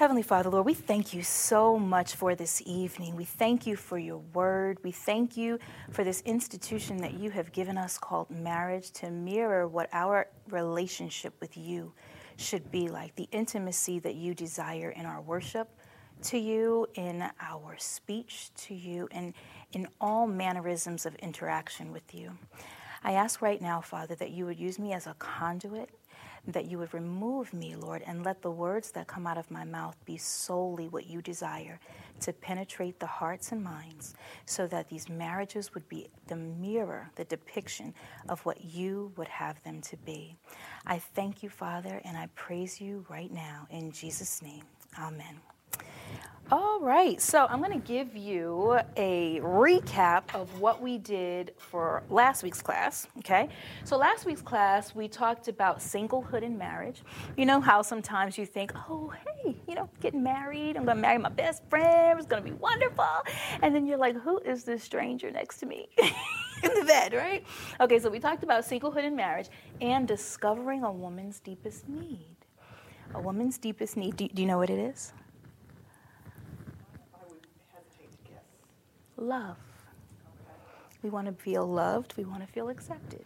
Heavenly 0.00 0.22
Father, 0.22 0.48
Lord, 0.48 0.64
we 0.64 0.72
thank 0.72 1.12
you 1.12 1.22
so 1.22 1.78
much 1.78 2.14
for 2.14 2.34
this 2.34 2.62
evening. 2.64 3.16
We 3.16 3.26
thank 3.26 3.66
you 3.66 3.76
for 3.76 3.98
your 3.98 4.16
word. 4.32 4.78
We 4.82 4.92
thank 4.92 5.36
you 5.36 5.58
for 5.90 6.04
this 6.04 6.22
institution 6.22 6.96
that 7.02 7.20
you 7.20 7.28
have 7.28 7.52
given 7.52 7.76
us 7.76 7.98
called 7.98 8.30
marriage 8.30 8.92
to 8.92 9.10
mirror 9.10 9.68
what 9.68 9.90
our 9.92 10.28
relationship 10.48 11.34
with 11.38 11.54
you 11.54 11.92
should 12.38 12.70
be 12.70 12.88
like, 12.88 13.14
the 13.16 13.28
intimacy 13.30 13.98
that 13.98 14.14
you 14.14 14.32
desire 14.32 14.88
in 14.88 15.04
our 15.04 15.20
worship 15.20 15.68
to 16.22 16.38
you, 16.38 16.86
in 16.94 17.22
our 17.38 17.76
speech 17.76 18.54
to 18.54 18.74
you, 18.74 19.06
and 19.12 19.34
in 19.72 19.86
all 20.00 20.26
mannerisms 20.26 21.04
of 21.04 21.14
interaction 21.16 21.92
with 21.92 22.14
you. 22.14 22.38
I 23.04 23.12
ask 23.12 23.42
right 23.42 23.60
now, 23.60 23.82
Father, 23.82 24.14
that 24.14 24.30
you 24.30 24.46
would 24.46 24.58
use 24.58 24.78
me 24.78 24.94
as 24.94 25.06
a 25.06 25.12
conduit 25.18 25.90
that 26.46 26.70
you 26.70 26.78
would 26.78 26.94
remove 26.94 27.52
me, 27.52 27.76
Lord, 27.76 28.02
and 28.06 28.24
let 28.24 28.42
the 28.42 28.50
words 28.50 28.90
that 28.92 29.06
come 29.06 29.26
out 29.26 29.38
of 29.38 29.50
my 29.50 29.64
mouth 29.64 29.96
be 30.04 30.16
solely 30.16 30.88
what 30.88 31.06
you 31.06 31.22
desire 31.22 31.80
to 32.20 32.32
penetrate 32.32 32.98
the 33.00 33.06
hearts 33.06 33.52
and 33.52 33.62
minds 33.62 34.14
so 34.46 34.66
that 34.68 34.88
these 34.88 35.08
marriages 35.08 35.74
would 35.74 35.88
be 35.88 36.08
the 36.28 36.36
mirror, 36.36 37.10
the 37.16 37.24
depiction 37.24 37.94
of 38.28 38.44
what 38.46 38.64
you 38.64 39.12
would 39.16 39.28
have 39.28 39.62
them 39.64 39.80
to 39.82 39.96
be. 39.98 40.36
I 40.86 40.98
thank 40.98 41.42
you, 41.42 41.48
Father, 41.48 42.00
and 42.04 42.16
I 42.16 42.28
praise 42.34 42.80
you 42.80 43.04
right 43.08 43.32
now 43.32 43.66
in 43.70 43.92
Jesus' 43.92 44.42
name. 44.42 44.64
Amen. 44.98 45.49
All 46.52 46.80
right, 46.80 47.20
so 47.20 47.46
I'm 47.48 47.60
going 47.60 47.80
to 47.80 47.86
give 47.86 48.16
you 48.16 48.80
a 48.96 49.38
recap 49.40 50.34
of 50.34 50.58
what 50.58 50.82
we 50.82 50.98
did 50.98 51.52
for 51.58 52.02
last 52.10 52.42
week's 52.42 52.60
class, 52.60 53.06
okay? 53.18 53.48
So, 53.84 53.96
last 53.96 54.26
week's 54.26 54.42
class, 54.42 54.92
we 54.92 55.06
talked 55.06 55.46
about 55.46 55.78
singlehood 55.78 56.44
and 56.44 56.58
marriage. 56.58 57.02
You 57.36 57.46
know 57.46 57.60
how 57.60 57.82
sometimes 57.82 58.36
you 58.36 58.46
think, 58.46 58.72
oh, 58.88 59.12
hey, 59.44 59.54
you 59.68 59.76
know, 59.76 59.88
getting 60.00 60.24
married, 60.24 60.76
I'm 60.76 60.84
going 60.84 60.96
to 60.96 61.00
marry 61.00 61.18
my 61.18 61.28
best 61.28 61.62
friend, 61.70 62.18
it's 62.18 62.26
going 62.26 62.42
to 62.42 62.50
be 62.50 62.56
wonderful. 62.56 63.06
And 63.62 63.72
then 63.72 63.86
you're 63.86 63.96
like, 63.96 64.20
who 64.20 64.40
is 64.40 64.64
this 64.64 64.82
stranger 64.82 65.30
next 65.30 65.58
to 65.58 65.66
me? 65.66 65.88
in 66.64 66.74
the 66.74 66.84
bed, 66.84 67.14
right? 67.14 67.44
Okay, 67.80 68.00
so 68.00 68.10
we 68.10 68.18
talked 68.18 68.42
about 68.42 68.64
singlehood 68.64 69.04
and 69.04 69.14
marriage 69.14 69.50
and 69.80 70.08
discovering 70.08 70.82
a 70.82 70.90
woman's 70.90 71.38
deepest 71.38 71.88
need. 71.88 72.34
A 73.14 73.20
woman's 73.20 73.56
deepest 73.56 73.96
need. 73.96 74.16
Do, 74.16 74.26
do 74.26 74.42
you 74.42 74.48
know 74.48 74.58
what 74.58 74.70
it 74.70 74.80
is? 74.80 75.12
Love. 79.20 79.56
We 81.02 81.10
want 81.10 81.26
to 81.26 81.32
feel 81.32 81.66
loved, 81.66 82.14
we 82.16 82.24
want 82.24 82.46
to 82.46 82.52
feel 82.52 82.68
accepted. 82.68 83.24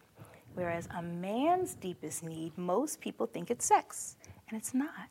Whereas 0.54 0.88
a 0.96 1.02
man's 1.02 1.74
deepest 1.74 2.22
need, 2.22 2.56
most 2.56 3.00
people 3.00 3.26
think 3.26 3.50
it's 3.50 3.66
sex, 3.66 4.16
and 4.48 4.56
it's 4.56 4.72
not. 4.74 5.08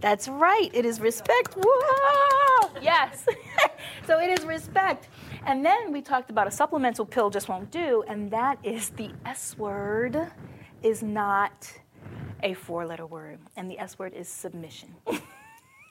That's 0.00 0.28
right, 0.28 0.68
it 0.74 0.84
is 0.84 1.00
respect. 1.00 1.54
Whoa! 1.56 2.70
Yes. 2.82 3.24
so 4.06 4.20
it 4.20 4.36
is 4.38 4.44
respect. 4.44 5.08
And 5.46 5.64
then 5.64 5.92
we 5.92 6.02
talked 6.02 6.28
about 6.28 6.46
a 6.46 6.50
supplemental 6.50 7.06
pill 7.06 7.30
just 7.30 7.48
won't 7.48 7.70
do, 7.70 8.04
and 8.08 8.30
that 8.32 8.58
is 8.62 8.90
the 8.90 9.10
S 9.24 9.56
word 9.56 10.30
is 10.82 11.02
not 11.02 11.72
a 12.42 12.54
four 12.54 12.84
letter 12.84 13.06
word, 13.06 13.38
and 13.56 13.70
the 13.70 13.78
S 13.78 13.98
word 13.98 14.12
is 14.12 14.28
submission. 14.28 14.94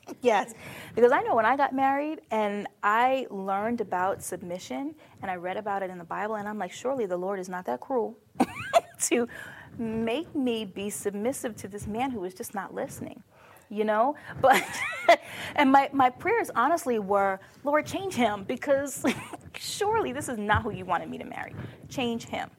yes, 0.21 0.53
because 0.95 1.11
I 1.11 1.21
know 1.21 1.35
when 1.35 1.45
I 1.45 1.55
got 1.55 1.73
married 1.73 2.21
and 2.31 2.67
I 2.83 3.27
learned 3.29 3.81
about 3.81 4.23
submission 4.23 4.95
and 5.21 5.31
I 5.31 5.35
read 5.35 5.57
about 5.57 5.83
it 5.83 5.89
in 5.89 5.97
the 5.97 6.03
Bible, 6.03 6.35
and 6.35 6.47
I'm 6.47 6.57
like, 6.57 6.71
surely 6.71 7.05
the 7.05 7.17
Lord 7.17 7.39
is 7.39 7.49
not 7.49 7.65
that 7.65 7.79
cruel 7.79 8.17
to 9.03 9.27
make 9.77 10.33
me 10.35 10.65
be 10.65 10.89
submissive 10.89 11.55
to 11.57 11.67
this 11.67 11.87
man 11.87 12.11
who 12.11 12.19
was 12.19 12.33
just 12.33 12.53
not 12.53 12.73
listening. 12.73 13.23
You 13.69 13.85
know, 13.85 14.15
but 14.41 14.61
and 15.55 15.71
my, 15.71 15.89
my 15.93 16.09
prayers 16.09 16.51
honestly 16.55 16.99
were, 16.99 17.39
Lord, 17.63 17.85
change 17.85 18.13
him 18.13 18.43
because 18.43 19.05
surely 19.55 20.11
this 20.11 20.27
is 20.27 20.37
not 20.37 20.63
who 20.63 20.71
you 20.71 20.83
wanted 20.83 21.09
me 21.09 21.17
to 21.19 21.25
marry. 21.25 21.55
Change 21.87 22.25
him. 22.25 22.49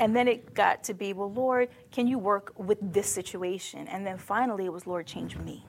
And 0.00 0.16
then 0.16 0.26
it 0.28 0.54
got 0.54 0.82
to 0.84 0.94
be, 0.94 1.12
well, 1.12 1.30
Lord, 1.30 1.68
can 1.90 2.06
you 2.06 2.18
work 2.18 2.54
with 2.56 2.78
this 2.80 3.06
situation? 3.06 3.86
And 3.88 4.06
then 4.06 4.16
finally 4.16 4.64
it 4.64 4.72
was, 4.72 4.86
Lord, 4.86 5.06
change 5.06 5.36
me. 5.36 5.66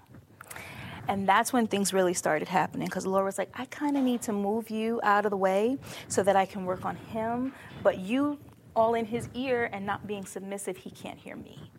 And 1.08 1.28
that's 1.28 1.52
when 1.52 1.68
things 1.68 1.94
really 1.94 2.14
started 2.14 2.48
happening 2.48 2.88
because 2.88 3.06
Lord 3.06 3.26
was 3.26 3.38
like, 3.38 3.50
I 3.54 3.66
kind 3.66 3.98
of 3.98 4.04
need 4.04 4.22
to 4.24 4.34
move 4.34 4.70
you 4.70 5.02
out 5.04 5.26
of 5.26 5.32
the 5.32 5.38
way 5.38 5.78
so 6.08 6.24
that 6.24 6.36
I 6.36 6.46
can 6.46 6.66
work 6.66 6.86
on 6.86 6.96
him. 6.96 7.54
But 7.82 8.00
you 8.00 8.40
all 8.76 8.96
in 8.96 9.06
his 9.06 9.30
ear 9.34 9.70
and 9.72 9.86
not 9.86 10.08
being 10.08 10.26
submissive, 10.26 10.78
he 10.78 10.90
can't 10.90 11.20
hear 11.20 11.36
me. 11.36 11.72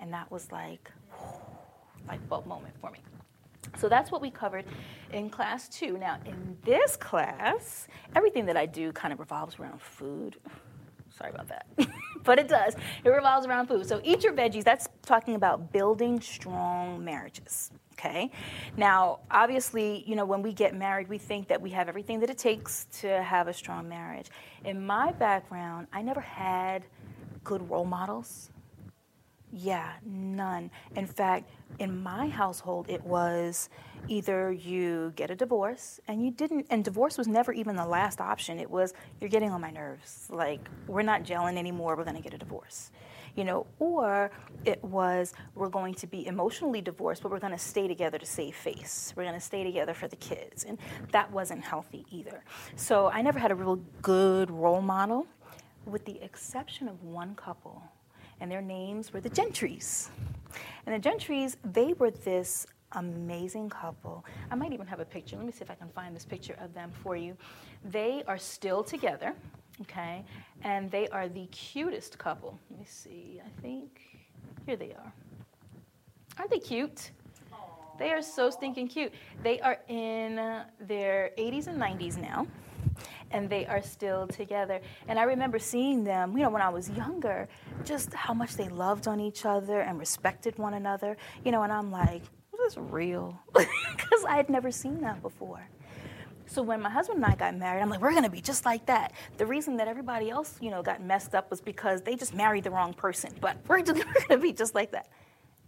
And 0.00 0.12
that 0.12 0.30
was 0.30 0.50
like, 0.50 0.90
light 2.08 2.28
bulb 2.28 2.46
moment 2.46 2.74
for 2.80 2.90
me. 2.90 2.98
So 3.78 3.88
that's 3.88 4.10
what 4.10 4.20
we 4.20 4.30
covered 4.30 4.64
in 5.12 5.30
class 5.30 5.68
two. 5.68 5.96
Now, 5.96 6.18
in 6.26 6.56
this 6.64 6.96
class, 6.96 7.88
everything 8.14 8.46
that 8.46 8.56
I 8.56 8.66
do 8.66 8.92
kind 8.92 9.12
of 9.12 9.18
revolves 9.18 9.58
around 9.58 9.80
food. 9.80 10.36
Sorry 11.10 11.30
about 11.30 11.48
that. 11.48 11.66
but 12.24 12.38
it 12.38 12.48
does. 12.48 12.74
It 13.04 13.08
revolves 13.08 13.46
around 13.46 13.68
food. 13.68 13.86
So 13.86 14.00
eat 14.04 14.24
your 14.24 14.32
veggies. 14.32 14.64
That's 14.64 14.88
talking 15.02 15.36
about 15.36 15.72
building 15.72 16.20
strong 16.20 17.04
marriages. 17.04 17.70
Okay. 18.04 18.30
Now, 18.76 19.20
obviously, 19.30 20.04
you 20.06 20.14
know, 20.14 20.26
when 20.26 20.42
we 20.42 20.52
get 20.52 20.74
married, 20.74 21.08
we 21.08 21.16
think 21.16 21.48
that 21.48 21.62
we 21.62 21.70
have 21.70 21.88
everything 21.88 22.20
that 22.20 22.28
it 22.28 22.36
takes 22.36 22.86
to 23.00 23.22
have 23.22 23.48
a 23.48 23.54
strong 23.54 23.88
marriage. 23.88 24.30
In 24.64 24.84
my 24.84 25.12
background, 25.12 25.86
I 25.90 26.02
never 26.02 26.20
had 26.20 26.84
good 27.44 27.68
role 27.70 27.86
models. 27.86 28.50
Yeah, 29.52 29.90
none. 30.04 30.70
In 30.96 31.06
fact, 31.06 31.48
in 31.78 32.02
my 32.02 32.28
household, 32.28 32.90
it 32.90 33.02
was 33.04 33.70
either 34.08 34.52
you 34.52 35.12
get 35.16 35.30
a 35.30 35.36
divorce 35.36 35.98
and 36.06 36.22
you 36.22 36.30
didn't, 36.30 36.66
and 36.68 36.84
divorce 36.84 37.16
was 37.16 37.28
never 37.28 37.52
even 37.52 37.76
the 37.76 37.86
last 37.86 38.20
option. 38.20 38.58
It 38.58 38.68
was, 38.68 38.92
you're 39.20 39.30
getting 39.30 39.50
on 39.50 39.60
my 39.60 39.70
nerves. 39.70 40.26
Like, 40.28 40.68
we're 40.88 41.02
not 41.02 41.22
gelling 41.22 41.56
anymore, 41.56 41.96
we're 41.96 42.04
gonna 42.04 42.20
get 42.20 42.34
a 42.34 42.38
divorce 42.38 42.90
you 43.36 43.44
know, 43.44 43.66
or 43.78 44.30
it 44.64 44.82
was 44.82 45.34
we're 45.54 45.68
going 45.68 45.94
to 45.94 46.06
be 46.06 46.26
emotionally 46.26 46.80
divorced, 46.80 47.22
but 47.22 47.30
we're 47.30 47.40
going 47.40 47.52
to 47.52 47.58
stay 47.58 47.88
together 47.88 48.18
to 48.18 48.26
save 48.26 48.54
face. 48.54 49.12
We're 49.16 49.24
going 49.24 49.34
to 49.34 49.40
stay 49.40 49.64
together 49.64 49.94
for 49.94 50.08
the 50.08 50.16
kids. 50.16 50.64
And 50.64 50.78
that 51.12 51.30
wasn't 51.32 51.62
healthy 51.64 52.06
either. 52.10 52.44
So 52.76 53.08
I 53.08 53.22
never 53.22 53.38
had 53.38 53.50
a 53.50 53.54
real 53.54 53.76
good 54.02 54.50
role 54.50 54.80
model, 54.80 55.26
with 55.86 56.04
the 56.04 56.22
exception 56.22 56.88
of 56.88 57.02
one 57.02 57.34
couple. 57.34 57.82
And 58.40 58.50
their 58.50 58.62
names 58.62 59.12
were 59.12 59.20
the 59.20 59.30
Gentrys. 59.30 60.08
And 60.86 61.02
the 61.02 61.08
Gentrys, 61.08 61.56
they 61.64 61.92
were 61.94 62.10
this 62.10 62.66
amazing 62.92 63.68
couple. 63.70 64.24
I 64.50 64.54
might 64.54 64.72
even 64.72 64.86
have 64.86 65.00
a 65.00 65.04
picture. 65.04 65.36
Let 65.36 65.46
me 65.46 65.52
see 65.52 65.62
if 65.62 65.70
I 65.70 65.74
can 65.74 65.88
find 65.88 66.14
this 66.14 66.24
picture 66.24 66.56
of 66.60 66.74
them 66.74 66.90
for 67.02 67.16
you. 67.16 67.36
They 67.84 68.22
are 68.26 68.38
still 68.38 68.84
together 68.84 69.34
okay? 69.82 70.24
And 70.62 70.90
they 70.90 71.08
are 71.08 71.28
the 71.28 71.46
cutest 71.46 72.18
couple. 72.18 72.58
Let 72.70 72.80
me 72.80 72.86
see, 72.88 73.40
I 73.44 73.60
think, 73.60 74.00
here 74.66 74.76
they 74.76 74.92
are. 74.92 75.12
Aren't 76.38 76.50
they 76.50 76.58
cute? 76.58 77.10
They 77.98 78.10
are 78.10 78.22
so 78.22 78.50
stinking 78.50 78.88
cute. 78.88 79.12
They 79.42 79.60
are 79.60 79.78
in 79.88 80.36
their 80.80 81.30
80s 81.38 81.68
and 81.68 81.80
90s 81.80 82.16
now, 82.16 82.46
and 83.30 83.48
they 83.48 83.66
are 83.66 83.82
still 83.82 84.26
together. 84.26 84.80
And 85.06 85.18
I 85.18 85.22
remember 85.22 85.60
seeing 85.60 86.02
them, 86.02 86.36
you 86.36 86.42
know, 86.42 86.50
when 86.50 86.62
I 86.62 86.70
was 86.70 86.90
younger, 86.90 87.48
just 87.84 88.12
how 88.12 88.34
much 88.34 88.56
they 88.56 88.68
loved 88.68 89.06
on 89.06 89.20
each 89.20 89.44
other 89.44 89.80
and 89.80 89.98
respected 89.98 90.58
one 90.58 90.74
another, 90.74 91.16
you 91.44 91.52
know, 91.52 91.62
and 91.62 91.72
I'm 91.72 91.92
like, 91.92 92.22
this 92.50 92.60
is 92.60 92.74
this 92.74 92.84
real? 92.90 93.38
Because 93.54 94.24
I 94.28 94.36
had 94.36 94.50
never 94.50 94.70
seen 94.70 95.00
that 95.02 95.22
before. 95.22 95.66
So 96.54 96.62
when 96.62 96.80
my 96.80 96.88
husband 96.88 97.16
and 97.16 97.26
I 97.26 97.34
got 97.34 97.56
married, 97.56 97.82
I'm 97.82 97.90
like, 97.90 98.00
we're 98.00 98.14
gonna 98.14 98.30
be 98.30 98.40
just 98.40 98.64
like 98.64 98.86
that. 98.86 99.12
The 99.38 99.44
reason 99.44 99.76
that 99.78 99.88
everybody 99.88 100.30
else, 100.30 100.56
you 100.60 100.70
know, 100.70 100.84
got 100.84 101.02
messed 101.02 101.34
up 101.34 101.50
was 101.50 101.60
because 101.60 102.00
they 102.02 102.14
just 102.14 102.32
married 102.32 102.62
the 102.62 102.70
wrong 102.70 102.94
person. 102.94 103.32
But 103.40 103.56
we're, 103.66 103.82
just, 103.82 104.04
we're 104.06 104.26
gonna 104.28 104.40
be 104.40 104.52
just 104.52 104.72
like 104.72 104.92
that. 104.92 105.08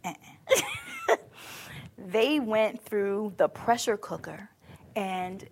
Uh-uh. 0.05 1.17
they 1.99 2.39
went 2.39 2.81
through 2.81 3.33
the 3.37 3.49
pressure 3.49 3.97
cooker, 3.97 4.49
and 4.95 5.49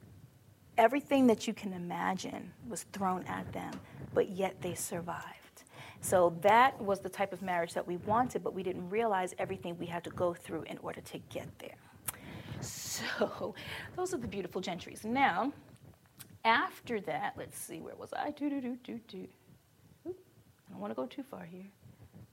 everything 0.78 1.26
that 1.26 1.48
you 1.48 1.52
can 1.52 1.72
imagine 1.72 2.52
was 2.68 2.84
thrown 2.92 3.24
at 3.24 3.52
them, 3.52 3.72
but 4.14 4.28
yet 4.28 4.62
they 4.62 4.76
survived. 4.76 5.64
So 6.00 6.38
that 6.42 6.80
was 6.80 7.00
the 7.00 7.08
type 7.08 7.32
of 7.32 7.42
marriage 7.42 7.74
that 7.74 7.84
we 7.84 7.96
wanted, 7.96 8.44
but 8.44 8.54
we 8.54 8.62
didn't 8.62 8.88
realize 8.88 9.34
everything 9.40 9.76
we 9.78 9.86
had 9.86 10.04
to 10.04 10.10
go 10.10 10.32
through 10.32 10.62
in 10.68 10.78
order 10.78 11.00
to 11.00 11.18
get 11.28 11.48
there. 11.58 11.83
So 12.94 13.54
those 13.96 14.14
are 14.14 14.18
the 14.18 14.28
beautiful 14.28 14.60
Gentrys. 14.60 15.04
Now, 15.04 15.52
after 16.44 17.00
that, 17.02 17.34
let's 17.36 17.58
see, 17.58 17.80
where 17.80 17.96
was 17.96 18.12
I? 18.12 18.30
Do, 18.30 18.50
do, 18.50 18.60
do, 18.60 18.76
do, 18.84 19.00
do. 19.08 19.26
Oop, 20.06 20.18
I 20.68 20.72
don't 20.72 20.80
want 20.80 20.90
to 20.90 20.94
go 20.94 21.06
too 21.06 21.22
far 21.22 21.44
here. 21.44 21.64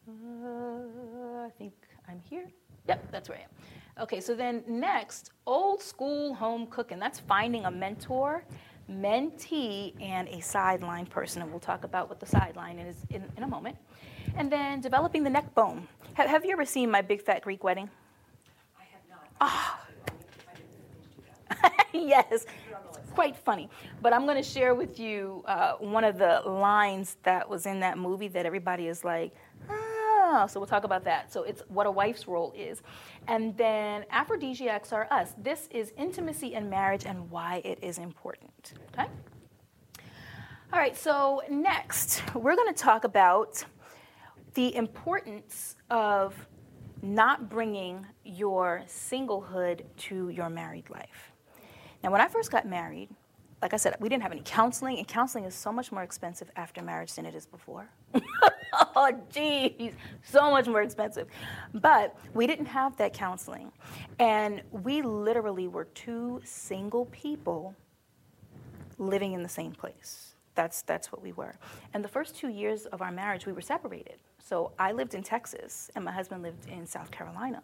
Uh, 0.08 1.46
I 1.46 1.50
think 1.58 1.74
I'm 2.08 2.22
here. 2.30 2.48
Yep, 2.88 3.12
that's 3.12 3.30
where 3.30 3.38
I 3.38 3.42
am. 3.42 4.04
Okay, 4.04 4.20
so 4.20 4.36
then 4.36 4.64
next, 4.68 5.32
old 5.46 5.82
school 5.82 6.34
home 6.34 6.68
cooking. 6.68 7.00
That's 7.00 7.20
finding 7.20 7.66
a 7.66 7.72
mentor, 7.72 8.44
mentee, 8.90 9.94
and 10.02 10.28
a 10.28 10.42
sideline 10.42 11.06
person. 11.06 11.42
And 11.42 11.52
we'll 11.52 11.60
talk 11.60 11.84
about 11.84 12.10
what 12.10 12.20
the 12.20 12.26
sideline 12.26 12.80
is 12.80 12.98
in, 13.10 13.24
in 13.38 13.44
a 13.44 13.48
moment. 13.48 13.78
And 14.36 14.52
then 14.52 14.82
developing 14.82 15.24
the 15.24 15.30
neck 15.30 15.54
bone. 15.56 15.88
Have, 16.14 16.30
have 16.30 16.46
you 16.46 16.52
ever 16.52 16.66
seen 16.66 16.90
my 16.90 17.02
big 17.02 17.22
fat 17.22 17.44
Greek 17.44 17.64
wedding? 17.64 17.90
I 18.80 18.84
have 18.92 19.02
not. 19.10 19.28
Ah, 19.40 19.81
yes, 21.94 22.46
quite 23.14 23.36
funny. 23.36 23.70
But 24.02 24.14
I'm 24.14 24.26
going 24.26 24.42
to 24.42 24.50
share 24.50 24.76
with 24.76 25.00
you 25.00 25.44
uh, 25.48 25.74
one 25.74 26.04
of 26.04 26.18
the 26.18 26.42
lines 26.46 27.18
that 27.24 27.48
was 27.48 27.66
in 27.66 27.80
that 27.82 27.98
movie 27.98 28.28
that 28.30 28.46
everybody 28.46 28.88
is 28.88 29.04
like, 29.04 29.34
ah. 29.70 30.46
So 30.48 30.60
we'll 30.60 30.68
talk 30.68 30.86
about 30.86 31.04
that. 31.04 31.32
So 31.32 31.44
it's 31.44 31.62
what 31.68 31.86
a 31.88 31.92
wife's 31.92 32.28
role 32.28 32.54
is. 32.56 32.82
And 33.28 33.56
then 33.58 34.06
aphrodisiacs 34.12 34.94
are 34.94 35.08
us. 35.12 35.34
This 35.38 35.68
is 35.72 35.92
intimacy 35.98 36.54
in 36.54 36.70
marriage 36.70 37.06
and 37.06 37.30
why 37.30 37.62
it 37.66 37.80
is 37.82 37.98
important. 37.98 38.74
Okay? 38.94 39.10
All 40.74 40.80
right, 40.80 40.96
so 40.96 41.42
next, 41.50 42.24
we're 42.34 42.56
going 42.56 42.74
to 42.74 42.80
talk 42.82 43.04
about 43.04 43.64
the 44.54 44.74
importance 44.74 45.76
of 45.90 46.34
not 47.02 47.50
bringing 47.50 48.06
your 48.24 48.84
singlehood 48.88 49.82
to 49.98 50.30
your 50.30 50.50
married 50.50 50.90
life. 50.90 51.31
Now, 52.04 52.12
when 52.12 52.22
I 52.22 52.28
first 52.28 52.52
got 52.52 52.68
married, 52.68 53.10
like 53.62 53.74
I 53.74 53.78
said, 53.78 53.96
we 54.00 54.10
didn't 54.10 54.24
have 54.24 54.32
any 54.32 54.42
counseling, 54.44 54.98
and 54.98 55.08
counseling 55.08 55.46
is 55.46 55.54
so 55.54 55.72
much 55.72 55.92
more 55.92 56.02
expensive 56.02 56.50
after 56.56 56.82
marriage 56.82 57.14
than 57.14 57.26
it 57.26 57.36
is 57.36 57.46
before. 57.46 57.88
oh, 58.96 59.12
geez, 59.32 59.94
so 60.24 60.50
much 60.50 60.68
more 60.68 60.82
expensive. 60.82 61.28
But 61.76 62.18
we 62.34 62.48
didn't 62.48 62.66
have 62.66 62.98
that 62.98 63.14
counseling. 63.14 63.72
And 64.18 64.64
we 64.72 65.04
literally 65.04 65.68
were 65.68 65.86
two 65.86 66.42
single 66.44 67.06
people 67.08 67.76
living 68.98 69.34
in 69.34 69.44
the 69.44 69.50
same 69.50 69.72
place. 69.72 70.36
That's, 70.56 70.82
that's 70.82 71.12
what 71.12 71.22
we 71.22 71.32
were. 71.32 71.56
And 71.94 72.04
the 72.04 72.10
first 72.10 72.36
two 72.36 72.50
years 72.50 72.86
of 72.88 73.02
our 73.02 73.12
marriage, 73.12 73.46
we 73.46 73.54
were 73.54 73.62
separated. 73.62 74.18
So 74.40 74.72
I 74.80 74.92
lived 74.92 75.14
in 75.14 75.24
Texas, 75.24 75.90
and 75.96 76.04
my 76.04 76.12
husband 76.12 76.42
lived 76.42 76.68
in 76.68 76.86
South 76.86 77.12
Carolina, 77.12 77.62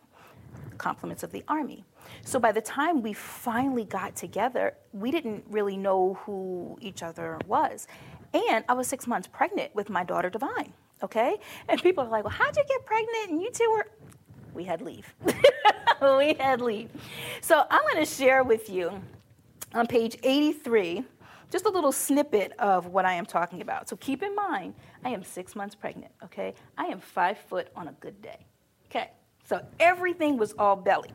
compliments 0.77 1.23
of 1.23 1.31
the 1.31 1.43
Army. 1.47 1.83
So 2.23 2.39
by 2.39 2.51
the 2.51 2.61
time 2.61 3.01
we 3.01 3.13
finally 3.13 3.85
got 3.85 4.15
together, 4.15 4.75
we 4.93 5.11
didn't 5.11 5.43
really 5.49 5.77
know 5.77 6.15
who 6.25 6.77
each 6.81 7.03
other 7.03 7.39
was. 7.47 7.87
And 8.33 8.63
I 8.67 8.73
was 8.73 8.87
six 8.87 9.07
months 9.07 9.27
pregnant 9.27 9.73
with 9.75 9.89
my 9.89 10.03
daughter 10.03 10.29
Divine, 10.29 10.73
okay? 11.01 11.37
And 11.67 11.81
people 11.81 12.03
are 12.03 12.09
like, 12.09 12.23
well, 12.23 12.33
how'd 12.33 12.55
you 12.55 12.63
get 12.67 12.85
pregnant? 12.85 13.29
And 13.29 13.41
you 13.41 13.51
two 13.51 13.69
were, 13.71 13.87
we 14.53 14.63
had 14.63 14.81
leave. 14.81 15.13
we 16.01 16.33
had 16.35 16.61
leave. 16.61 16.89
So 17.41 17.65
I'm 17.69 17.81
gonna 17.93 18.05
share 18.05 18.43
with 18.43 18.69
you 18.69 19.01
on 19.73 19.87
page 19.87 20.17
83 20.23 21.03
just 21.49 21.65
a 21.65 21.69
little 21.69 21.91
snippet 21.91 22.51
of 22.59 22.87
what 22.87 23.05
I 23.05 23.13
am 23.13 23.25
talking 23.25 23.61
about. 23.61 23.87
So 23.87 23.95
keep 23.97 24.21
in 24.21 24.35
mind, 24.35 24.73
I 25.03 25.09
am 25.09 25.23
six 25.23 25.55
months 25.55 25.75
pregnant, 25.75 26.11
okay? 26.23 26.53
I 26.77 26.85
am 26.85 26.99
five 26.99 27.37
foot 27.37 27.69
on 27.75 27.87
a 27.87 27.93
good 27.93 28.21
day, 28.21 28.45
okay? 28.89 29.11
So 29.47 29.61
everything 29.79 30.37
was 30.37 30.53
all 30.59 30.75
belly. 30.75 31.09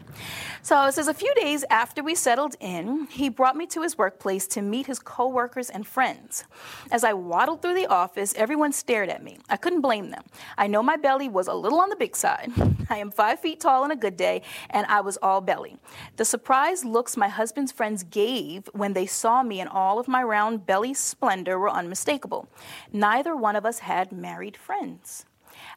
So 0.63 0.87
it 0.87 0.93
says 0.93 1.07
a 1.07 1.13
few 1.13 1.35
days 1.35 1.67
after 1.69 2.03
we 2.03 2.15
settled 2.15 2.57
in, 2.61 3.07
he 3.11 3.29
brought 3.29 3.57
me 3.57 3.67
to 3.67 3.83
his 3.83 3.99
workplace 3.99 4.47
to 4.49 4.63
meet 4.63 4.87
his 4.87 4.99
coworkers 4.99 5.69
and 5.69 5.87
friends. 5.87 6.45
As 6.91 7.05
I 7.05 7.13
waddled 7.13 7.61
through 7.61 7.75
the 7.75 7.89
office, 7.89 8.33
everyone 8.35 8.73
stared 8.73 9.11
at 9.11 9.23
me. 9.23 9.37
I 9.51 9.59
couldn't 9.59 9.83
blame 9.83 10.11
them. 10.11 10.23
I 10.57 10.67
know 10.67 10.83
my 10.83 10.97
belly 10.97 11.29
was 11.29 11.47
a 11.47 11.53
little 11.53 11.79
on 11.79 11.91
the 11.91 11.97
big 11.97 12.17
side. 12.17 12.51
I 12.89 12.97
am 12.97 13.11
five 13.11 13.39
feet 13.39 13.61
tall 13.61 13.85
on 13.85 13.91
a 13.91 13.97
good 13.97 14.17
day, 14.17 14.41
and 14.71 14.87
I 14.87 15.03
was 15.03 15.19
all 15.21 15.43
belly. 15.43 15.77
The 16.17 16.25
surprised 16.25 16.87
looks 16.87 17.19
my 17.19 17.29
husband's 17.29 17.73
friends 17.73 18.03
gave 18.03 18.67
when 18.73 18.95
they 18.95 19.05
saw 19.05 19.43
me 19.43 19.61
in 19.61 19.69
all 19.69 19.99
of 19.99 20.09
my 20.09 20.23
round 20.23 20.65
belly 20.65 20.95
splendor 20.95 21.59
were 21.59 21.71
unmistakable. 21.71 22.49
Neither 22.95 23.37
one 23.37 23.57
of 23.57 23.67
us 23.67 23.81
had 23.81 24.11
married 24.11 24.57
friends. 24.57 25.27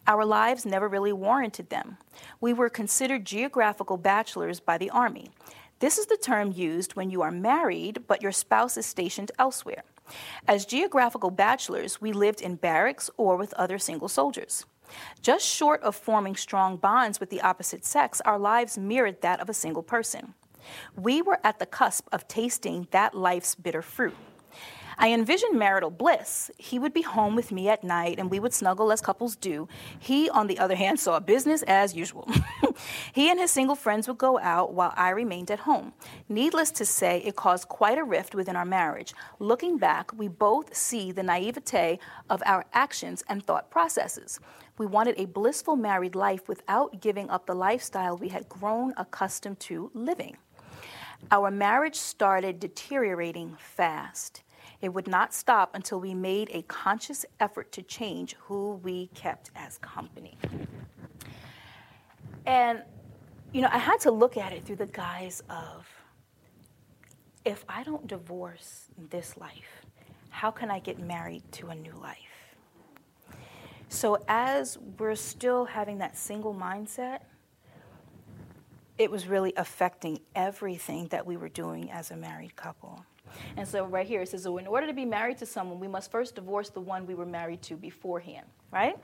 Our 0.07 0.23
lives 0.23 0.65
never 0.65 0.87
really 0.87 1.13
warranted 1.13 1.69
them. 1.69 1.97
We 2.39 2.53
were 2.53 2.69
considered 2.69 3.25
geographical 3.25 3.97
bachelors 3.97 4.59
by 4.59 4.77
the 4.77 4.91
Army. 4.91 5.31
This 5.79 5.97
is 5.97 6.05
the 6.05 6.17
term 6.17 6.51
used 6.51 6.95
when 6.95 7.09
you 7.09 7.21
are 7.23 7.31
married 7.31 8.03
but 8.07 8.21
your 8.21 8.31
spouse 8.31 8.77
is 8.77 8.85
stationed 8.85 9.31
elsewhere. 9.39 9.83
As 10.47 10.65
geographical 10.65 11.31
bachelors, 11.31 11.99
we 11.99 12.13
lived 12.13 12.41
in 12.41 12.55
barracks 12.55 13.09
or 13.17 13.35
with 13.35 13.53
other 13.55 13.79
single 13.79 14.07
soldiers. 14.07 14.65
Just 15.23 15.45
short 15.45 15.81
of 15.81 15.95
forming 15.95 16.35
strong 16.35 16.77
bonds 16.77 17.19
with 17.19 17.31
the 17.31 17.41
opposite 17.41 17.83
sex, 17.83 18.21
our 18.21 18.37
lives 18.37 18.77
mirrored 18.77 19.21
that 19.21 19.39
of 19.39 19.49
a 19.49 19.53
single 19.53 19.81
person. 19.81 20.35
We 20.95 21.23
were 21.23 21.39
at 21.43 21.57
the 21.57 21.65
cusp 21.65 22.07
of 22.11 22.27
tasting 22.27 22.87
that 22.91 23.15
life's 23.15 23.55
bitter 23.55 23.81
fruit. 23.81 24.15
I 24.97 25.11
envisioned 25.11 25.57
marital 25.57 25.89
bliss. 25.89 26.49
He 26.57 26.79
would 26.79 26.93
be 26.93 27.01
home 27.01 27.35
with 27.35 27.51
me 27.51 27.69
at 27.69 27.83
night 27.83 28.19
and 28.19 28.31
we 28.31 28.39
would 28.39 28.53
snuggle 28.53 28.91
as 28.91 29.01
couples 29.01 29.35
do. 29.35 29.67
He, 29.99 30.29
on 30.29 30.47
the 30.47 30.59
other 30.59 30.75
hand, 30.75 30.99
saw 30.99 31.19
business 31.19 31.63
as 31.63 31.95
usual. 31.95 32.29
he 33.13 33.29
and 33.29 33.39
his 33.39 33.51
single 33.51 33.75
friends 33.75 34.07
would 34.07 34.17
go 34.17 34.39
out 34.39 34.73
while 34.73 34.93
I 34.95 35.09
remained 35.09 35.51
at 35.51 35.59
home. 35.59 35.93
Needless 36.29 36.71
to 36.71 36.85
say, 36.85 37.19
it 37.19 37.35
caused 37.35 37.67
quite 37.67 37.97
a 37.97 38.03
rift 38.03 38.35
within 38.35 38.55
our 38.55 38.65
marriage. 38.65 39.13
Looking 39.39 39.77
back, 39.77 40.11
we 40.17 40.27
both 40.27 40.75
see 40.75 41.11
the 41.11 41.23
naivete 41.23 41.99
of 42.29 42.41
our 42.45 42.65
actions 42.73 43.23
and 43.27 43.45
thought 43.45 43.69
processes. 43.69 44.39
We 44.77 44.85
wanted 44.85 45.15
a 45.17 45.25
blissful 45.25 45.75
married 45.75 46.15
life 46.15 46.47
without 46.47 47.01
giving 47.01 47.29
up 47.29 47.45
the 47.45 47.55
lifestyle 47.55 48.17
we 48.17 48.29
had 48.29 48.49
grown 48.49 48.93
accustomed 48.97 49.59
to 49.61 49.89
living. 49.93 50.37
Our 51.31 51.49
marriage 51.49 51.95
started 51.95 52.59
deteriorating 52.59 53.55
fast. 53.57 54.43
It 54.85 54.93
would 54.93 55.07
not 55.07 55.33
stop 55.33 55.73
until 55.73 55.99
we 55.99 56.13
made 56.13 56.51
a 56.53 56.61
conscious 56.61 57.25
effort 57.39 57.71
to 57.71 57.81
change 57.81 58.35
who 58.35 58.73
we 58.83 59.07
kept 59.15 59.49
as 59.55 59.79
company. 59.79 60.37
And, 62.45 62.83
you 63.51 63.63
know, 63.63 63.69
I 63.71 63.79
had 63.79 63.99
to 64.01 64.11
look 64.11 64.37
at 64.37 64.53
it 64.53 64.63
through 64.63 64.75
the 64.75 64.85
guise 64.85 65.41
of 65.49 65.87
if 67.45 67.65
I 67.67 67.81
don't 67.81 68.05
divorce 68.05 68.85
this 69.09 69.35
life, 69.37 69.87
how 70.29 70.51
can 70.51 70.69
I 70.69 70.77
get 70.77 70.99
married 70.99 71.41
to 71.53 71.69
a 71.69 71.75
new 71.75 71.93
life? 71.99 72.19
So, 73.89 74.19
as 74.27 74.77
we're 74.99 75.15
still 75.15 75.65
having 75.65 75.97
that 75.97 76.15
single 76.15 76.53
mindset, 76.53 77.21
it 78.99 79.09
was 79.09 79.25
really 79.25 79.53
affecting 79.57 80.19
everything 80.35 81.07
that 81.07 81.25
we 81.25 81.37
were 81.37 81.49
doing 81.49 81.89
as 81.89 82.11
a 82.11 82.15
married 82.15 82.55
couple. 82.55 83.03
And 83.57 83.67
so 83.67 83.85
right 83.85 84.05
here 84.05 84.21
it 84.21 84.29
says, 84.29 84.43
so 84.43 84.57
in 84.57 84.67
order 84.67 84.87
to 84.87 84.93
be 84.93 85.05
married 85.05 85.37
to 85.39 85.45
someone, 85.45 85.79
we 85.79 85.87
must 85.87 86.11
first 86.11 86.35
divorce 86.35 86.69
the 86.69 86.81
one 86.81 87.05
we 87.05 87.15
were 87.15 87.25
married 87.25 87.61
to 87.63 87.75
beforehand, 87.75 88.45
right? 88.71 88.97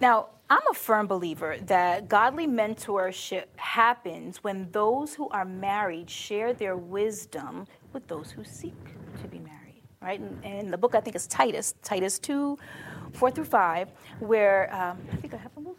Now, 0.00 0.28
I'm 0.50 0.62
a 0.70 0.74
firm 0.74 1.06
believer 1.06 1.56
that 1.66 2.08
godly 2.08 2.46
mentorship 2.46 3.44
happens 3.56 4.42
when 4.42 4.68
those 4.72 5.14
who 5.14 5.28
are 5.30 5.44
married 5.44 6.10
share 6.10 6.52
their 6.52 6.76
wisdom 6.76 7.66
with 7.92 8.06
those 8.08 8.30
who 8.30 8.44
seek 8.44 8.74
to 9.22 9.28
be 9.28 9.38
married, 9.38 9.82
right? 10.02 10.20
And, 10.20 10.44
and 10.44 10.72
the 10.72 10.76
book 10.76 10.94
I 10.94 11.00
think 11.00 11.16
is 11.16 11.26
Titus, 11.28 11.74
Titus 11.82 12.18
2, 12.18 12.58
4 13.12 13.30
through 13.30 13.44
5, 13.44 13.88
where 14.18 14.74
um, 14.74 14.98
I 15.12 15.16
think 15.16 15.32
I 15.32 15.36
have 15.36 15.56
a 15.56 15.60
little, 15.60 15.76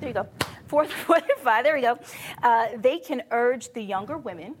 there 0.00 0.08
you 0.08 0.14
go, 0.14 0.26
4, 0.66 0.86
4 0.86 1.20
through 1.20 1.44
5, 1.44 1.64
there 1.64 1.74
we 1.74 1.82
go. 1.82 1.98
Uh, 2.42 2.68
they 2.78 2.98
can 2.98 3.22
urge 3.30 3.72
the 3.74 3.82
younger 3.82 4.16
women 4.16 4.56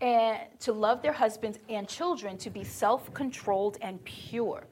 and 0.00 0.40
to 0.60 0.72
love 0.72 1.02
their 1.02 1.12
husbands 1.12 1.58
and 1.68 1.88
children, 1.88 2.36
to 2.38 2.50
be 2.50 2.64
self 2.64 3.12
controlled 3.14 3.78
and 3.80 4.02
pure, 4.04 4.66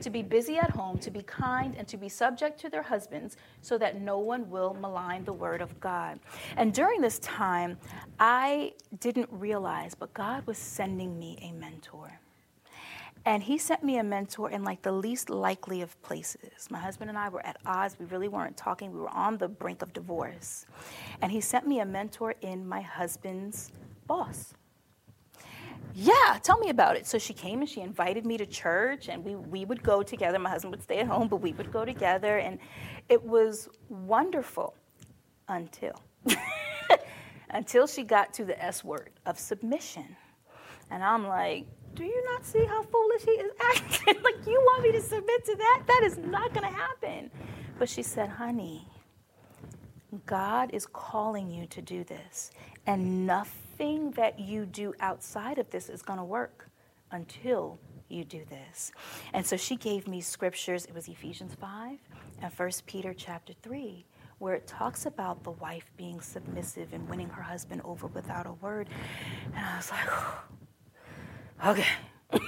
to 0.00 0.10
be 0.10 0.22
busy 0.22 0.56
at 0.58 0.70
home, 0.70 0.98
to 0.98 1.10
be 1.10 1.22
kind, 1.22 1.74
and 1.76 1.86
to 1.88 1.96
be 1.96 2.08
subject 2.08 2.58
to 2.60 2.68
their 2.68 2.82
husbands, 2.82 3.36
so 3.60 3.78
that 3.78 4.00
no 4.00 4.18
one 4.18 4.48
will 4.50 4.74
malign 4.74 5.24
the 5.24 5.32
word 5.32 5.60
of 5.60 5.78
God. 5.80 6.18
And 6.56 6.72
during 6.72 7.00
this 7.00 7.18
time, 7.20 7.78
I 8.18 8.72
didn't 9.00 9.28
realize, 9.30 9.94
but 9.94 10.12
God 10.14 10.46
was 10.46 10.58
sending 10.58 11.18
me 11.18 11.38
a 11.42 11.52
mentor. 11.52 12.20
And 13.26 13.42
he 13.42 13.58
sent 13.58 13.84
me 13.84 13.98
a 13.98 14.02
mentor 14.02 14.50
in 14.50 14.64
like 14.64 14.80
the 14.80 14.92
least 14.92 15.28
likely 15.28 15.82
of 15.82 16.00
places. 16.02 16.68
My 16.70 16.78
husband 16.78 17.10
and 17.10 17.18
I 17.18 17.28
were 17.28 17.44
at 17.44 17.58
odds. 17.66 17.96
We 17.98 18.06
really 18.06 18.28
weren't 18.28 18.56
talking. 18.56 18.92
We 18.92 19.00
were 19.00 19.10
on 19.10 19.36
the 19.36 19.48
brink 19.48 19.82
of 19.82 19.92
divorce. 19.92 20.64
And 21.20 21.30
he 21.30 21.40
sent 21.40 21.66
me 21.66 21.80
a 21.80 21.84
mentor 21.84 22.34
in 22.40 22.66
my 22.66 22.80
husband's 22.80 23.72
boss. 24.10 24.54
Yeah, 25.94 26.38
tell 26.42 26.58
me 26.58 26.68
about 26.68 26.96
it. 26.96 27.06
So 27.06 27.16
she 27.16 27.32
came 27.32 27.60
and 27.60 27.68
she 27.68 27.80
invited 27.80 28.26
me 28.26 28.36
to 28.38 28.46
church, 28.46 29.08
and 29.08 29.24
we, 29.24 29.36
we 29.36 29.64
would 29.64 29.82
go 29.84 30.02
together. 30.02 30.36
My 30.40 30.50
husband 30.50 30.72
would 30.72 30.82
stay 30.82 30.98
at 30.98 31.06
home, 31.06 31.28
but 31.28 31.36
we 31.36 31.52
would 31.52 31.70
go 31.72 31.84
together, 31.84 32.38
and 32.38 32.58
it 33.08 33.22
was 33.22 33.68
wonderful 33.88 34.74
until. 35.48 35.94
until 37.50 37.86
she 37.86 38.02
got 38.02 38.34
to 38.34 38.44
the 38.44 38.60
S 38.60 38.82
word 38.82 39.10
of 39.26 39.38
submission. 39.38 40.16
And 40.90 41.04
I'm 41.04 41.28
like, 41.28 41.66
do 41.94 42.02
you 42.04 42.24
not 42.32 42.44
see 42.44 42.64
how 42.64 42.82
foolish 42.82 43.22
he 43.22 43.30
is 43.32 43.52
acting? 43.60 44.16
like, 44.24 44.44
you 44.44 44.60
want 44.70 44.82
me 44.82 44.92
to 44.92 45.00
submit 45.00 45.44
to 45.44 45.54
that? 45.54 45.82
That 45.86 46.02
is 46.04 46.18
not 46.18 46.52
going 46.52 46.66
to 46.66 46.76
happen. 46.76 47.30
But 47.78 47.88
she 47.88 48.02
said, 48.02 48.28
honey, 48.28 48.88
God 50.26 50.70
is 50.72 50.86
calling 50.86 51.48
you 51.48 51.66
to 51.66 51.80
do 51.80 52.02
this, 52.02 52.50
and 52.86 53.24
nothing 53.24 53.69
nothing 53.80 54.10
that 54.10 54.38
you 54.38 54.66
do 54.66 54.92
outside 55.00 55.58
of 55.58 55.70
this 55.70 55.88
is 55.88 56.02
going 56.02 56.18
to 56.18 56.24
work 56.24 56.68
until 57.12 57.78
you 58.08 58.24
do 58.24 58.44
this. 58.50 58.92
And 59.32 59.46
so 59.46 59.56
she 59.56 59.74
gave 59.76 60.06
me 60.06 60.20
scriptures. 60.20 60.84
It 60.84 60.94
was 60.94 61.08
Ephesians 61.08 61.54
5 61.58 61.98
and 62.42 62.52
1 62.52 62.70
Peter 62.84 63.14
chapter 63.14 63.54
3, 63.62 64.04
where 64.38 64.54
it 64.54 64.66
talks 64.66 65.06
about 65.06 65.44
the 65.44 65.52
wife 65.52 65.90
being 65.96 66.20
submissive 66.20 66.92
and 66.92 67.08
winning 67.08 67.30
her 67.30 67.42
husband 67.42 67.80
over 67.84 68.06
without 68.08 68.46
a 68.46 68.52
word. 68.52 68.86
And 69.56 69.64
I 69.64 69.76
was 69.76 69.90
like, 69.90 70.08
okay, 71.66 71.88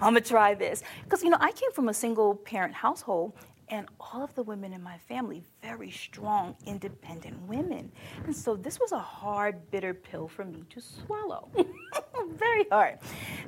I'm 0.00 0.14
gonna 0.14 0.20
try 0.20 0.54
this. 0.54 0.82
Because, 1.04 1.22
you 1.22 1.30
know, 1.30 1.38
I 1.40 1.52
came 1.52 1.70
from 1.70 1.88
a 1.88 1.94
single 1.94 2.34
parent 2.34 2.74
household, 2.74 3.34
and 3.68 3.86
all 4.00 4.22
of 4.22 4.34
the 4.34 4.42
women 4.42 4.72
in 4.72 4.82
my 4.82 4.98
family, 4.98 5.42
very 5.62 5.90
strong, 5.90 6.56
independent 6.66 7.40
women. 7.42 7.90
And 8.24 8.34
so 8.34 8.56
this 8.56 8.78
was 8.78 8.92
a 8.92 8.98
hard, 8.98 9.70
bitter 9.70 9.92
pill 9.92 10.28
for 10.28 10.44
me 10.44 10.64
to 10.70 10.80
swallow. 10.80 11.48
very 12.34 12.66
hard. 12.70 12.98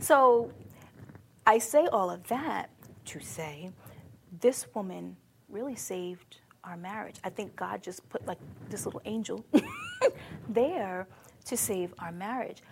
So 0.01 0.51
I 1.47 1.59
say 1.59 1.87
all 1.87 2.11
of 2.11 2.27
that 2.29 2.71
to 3.07 3.21
say 3.21 3.71
this 4.41 4.67
woman 4.75 5.17
really 5.49 5.77
saved 5.77 6.41
our 6.65 6.77
marriage. 6.77 7.17
I 7.25 7.31
think 7.31 7.57
God 7.57 7.83
just 7.83 8.07
put 8.09 8.27
like 8.27 8.39
this 8.69 8.85
little 8.85 9.01
angel 9.05 9.45
there 10.49 11.07
to 11.47 11.57
save 11.57 11.95
our 11.99 12.13
marriage. 12.13 12.63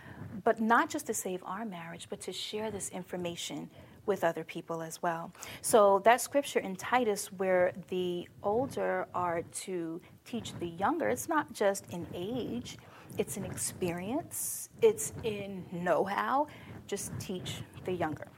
But 0.44 0.60
not 0.60 0.90
just 0.90 1.06
to 1.06 1.14
save 1.14 1.42
our 1.44 1.64
marriage, 1.64 2.08
but 2.10 2.20
to 2.22 2.32
share 2.32 2.70
this 2.70 2.90
information 2.90 3.70
with 4.06 4.24
other 4.24 4.44
people 4.44 4.82
as 4.82 5.02
well. 5.02 5.32
So 5.62 6.00
that 6.04 6.20
scripture 6.20 6.60
in 6.60 6.76
Titus 6.76 7.32
where 7.32 7.72
the 7.88 8.28
older 8.42 9.06
are 9.14 9.42
to 9.42 10.00
teach 10.24 10.54
the 10.58 10.68
younger, 10.68 11.08
it's 11.08 11.28
not 11.28 11.52
just 11.52 11.84
in 11.90 12.06
age, 12.14 12.78
it's 13.18 13.36
in 13.36 13.44
experience, 13.44 14.68
it's 14.82 15.12
in 15.24 15.64
know-how. 15.72 16.46
Just 16.86 17.12
teach 17.18 17.62
the 17.84 17.92
younger. 17.92 18.28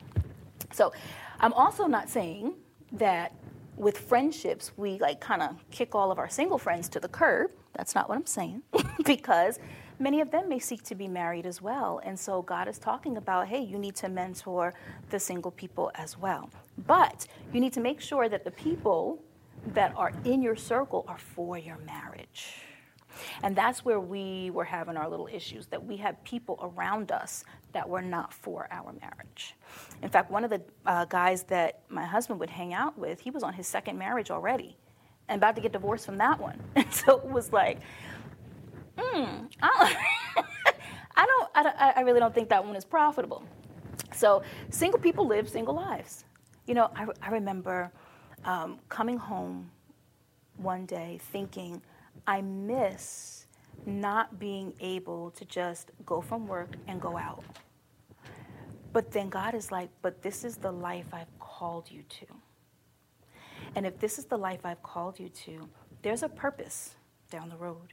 So 0.72 0.92
I'm 1.40 1.52
also 1.52 1.86
not 1.86 2.08
saying 2.08 2.54
that 2.92 3.34
with 3.76 3.98
friendships 3.98 4.72
we 4.76 4.98
like 4.98 5.20
kind 5.20 5.42
of 5.42 5.56
kick 5.70 5.94
all 5.94 6.10
of 6.10 6.18
our 6.18 6.28
single 6.28 6.58
friends 6.58 6.88
to 6.90 7.00
the 7.00 7.08
curb. 7.08 7.50
That's 7.74 7.94
not 7.94 8.08
what 8.08 8.16
I'm 8.16 8.26
saying 8.26 8.62
because 9.04 9.58
many 9.98 10.20
of 10.20 10.30
them 10.30 10.48
may 10.48 10.58
seek 10.58 10.82
to 10.84 10.94
be 10.94 11.08
married 11.08 11.46
as 11.46 11.60
well. 11.60 12.00
And 12.04 12.18
so 12.18 12.42
God 12.42 12.68
is 12.68 12.78
talking 12.78 13.16
about, 13.16 13.48
hey, 13.48 13.60
you 13.60 13.78
need 13.78 13.96
to 13.96 14.08
mentor 14.08 14.74
the 15.10 15.18
single 15.18 15.50
people 15.50 15.90
as 15.94 16.18
well. 16.18 16.50
But 16.86 17.26
you 17.52 17.60
need 17.60 17.72
to 17.74 17.80
make 17.80 18.00
sure 18.00 18.28
that 18.28 18.44
the 18.44 18.50
people 18.50 19.22
that 19.74 19.92
are 19.96 20.12
in 20.24 20.42
your 20.42 20.56
circle 20.56 21.04
are 21.08 21.18
for 21.18 21.58
your 21.58 21.78
marriage. 21.78 22.62
And 23.42 23.56
that's 23.56 23.84
where 23.84 24.00
we 24.00 24.50
were 24.50 24.64
having 24.64 24.96
our 24.96 25.08
little 25.08 25.26
issues 25.26 25.66
that 25.66 25.84
we 25.84 25.96
had 25.96 26.22
people 26.24 26.58
around 26.62 27.10
us 27.10 27.44
that 27.72 27.88
were 27.88 28.02
not 28.02 28.32
for 28.32 28.68
our 28.70 28.92
marriage. 29.00 29.54
In 30.02 30.08
fact, 30.08 30.30
one 30.30 30.44
of 30.44 30.50
the 30.50 30.62
uh, 30.86 31.04
guys 31.06 31.42
that 31.44 31.80
my 31.88 32.04
husband 32.04 32.38
would 32.40 32.50
hang 32.50 32.74
out 32.74 32.96
with, 32.96 33.20
he 33.20 33.30
was 33.30 33.42
on 33.42 33.54
his 33.54 33.66
second 33.66 33.98
marriage 33.98 34.30
already 34.30 34.76
and 35.28 35.38
about 35.38 35.56
to 35.56 35.60
get 35.60 35.72
divorced 35.72 36.06
from 36.06 36.18
that 36.18 36.40
one. 36.40 36.58
And 36.76 36.92
so 36.92 37.18
it 37.18 37.24
was 37.24 37.52
like, 37.52 37.78
mm, 38.98 39.48
I, 39.62 39.94
don't, 40.36 40.46
I, 41.16 41.26
don't, 41.26 41.50
I, 41.54 41.62
don't, 41.62 41.76
I 41.78 42.00
really 42.02 42.20
don't 42.20 42.34
think 42.34 42.48
that 42.50 42.64
one 42.64 42.76
is 42.76 42.84
profitable. 42.84 43.44
So 44.14 44.42
single 44.70 45.00
people 45.00 45.26
live 45.26 45.48
single 45.48 45.74
lives. 45.74 46.24
You 46.66 46.74
know, 46.74 46.90
I, 46.94 47.06
I 47.22 47.30
remember 47.30 47.90
um, 48.44 48.78
coming 48.88 49.16
home 49.16 49.70
one 50.56 50.86
day 50.86 51.18
thinking, 51.32 51.80
I 52.26 52.42
miss 52.42 53.46
not 53.86 54.38
being 54.38 54.72
able 54.80 55.30
to 55.32 55.44
just 55.44 55.92
go 56.04 56.20
from 56.20 56.46
work 56.46 56.74
and 56.88 57.00
go 57.00 57.16
out. 57.16 57.44
But 58.92 59.12
then 59.12 59.28
God 59.28 59.54
is 59.54 59.70
like, 59.70 59.88
but 60.02 60.22
this 60.22 60.44
is 60.44 60.56
the 60.56 60.72
life 60.72 61.06
I've 61.12 61.38
called 61.38 61.90
you 61.90 62.02
to. 62.02 62.26
And 63.76 63.86
if 63.86 63.98
this 63.98 64.18
is 64.18 64.24
the 64.24 64.36
life 64.38 64.60
I've 64.64 64.82
called 64.82 65.18
you 65.20 65.28
to, 65.28 65.68
there's 66.02 66.22
a 66.22 66.28
purpose 66.28 66.96
down 67.30 67.48
the 67.48 67.56
road. 67.56 67.92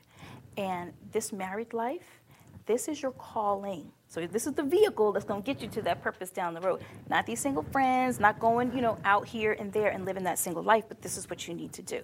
And 0.57 0.93
this 1.12 1.33
married 1.33 1.74
life, 1.74 2.21
this 2.65 2.88
is 2.88 3.01
your 3.01 3.12
calling. 3.12 3.91
So 4.07 4.25
this 4.25 4.47
is 4.47 4.53
the 4.53 4.63
vehicle 4.63 5.12
that's 5.12 5.25
going 5.25 5.41
to 5.41 5.45
get 5.45 5.62
you 5.62 5.67
to 5.69 5.81
that 5.83 6.01
purpose 6.01 6.29
down 6.29 6.53
the 6.53 6.62
road. 6.62 6.81
Not 7.09 7.25
these 7.25 7.39
single 7.39 7.63
friends, 7.63 8.19
not 8.19 8.39
going, 8.39 8.74
you 8.74 8.81
know, 8.81 8.97
out 9.03 9.27
here 9.27 9.53
and 9.59 9.71
there 9.71 9.89
and 9.89 10.05
living 10.05 10.24
that 10.24 10.39
single 10.39 10.63
life, 10.63 10.85
but 10.88 11.01
this 11.01 11.17
is 11.17 11.29
what 11.29 11.47
you 11.47 11.53
need 11.53 11.74
to 11.74 11.81
do. 11.81 12.01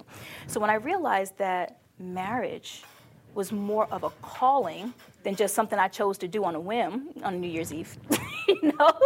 So 0.47 0.59
when 0.59 0.69
I 0.69 0.75
realized 0.75 1.37
that 1.37 1.79
marriage 1.99 2.83
was 3.33 3.51
more 3.51 3.87
of 3.91 4.03
a 4.03 4.09
calling 4.21 4.93
than 5.23 5.35
just 5.35 5.55
something 5.55 5.79
I 5.79 5.87
chose 5.87 6.17
to 6.19 6.27
do 6.27 6.43
on 6.43 6.55
a 6.55 6.59
whim 6.59 7.09
on 7.23 7.39
New 7.39 7.47
Year's 7.47 7.73
Eve, 7.73 7.97
you 8.47 8.73
know, 8.77 8.99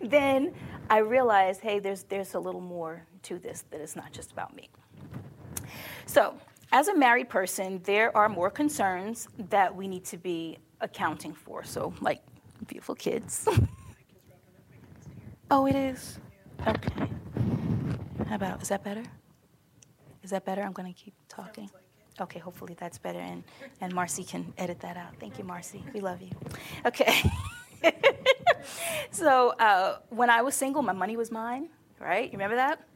then 0.00 0.54
I 0.88 0.98
realized, 0.98 1.60
hey, 1.60 1.80
there's 1.80 2.04
there's 2.04 2.34
a 2.34 2.38
little 2.38 2.60
more 2.60 3.02
to 3.24 3.38
this 3.38 3.64
that 3.70 3.80
it's 3.80 3.96
not 3.96 4.12
just 4.12 4.32
about 4.32 4.54
me. 4.54 4.68
So 6.06 6.38
as 6.76 6.88
a 6.88 6.94
married 6.94 7.30
person, 7.30 7.80
there 7.84 8.14
are 8.14 8.28
more 8.28 8.50
concerns 8.50 9.28
that 9.48 9.74
we 9.74 9.88
need 9.88 10.04
to 10.04 10.18
be 10.18 10.58
accounting 10.82 11.32
for. 11.32 11.64
So, 11.64 11.94
like 12.02 12.20
beautiful 12.66 12.94
kids. 12.94 13.48
oh, 15.50 15.64
it 15.64 15.74
is? 15.74 16.18
Okay. 16.66 17.08
How 18.28 18.34
about, 18.34 18.60
is 18.60 18.68
that 18.68 18.84
better? 18.84 19.02
Is 20.22 20.28
that 20.32 20.44
better? 20.44 20.60
I'm 20.60 20.74
going 20.74 20.92
to 20.92 21.00
keep 21.02 21.14
talking. 21.30 21.70
Okay, 22.20 22.38
hopefully 22.38 22.76
that's 22.78 22.98
better. 22.98 23.20
And, 23.20 23.42
and 23.80 23.94
Marcy 23.94 24.22
can 24.22 24.52
edit 24.58 24.80
that 24.80 24.98
out. 24.98 25.14
Thank 25.18 25.38
you, 25.38 25.44
Marcy. 25.44 25.82
We 25.94 26.00
love 26.00 26.20
you. 26.20 26.32
Okay. 26.84 27.22
so, 29.10 29.54
uh, 29.58 30.00
when 30.10 30.28
I 30.28 30.42
was 30.42 30.54
single, 30.54 30.82
my 30.82 30.92
money 30.92 31.16
was 31.16 31.30
mine, 31.30 31.70
right? 31.98 32.26
You 32.26 32.32
remember 32.32 32.56
that? 32.56 32.86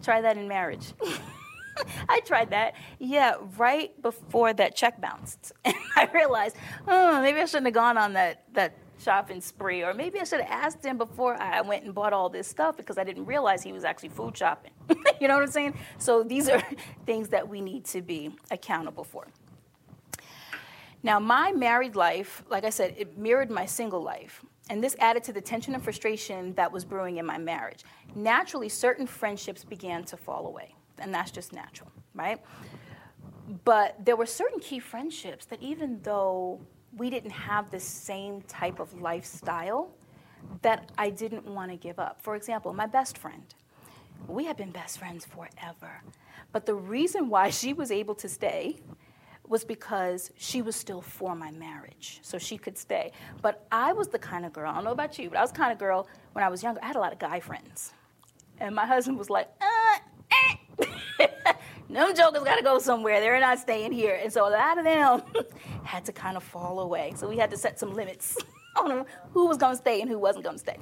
Try 0.00 0.20
that 0.20 0.36
in 0.36 0.46
marriage. 0.46 0.92
I 2.08 2.20
tried 2.20 2.50
that. 2.50 2.74
Yeah, 2.98 3.36
right 3.56 4.00
before 4.02 4.52
that 4.54 4.74
check 4.76 5.00
bounced. 5.00 5.52
I 5.64 6.08
realized, 6.12 6.56
oh, 6.86 7.20
maybe 7.22 7.40
I 7.40 7.44
shouldn't 7.44 7.66
have 7.66 7.74
gone 7.74 7.98
on 7.98 8.12
that, 8.14 8.44
that 8.54 8.74
shopping 8.98 9.40
spree, 9.40 9.82
or 9.82 9.94
maybe 9.94 10.20
I 10.20 10.24
should 10.24 10.40
have 10.40 10.50
asked 10.50 10.84
him 10.84 10.98
before 10.98 11.40
I 11.40 11.60
went 11.60 11.84
and 11.84 11.94
bought 11.94 12.12
all 12.12 12.28
this 12.28 12.48
stuff 12.48 12.76
because 12.76 12.98
I 12.98 13.04
didn't 13.04 13.26
realize 13.26 13.62
he 13.62 13.72
was 13.72 13.84
actually 13.84 14.10
food 14.10 14.36
shopping. 14.36 14.72
you 15.20 15.28
know 15.28 15.34
what 15.34 15.44
I'm 15.44 15.50
saying? 15.50 15.74
So 15.98 16.22
these 16.22 16.48
are 16.48 16.62
things 17.06 17.28
that 17.28 17.48
we 17.48 17.60
need 17.60 17.84
to 17.86 18.02
be 18.02 18.30
accountable 18.50 19.04
for. 19.04 19.28
Now, 21.02 21.20
my 21.20 21.52
married 21.52 21.94
life, 21.94 22.42
like 22.50 22.64
I 22.64 22.70
said, 22.70 22.94
it 22.98 23.16
mirrored 23.16 23.50
my 23.50 23.66
single 23.66 24.02
life. 24.02 24.44
And 24.68 24.82
this 24.82 24.96
added 24.98 25.22
to 25.24 25.32
the 25.32 25.40
tension 25.40 25.74
and 25.74 25.82
frustration 25.82 26.52
that 26.54 26.70
was 26.70 26.84
brewing 26.84 27.16
in 27.18 27.24
my 27.24 27.38
marriage. 27.38 27.84
Naturally, 28.14 28.68
certain 28.68 29.06
friendships 29.06 29.64
began 29.64 30.04
to 30.04 30.16
fall 30.16 30.46
away 30.46 30.74
and 31.00 31.12
that's 31.12 31.30
just 31.30 31.52
natural, 31.52 31.90
right? 32.14 32.40
But 33.64 34.04
there 34.04 34.16
were 34.16 34.26
certain 34.26 34.60
key 34.60 34.78
friendships 34.78 35.46
that 35.46 35.62
even 35.62 36.00
though 36.02 36.60
we 36.96 37.10
didn't 37.10 37.30
have 37.30 37.70
the 37.70 37.80
same 37.80 38.42
type 38.42 38.78
of 38.80 39.00
lifestyle, 39.00 39.90
that 40.62 40.90
I 40.98 41.10
didn't 41.10 41.46
want 41.46 41.70
to 41.70 41.76
give 41.76 41.98
up. 41.98 42.20
For 42.20 42.36
example, 42.36 42.72
my 42.72 42.86
best 42.86 43.18
friend. 43.18 43.54
We 44.26 44.44
had 44.44 44.56
been 44.56 44.70
best 44.70 44.98
friends 44.98 45.24
forever. 45.24 46.02
But 46.52 46.66
the 46.66 46.74
reason 46.74 47.28
why 47.28 47.50
she 47.60 47.72
was 47.72 47.90
able 47.90 48.14
to 48.16 48.28
stay 48.28 48.76
was 49.46 49.64
because 49.64 50.30
she 50.36 50.60
was 50.60 50.76
still 50.76 51.00
for 51.00 51.34
my 51.34 51.50
marriage, 51.50 52.18
so 52.22 52.36
she 52.36 52.58
could 52.58 52.76
stay. 52.76 53.12
But 53.40 53.66
I 53.72 53.94
was 53.94 54.08
the 54.08 54.18
kind 54.18 54.44
of 54.44 54.52
girl, 54.52 54.70
I 54.70 54.74
don't 54.74 54.84
know 54.84 54.92
about 54.92 55.18
you, 55.18 55.30
but 55.30 55.38
I 55.38 55.42
was 55.42 55.52
kind 55.52 55.72
of 55.72 55.78
girl 55.78 56.06
when 56.34 56.44
I 56.44 56.48
was 56.48 56.62
younger, 56.62 56.80
I 56.82 56.86
had 56.86 56.96
a 56.96 57.00
lot 57.00 57.14
of 57.14 57.18
guy 57.18 57.40
friends. 57.40 57.92
And 58.60 58.74
my 58.74 58.84
husband 58.84 59.16
was 59.18 59.30
like, 59.30 59.48
uh, 59.60 59.98
them 61.88 62.14
jokers 62.14 62.44
got 62.44 62.56
to 62.56 62.62
go 62.62 62.78
somewhere. 62.78 63.20
They're 63.20 63.40
not 63.40 63.58
staying 63.58 63.92
here. 63.92 64.18
And 64.22 64.32
so 64.32 64.48
a 64.48 64.50
lot 64.50 64.78
of 64.78 64.84
them 64.84 65.22
had 65.84 66.04
to 66.06 66.12
kind 66.12 66.36
of 66.36 66.42
fall 66.42 66.80
away. 66.80 67.14
So 67.16 67.28
we 67.28 67.38
had 67.38 67.50
to 67.50 67.56
set 67.56 67.78
some 67.78 67.94
limits 67.94 68.36
on 68.76 69.06
who 69.32 69.46
was 69.46 69.56
going 69.56 69.72
to 69.72 69.80
stay 69.80 70.00
and 70.00 70.10
who 70.10 70.18
wasn't 70.18 70.44
going 70.44 70.56
to 70.56 70.60
stay. 70.60 70.76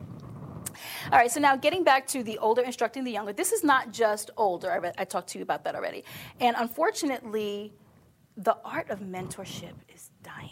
All 1.11 1.19
right, 1.19 1.31
so 1.31 1.41
now 1.41 1.57
getting 1.57 1.85
back 1.85 2.07
to 2.09 2.23
the 2.23 2.39
older 2.39 2.63
instructing 2.63 3.05
the 3.05 3.13
younger, 3.13 3.33
this 3.33 3.53
is 3.53 3.65
not 3.65 3.93
just 3.93 4.31
older. 4.37 4.71
I, 4.71 4.93
I 5.03 5.05
talked 5.05 5.29
to 5.29 5.39
you 5.39 5.43
about 5.43 5.65
that 5.65 5.75
already. 5.75 6.05
And 6.41 6.57
unfortunately, 6.59 7.73
the 8.37 8.57
art 8.65 8.91
of 8.91 9.01
mentorship 9.01 9.75
is 9.95 10.11
dying. 10.23 10.51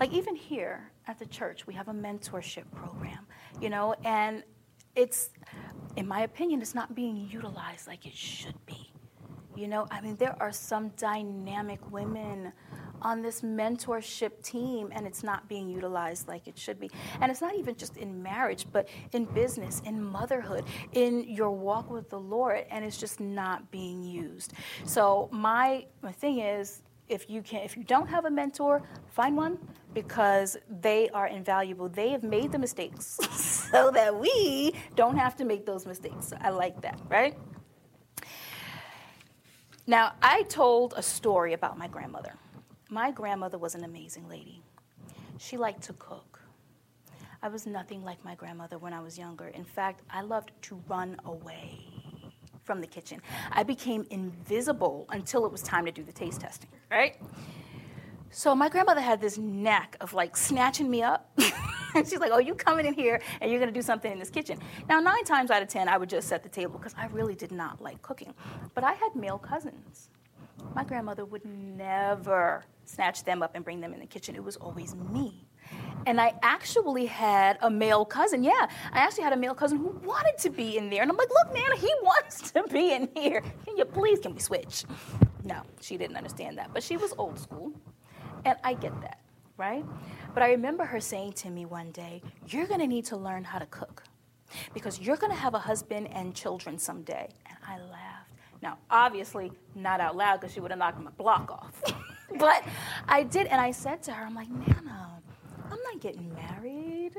Like 0.00 0.12
even 0.12 0.36
here 0.36 0.92
at 1.06 1.18
the 1.18 1.26
church, 1.26 1.66
we 1.66 1.74
have 1.74 1.88
a 1.88 1.92
mentorship 1.92 2.70
program, 2.72 3.26
you 3.60 3.68
know, 3.68 3.94
and 4.04 4.44
it's, 4.94 5.30
in 5.96 6.06
my 6.06 6.22
opinion, 6.22 6.62
it's 6.62 6.74
not 6.74 6.94
being 6.94 7.28
utilized 7.30 7.86
like 7.86 8.06
it 8.06 8.14
should 8.14 8.64
be. 8.64 8.92
You 9.58 9.66
know, 9.66 9.88
I 9.90 10.00
mean, 10.00 10.14
there 10.16 10.36
are 10.40 10.52
some 10.52 10.90
dynamic 10.90 11.80
women 11.90 12.52
on 13.02 13.22
this 13.22 13.42
mentorship 13.42 14.42
team 14.42 14.90
and 14.92 15.06
it's 15.06 15.24
not 15.24 15.48
being 15.48 15.68
utilized 15.68 16.28
like 16.28 16.46
it 16.46 16.56
should 16.56 16.78
be. 16.78 16.90
And 17.20 17.30
it's 17.30 17.40
not 17.40 17.56
even 17.56 17.74
just 17.74 17.96
in 17.96 18.22
marriage, 18.22 18.66
but 18.72 18.88
in 19.12 19.24
business, 19.24 19.82
in 19.84 20.02
motherhood, 20.02 20.64
in 20.92 21.24
your 21.24 21.50
walk 21.50 21.90
with 21.90 22.08
the 22.08 22.20
Lord, 22.20 22.66
and 22.70 22.84
it's 22.84 22.98
just 22.98 23.18
not 23.18 23.70
being 23.72 24.02
used. 24.02 24.52
So 24.84 25.28
my, 25.32 25.86
my 26.02 26.12
thing 26.12 26.38
is 26.38 26.82
if 27.08 27.28
you 27.30 27.42
can 27.42 27.62
if 27.62 27.76
you 27.76 27.82
don't 27.84 28.06
have 28.06 28.26
a 28.26 28.30
mentor 28.30 28.82
find 29.06 29.36
one 29.36 29.58
because 29.94 30.56
they 30.82 31.08
are 31.10 31.26
invaluable 31.26 31.88
they 31.88 32.10
have 32.10 32.22
made 32.22 32.52
the 32.52 32.58
mistakes 32.58 33.18
so 33.72 33.90
that 33.90 34.14
we 34.14 34.74
don't 34.94 35.16
have 35.16 35.34
to 35.34 35.44
make 35.44 35.64
those 35.64 35.86
mistakes 35.86 36.32
i 36.42 36.50
like 36.50 36.78
that 36.82 37.00
right 37.08 37.34
Now, 39.88 40.12
I 40.20 40.42
told 40.42 40.92
a 40.98 41.02
story 41.02 41.54
about 41.54 41.78
my 41.78 41.88
grandmother. 41.88 42.34
My 42.90 43.10
grandmother 43.10 43.56
was 43.56 43.74
an 43.74 43.84
amazing 43.84 44.28
lady. 44.28 44.62
She 45.38 45.56
liked 45.56 45.82
to 45.84 45.94
cook. 45.94 46.40
I 47.42 47.48
was 47.48 47.66
nothing 47.66 48.04
like 48.04 48.22
my 48.22 48.34
grandmother 48.34 48.76
when 48.76 48.92
I 48.92 49.00
was 49.00 49.16
younger. 49.16 49.48
In 49.48 49.64
fact, 49.64 50.02
I 50.10 50.20
loved 50.20 50.52
to 50.64 50.78
run 50.88 51.16
away 51.24 51.80
from 52.64 52.82
the 52.82 52.86
kitchen. 52.86 53.22
I 53.50 53.62
became 53.62 54.06
invisible 54.10 55.06
until 55.08 55.46
it 55.46 55.52
was 55.52 55.62
time 55.62 55.86
to 55.86 55.90
do 55.90 56.02
the 56.02 56.12
taste 56.12 56.42
testing, 56.42 56.68
right? 56.90 57.16
So 58.28 58.54
my 58.54 58.68
grandmother 58.68 59.00
had 59.00 59.22
this 59.22 59.38
knack 59.38 59.96
of 60.02 60.12
like 60.12 60.36
snatching 60.36 60.90
me 60.90 61.02
up. 61.02 61.30
and 61.94 62.06
she's 62.08 62.18
like, 62.18 62.30
"Oh, 62.32 62.38
you 62.38 62.54
coming 62.54 62.86
in 62.86 62.94
here 62.94 63.20
and 63.40 63.50
you're 63.50 63.60
gonna 63.60 63.72
do 63.72 63.82
something 63.82 64.10
in 64.10 64.18
this 64.18 64.30
kitchen." 64.30 64.58
Now, 64.88 65.00
nine 65.00 65.24
times 65.24 65.50
out 65.50 65.62
of 65.62 65.68
ten, 65.68 65.88
I 65.88 65.96
would 65.98 66.08
just 66.08 66.28
set 66.28 66.42
the 66.42 66.48
table 66.48 66.78
because 66.78 66.94
I 66.96 67.06
really 67.06 67.34
did 67.34 67.52
not 67.52 67.80
like 67.80 68.00
cooking. 68.02 68.34
But 68.74 68.84
I 68.84 68.92
had 68.92 69.14
male 69.14 69.38
cousins. 69.38 70.10
My 70.74 70.84
grandmother 70.84 71.24
would 71.24 71.44
never 71.44 72.64
snatch 72.84 73.24
them 73.24 73.42
up 73.42 73.52
and 73.54 73.64
bring 73.64 73.80
them 73.80 73.92
in 73.94 74.00
the 74.00 74.06
kitchen. 74.06 74.34
It 74.34 74.42
was 74.42 74.56
always 74.56 74.94
me. 74.94 75.46
And 76.06 76.20
I 76.20 76.34
actually 76.42 77.06
had 77.06 77.58
a 77.60 77.70
male 77.70 78.04
cousin. 78.04 78.42
Yeah, 78.42 78.68
I 78.92 78.98
actually 79.00 79.24
had 79.24 79.32
a 79.32 79.36
male 79.36 79.54
cousin 79.54 79.78
who 79.78 79.88
wanted 80.04 80.38
to 80.38 80.50
be 80.50 80.78
in 80.78 80.88
there. 80.88 81.02
And 81.02 81.10
I'm 81.10 81.16
like, 81.16 81.28
look, 81.28 81.52
man, 81.52 81.76
he 81.76 81.92
wants 82.02 82.50
to 82.52 82.62
be 82.64 82.92
in 82.92 83.08
here. 83.14 83.42
Can 83.66 83.76
you 83.76 83.84
please, 83.84 84.18
can 84.18 84.34
we 84.34 84.40
switch? 84.40 84.84
No, 85.44 85.62
she 85.80 85.96
didn't 85.96 86.16
understand 86.16 86.58
that. 86.58 86.70
But 86.72 86.82
she 86.82 86.96
was 86.96 87.12
old 87.18 87.38
school. 87.38 87.72
And 88.44 88.56
I 88.64 88.74
get 88.74 88.98
that, 89.02 89.18
right? 89.58 89.84
But 90.32 90.42
I 90.42 90.50
remember 90.52 90.84
her 90.84 91.00
saying 91.00 91.34
to 91.34 91.50
me 91.50 91.66
one 91.66 91.90
day, 91.90 92.22
You're 92.46 92.66
gonna 92.66 92.86
need 92.86 93.04
to 93.06 93.16
learn 93.16 93.44
how 93.44 93.58
to 93.58 93.66
cook 93.66 94.04
because 94.72 95.00
you're 95.00 95.16
gonna 95.16 95.34
have 95.34 95.54
a 95.54 95.58
husband 95.58 96.08
and 96.12 96.34
children 96.34 96.78
someday. 96.78 97.28
And 97.46 97.58
I 97.66 97.78
laughed. 97.78 98.30
Now, 98.62 98.78
obviously, 98.90 99.52
not 99.74 100.00
out 100.00 100.16
loud 100.16 100.40
because 100.40 100.54
she 100.54 100.60
would 100.60 100.70
have 100.70 100.78
knocked 100.78 101.00
my 101.00 101.10
block 101.10 101.50
off. 101.50 101.82
but 102.38 102.64
I 103.08 103.22
did, 103.22 103.46
and 103.48 103.60
I 103.60 103.70
said 103.70 104.02
to 104.04 104.12
her, 104.12 104.24
I'm 104.24 104.34
like, 104.34 104.50
Nana, 104.50 105.20
I'm 105.70 105.78
not 105.82 106.00
getting 106.00 106.34
married. 106.34 107.12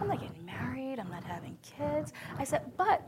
I'm 0.00 0.08
not 0.08 0.20
getting 0.20 0.44
married. 0.44 0.98
I'm 1.00 1.10
not 1.10 1.24
having 1.24 1.56
kids. 1.62 2.12
I 2.38 2.44
said, 2.44 2.62
but 2.76 3.02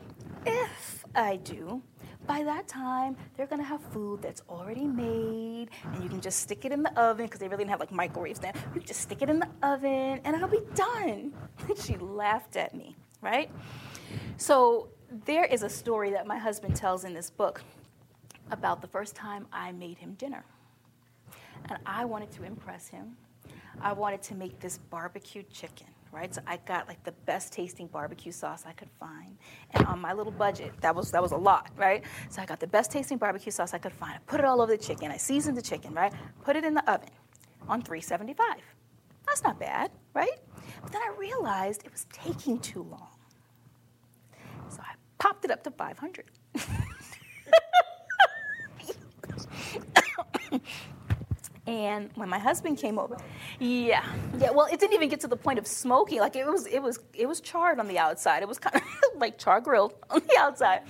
if 0.44 1.04
I 1.14 1.36
do, 1.36 1.82
by 2.26 2.42
that 2.42 2.66
time, 2.68 3.16
they're 3.36 3.46
gonna 3.46 3.62
have 3.62 3.80
food 3.80 4.22
that's 4.22 4.42
already 4.48 4.84
made, 4.86 5.68
and 5.84 6.02
you 6.02 6.08
can 6.08 6.20
just 6.20 6.40
stick 6.40 6.64
it 6.64 6.72
in 6.72 6.82
the 6.82 7.00
oven 7.00 7.26
because 7.26 7.40
they 7.40 7.48
really 7.48 7.64
didn't 7.64 7.70
have 7.70 7.80
like 7.80 7.92
microwaves 7.92 8.38
then. 8.38 8.54
You 8.74 8.80
just 8.80 9.00
stick 9.00 9.22
it 9.22 9.28
in 9.28 9.38
the 9.38 9.48
oven, 9.62 10.20
and 10.24 10.34
it'll 10.34 10.48
be 10.48 10.62
done. 10.74 11.32
And 11.68 11.78
she 11.84 11.96
laughed 11.96 12.56
at 12.56 12.74
me, 12.74 12.96
right? 13.20 13.50
So 14.36 14.88
there 15.24 15.44
is 15.44 15.62
a 15.62 15.68
story 15.68 16.10
that 16.10 16.26
my 16.26 16.38
husband 16.38 16.76
tells 16.76 17.04
in 17.04 17.14
this 17.14 17.30
book 17.30 17.62
about 18.50 18.80
the 18.80 18.88
first 18.88 19.14
time 19.14 19.46
I 19.52 19.72
made 19.72 19.98
him 19.98 20.14
dinner, 20.14 20.44
and 21.68 21.78
I 21.84 22.04
wanted 22.04 22.30
to 22.32 22.44
impress 22.44 22.88
him. 22.88 23.16
I 23.80 23.92
wanted 23.92 24.22
to 24.22 24.34
make 24.34 24.58
this 24.58 24.78
barbecue 24.78 25.42
chicken 25.52 25.86
right? 26.12 26.34
So 26.34 26.40
I 26.46 26.58
got 26.58 26.88
like 26.88 27.02
the 27.04 27.12
best 27.26 27.52
tasting 27.52 27.86
barbecue 27.86 28.32
sauce 28.32 28.64
I 28.66 28.72
could 28.72 28.90
find. 28.98 29.36
And 29.72 29.86
on 29.86 30.00
my 30.00 30.12
little 30.12 30.32
budget, 30.32 30.72
that 30.80 30.94
was 30.94 31.10
that 31.10 31.22
was 31.22 31.32
a 31.32 31.36
lot, 31.36 31.70
right? 31.76 32.02
So 32.30 32.42
I 32.42 32.46
got 32.46 32.60
the 32.60 32.66
best 32.66 32.90
tasting 32.90 33.18
barbecue 33.18 33.52
sauce 33.52 33.74
I 33.74 33.78
could 33.78 33.92
find. 33.92 34.14
I 34.14 34.18
put 34.26 34.40
it 34.40 34.46
all 34.46 34.60
over 34.60 34.72
the 34.72 34.82
chicken. 34.82 35.10
I 35.10 35.16
seasoned 35.16 35.56
the 35.56 35.62
chicken, 35.62 35.94
right? 35.94 36.12
Put 36.42 36.56
it 36.56 36.64
in 36.64 36.74
the 36.74 36.90
oven 36.90 37.10
on 37.68 37.82
375. 37.82 38.56
That's 39.26 39.42
not 39.42 39.58
bad, 39.58 39.90
right? 40.14 40.38
But 40.82 40.92
then 40.92 41.02
I 41.02 41.12
realized 41.18 41.84
it 41.84 41.92
was 41.92 42.06
taking 42.12 42.58
too 42.58 42.82
long. 42.82 43.08
So 44.68 44.80
I 44.80 44.94
popped 45.18 45.44
it 45.44 45.50
up 45.50 45.64
to 45.64 45.70
500. 45.70 46.24
And 51.66 52.10
when 52.14 52.28
my 52.28 52.38
husband 52.38 52.78
came 52.78 52.98
over, 52.98 53.16
yeah, 53.58 54.04
yeah. 54.38 54.50
Well, 54.52 54.66
it 54.66 54.78
didn't 54.78 54.94
even 54.94 55.08
get 55.08 55.20
to 55.20 55.28
the 55.28 55.36
point 55.36 55.58
of 55.58 55.66
smoking. 55.66 56.20
Like 56.20 56.36
it 56.36 56.46
was, 56.46 56.66
it 56.66 56.80
was, 56.80 57.00
it 57.12 57.26
was 57.26 57.40
charred 57.40 57.80
on 57.80 57.88
the 57.88 57.98
outside. 57.98 58.42
It 58.42 58.48
was 58.48 58.58
kind 58.58 58.76
of 58.76 58.82
like 59.20 59.36
char 59.38 59.60
grilled 59.60 59.94
on 60.10 60.20
the 60.20 60.36
outside. 60.38 60.82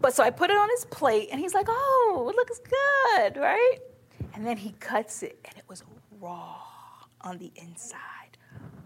But 0.00 0.14
so 0.14 0.22
I 0.22 0.30
put 0.30 0.50
it 0.50 0.56
on 0.56 0.68
his 0.70 0.84
plate, 0.86 1.28
and 1.30 1.40
he's 1.40 1.54
like, 1.54 1.66
"Oh, 1.68 2.26
it 2.30 2.36
looks 2.36 2.58
good, 2.58 3.36
right?" 3.36 3.78
And 4.34 4.46
then 4.46 4.56
he 4.56 4.72
cuts 4.80 5.22
it, 5.22 5.38
and 5.44 5.56
it 5.58 5.64
was 5.68 5.82
raw 6.20 6.56
on 7.20 7.38
the 7.38 7.52
inside. 7.56 7.98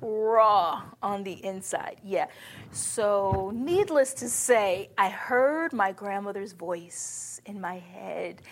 Raw 0.01 0.83
on 1.03 1.23
the 1.23 1.43
inside, 1.45 2.01
yeah. 2.03 2.27
So, 2.73 3.53
needless 3.55 4.13
to 4.15 4.29
say, 4.29 4.91
I 4.99 5.09
heard 5.09 5.73
my 5.73 5.93
grandmother's 5.93 6.53
voice 6.53 7.41
in 7.47 7.61
my 7.61 7.79
head 7.79 8.43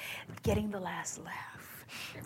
getting 0.43 0.71
the 0.71 0.81
last 0.81 1.19
laugh. 1.19 1.52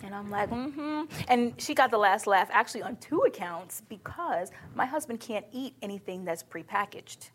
And 0.02 0.14
I'm 0.14 0.30
like, 0.30 0.50
mm-hmm. 0.50 1.04
And 1.28 1.54
she 1.60 1.74
got 1.74 1.90
the 1.90 1.98
last 1.98 2.26
laugh 2.26 2.48
actually 2.52 2.82
on 2.82 2.96
two 2.96 3.20
accounts 3.22 3.82
because 3.88 4.50
my 4.74 4.86
husband 4.86 5.20
can't 5.20 5.46
eat 5.52 5.74
anything 5.82 6.24
that's 6.24 6.42
prepackaged. 6.42 7.30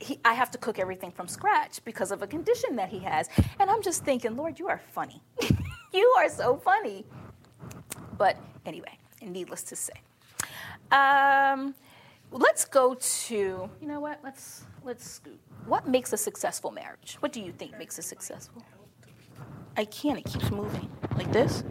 He, 0.00 0.20
I 0.24 0.34
have 0.34 0.50
to 0.52 0.58
cook 0.58 0.78
everything 0.78 1.10
from 1.10 1.26
scratch 1.26 1.84
because 1.84 2.12
of 2.12 2.22
a 2.22 2.26
condition 2.26 2.76
that 2.76 2.88
he 2.88 3.00
has. 3.00 3.28
And 3.58 3.70
I'm 3.70 3.82
just 3.82 4.04
thinking, 4.04 4.36
Lord, 4.36 4.58
you 4.58 4.68
are 4.68 4.80
funny. 4.92 5.22
you 5.92 6.14
are 6.18 6.28
so 6.28 6.56
funny. 6.56 7.04
But 8.16 8.36
anyway, 8.64 8.98
needless 9.22 9.62
to 9.64 9.76
say. 9.76 9.94
Um, 10.92 11.74
let's 12.30 12.64
go 12.64 12.94
to, 12.94 13.34
you 13.34 13.88
know 13.88 14.00
what? 14.00 14.20
Let's 14.22 14.64
let's 14.84 15.20
what 15.66 15.86
makes 15.86 16.12
a 16.12 16.16
successful 16.16 16.70
marriage? 16.70 17.16
What 17.20 17.32
do 17.32 17.40
you 17.40 17.52
think 17.52 17.78
makes 17.78 17.98
a 17.98 18.02
successful? 18.02 18.62
I 19.78 19.84
can't. 19.84 20.18
It 20.18 20.24
keeps 20.24 20.50
moving. 20.50 20.90
Like 21.16 21.30
this? 21.30 21.62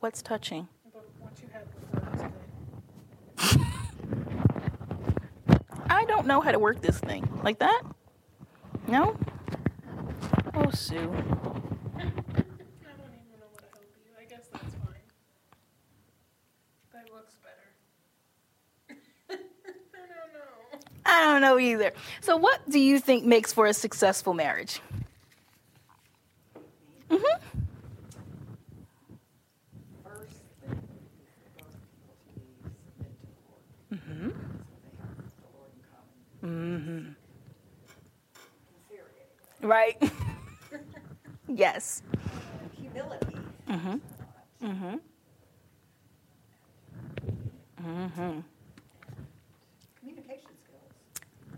What's 0.00 0.22
touching? 0.22 0.66
I 5.88 6.04
don't 6.06 6.26
know 6.26 6.40
how 6.40 6.50
to 6.50 6.58
work 6.58 6.80
this 6.82 6.98
thing. 6.98 7.28
Like 7.44 7.60
that? 7.60 7.82
No? 8.88 9.16
Oh, 10.54 10.68
Sue. 10.72 10.96
I 10.96 10.98
don't 10.98 11.12
even 11.12 12.18
know 13.38 13.46
what 13.52 13.58
to 13.58 13.66
help 13.72 13.84
you. 14.04 14.12
I 14.18 14.24
guess 14.24 14.48
that's 14.52 14.74
fine. 14.74 15.06
That 16.92 17.12
looks 17.12 17.36
better. 17.36 17.52
I 21.16 21.32
don't 21.32 21.40
know 21.40 21.58
either. 21.58 21.92
So, 22.20 22.36
what 22.36 22.68
do 22.68 22.78
you 22.78 23.00
think 23.00 23.24
makes 23.24 23.52
for 23.52 23.66
a 23.66 23.72
successful 23.72 24.34
marriage? 24.34 24.80
Mm-hmm. 27.10 27.66
Mm-hmm. 33.92 34.30
Mm-hmm. 36.44 37.12
Right. 39.66 39.96
yes. 41.48 42.02
Humility. 42.78 43.36
Mm-hmm. 43.68 43.96
Mm-hmm. 44.66 44.96
Mm-hmm. 47.82 48.40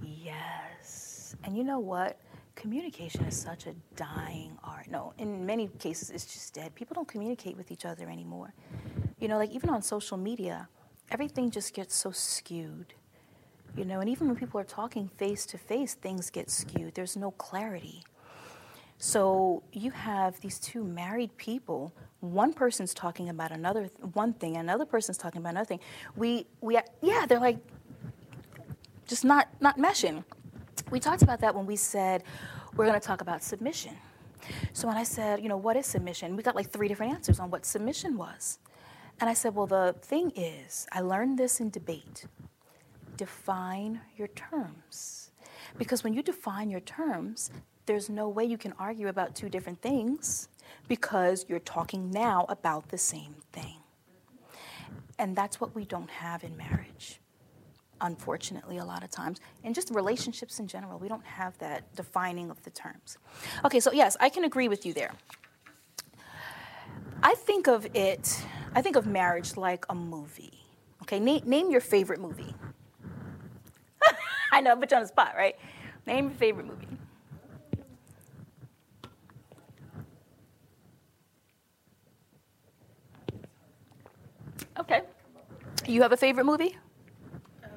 Yes. 0.03 1.35
And 1.49 1.57
you 1.57 1.65
know 1.65 1.79
what? 1.79 2.21
Communication 2.57 3.25
is 3.25 3.35
such 3.35 3.67
a 3.67 3.75
dying 3.97 4.59
art. 4.63 4.87
No, 4.91 5.15
in 5.17 5.47
many 5.47 5.69
cases, 5.79 6.11
it's 6.11 6.27
just 6.27 6.53
dead. 6.53 6.75
People 6.75 6.95
don't 6.95 7.09
communicate 7.09 7.57
with 7.57 7.71
each 7.71 7.87
other 7.87 8.11
anymore. 8.11 8.53
You 9.19 9.29
know, 9.29 9.39
like 9.39 9.51
even 9.53 9.71
on 9.71 9.81
social 9.81 10.19
media, 10.19 10.69
everything 11.11 11.51
just 11.51 11.73
gets 11.73 11.95
so 11.95 12.11
skewed. 12.11 12.93
You 13.75 13.87
know, 13.87 14.01
and 14.01 14.11
even 14.11 14.27
when 14.27 14.37
people 14.37 14.61
are 14.61 14.65
talking 14.65 15.09
face 15.17 15.47
to 15.47 15.57
face, 15.57 15.95
things 15.95 16.29
get 16.29 16.51
skewed. 16.51 16.95
There's 16.95 17.17
no 17.17 17.31
clarity. 17.31 18.05
So 18.99 19.63
you 19.73 19.91
have 19.93 20.39
these 20.43 20.59
two 20.59 20.85
married 20.85 21.35
people. 21.39 21.95
One 22.21 22.53
person's 22.53 22.93
talking 22.93 23.31
about 23.31 23.53
another 23.53 23.89
one 24.13 24.35
thing, 24.35 24.59
another 24.59 24.85
person's 24.85 25.17
talking 25.17 25.41
about 25.41 25.53
another 25.53 25.65
thing. 25.65 25.81
We, 26.15 26.45
we, 26.61 26.79
yeah, 27.01 27.25
they're 27.25 27.41
like 27.41 27.57
just 29.07 29.25
not, 29.25 29.49
not 29.63 29.79
meshing. 29.79 30.25
We 30.91 31.01
talked 31.01 31.23
about 31.23 31.41
that 31.41 31.55
when 31.55 31.67
we 31.67 31.77
said 31.77 32.23
we're 32.77 32.87
going 32.87 32.99
to 32.99 33.07
talk 33.07 33.21
about 33.21 33.43
submission. 33.43 33.95
So 34.73 34.89
when 34.89 34.97
I 34.97 35.03
said, 35.03 35.43
you 35.43 35.49
know, 35.49 35.57
what 35.57 35.77
is 35.77 35.87
submission? 35.87 36.37
We 36.37 36.43
got 36.43 36.57
like 36.57 36.71
three 36.71 36.89
different 36.89 37.13
answers 37.13 37.41
on 37.41 37.51
what 37.51 37.67
submission 37.67 38.17
was. 38.17 38.59
And 39.21 39.29
I 39.29 39.35
said, 39.35 39.55
well, 39.55 39.67
the 39.67 39.95
thing 40.01 40.33
is, 40.37 40.87
I 40.93 41.01
learned 41.01 41.39
this 41.39 41.61
in 41.61 41.71
debate. 41.71 42.27
Define 43.17 44.01
your 44.17 44.29
terms. 44.29 45.33
Because 45.77 46.05
when 46.05 46.15
you 46.15 46.23
define 46.23 46.71
your 46.71 46.81
terms, 46.81 47.51
there's 47.87 48.09
no 48.09 48.29
way 48.29 48.45
you 48.45 48.59
can 48.59 48.73
argue 48.79 49.09
about 49.09 49.35
two 49.35 49.49
different 49.49 49.83
things 49.83 50.49
because 50.87 51.45
you're 51.49 51.59
talking 51.59 52.11
now 52.11 52.47
about 52.49 52.89
the 52.89 52.99
same 52.99 53.35
thing. 53.53 53.77
and 55.19 55.35
that's 55.37 55.61
what 55.61 55.75
we 55.75 55.85
don't 55.85 56.11
have 56.11 56.45
in 56.45 56.57
marriage. 56.57 57.21
Unfortunately, 58.01 58.79
a 58.79 58.85
lot 58.85 59.03
of 59.03 59.11
times, 59.11 59.41
and 59.65 59.75
just 59.75 59.91
relationships 59.93 60.61
in 60.61 60.69
general, 60.69 60.99
we 60.99 61.09
don't 61.09 61.25
have 61.25 61.59
that 61.59 61.95
defining 61.97 62.51
of 62.51 62.63
the 62.63 62.71
terms. 62.71 63.19
Okay, 63.65 63.81
so 63.81 63.91
yes, 63.93 64.17
I 64.21 64.29
can 64.29 64.45
agree 64.45 64.69
with 64.69 64.87
you 64.87 64.93
there. 64.93 65.13
I 67.23 67.35
think 67.35 67.67
of 67.67 67.87
it, 67.95 68.45
I 68.75 68.83
think 68.83 68.97
of 68.97 69.07
marriage 69.07 69.57
like 69.57 69.85
a 69.89 69.95
movie. 69.95 70.61
Okay, 71.03 71.19
name, 71.19 71.71
your 71.71 71.81
favorite 71.81 72.21
movie. 72.21 72.55
I 74.53 74.61
know, 74.61 74.77
but 74.77 74.91
you 74.91 74.97
on 74.97 75.03
the 75.03 75.09
spot, 75.09 75.35
right? 75.37 75.57
Name 76.07 76.27
your 76.27 76.35
favorite 76.35 76.67
movie. 76.67 76.87
Okay. 84.79 85.03
You 85.87 86.03
have 86.03 86.13
a 86.13 86.17
favorite 86.17 86.45
movie? 86.45 86.77
Um, 87.65 87.71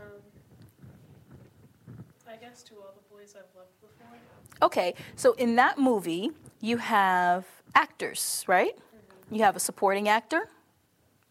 I 2.30 2.36
guess 2.36 2.64
to 2.64 2.76
all 2.76 2.94
the 2.96 3.16
boys 3.16 3.36
I've 3.36 3.54
loved 3.56 3.72
before. 3.82 4.18
Okay, 4.62 4.93
so 5.15 5.34
in 5.34 5.56
that 5.56 5.80
movie, 5.80 6.32
you 6.60 6.78
have 6.78 7.45
actors, 7.74 8.43
right? 8.47 8.78
You 9.32 9.43
have 9.43 9.56
a 9.56 9.60
supporting 9.60 10.08
actor. 10.08 10.50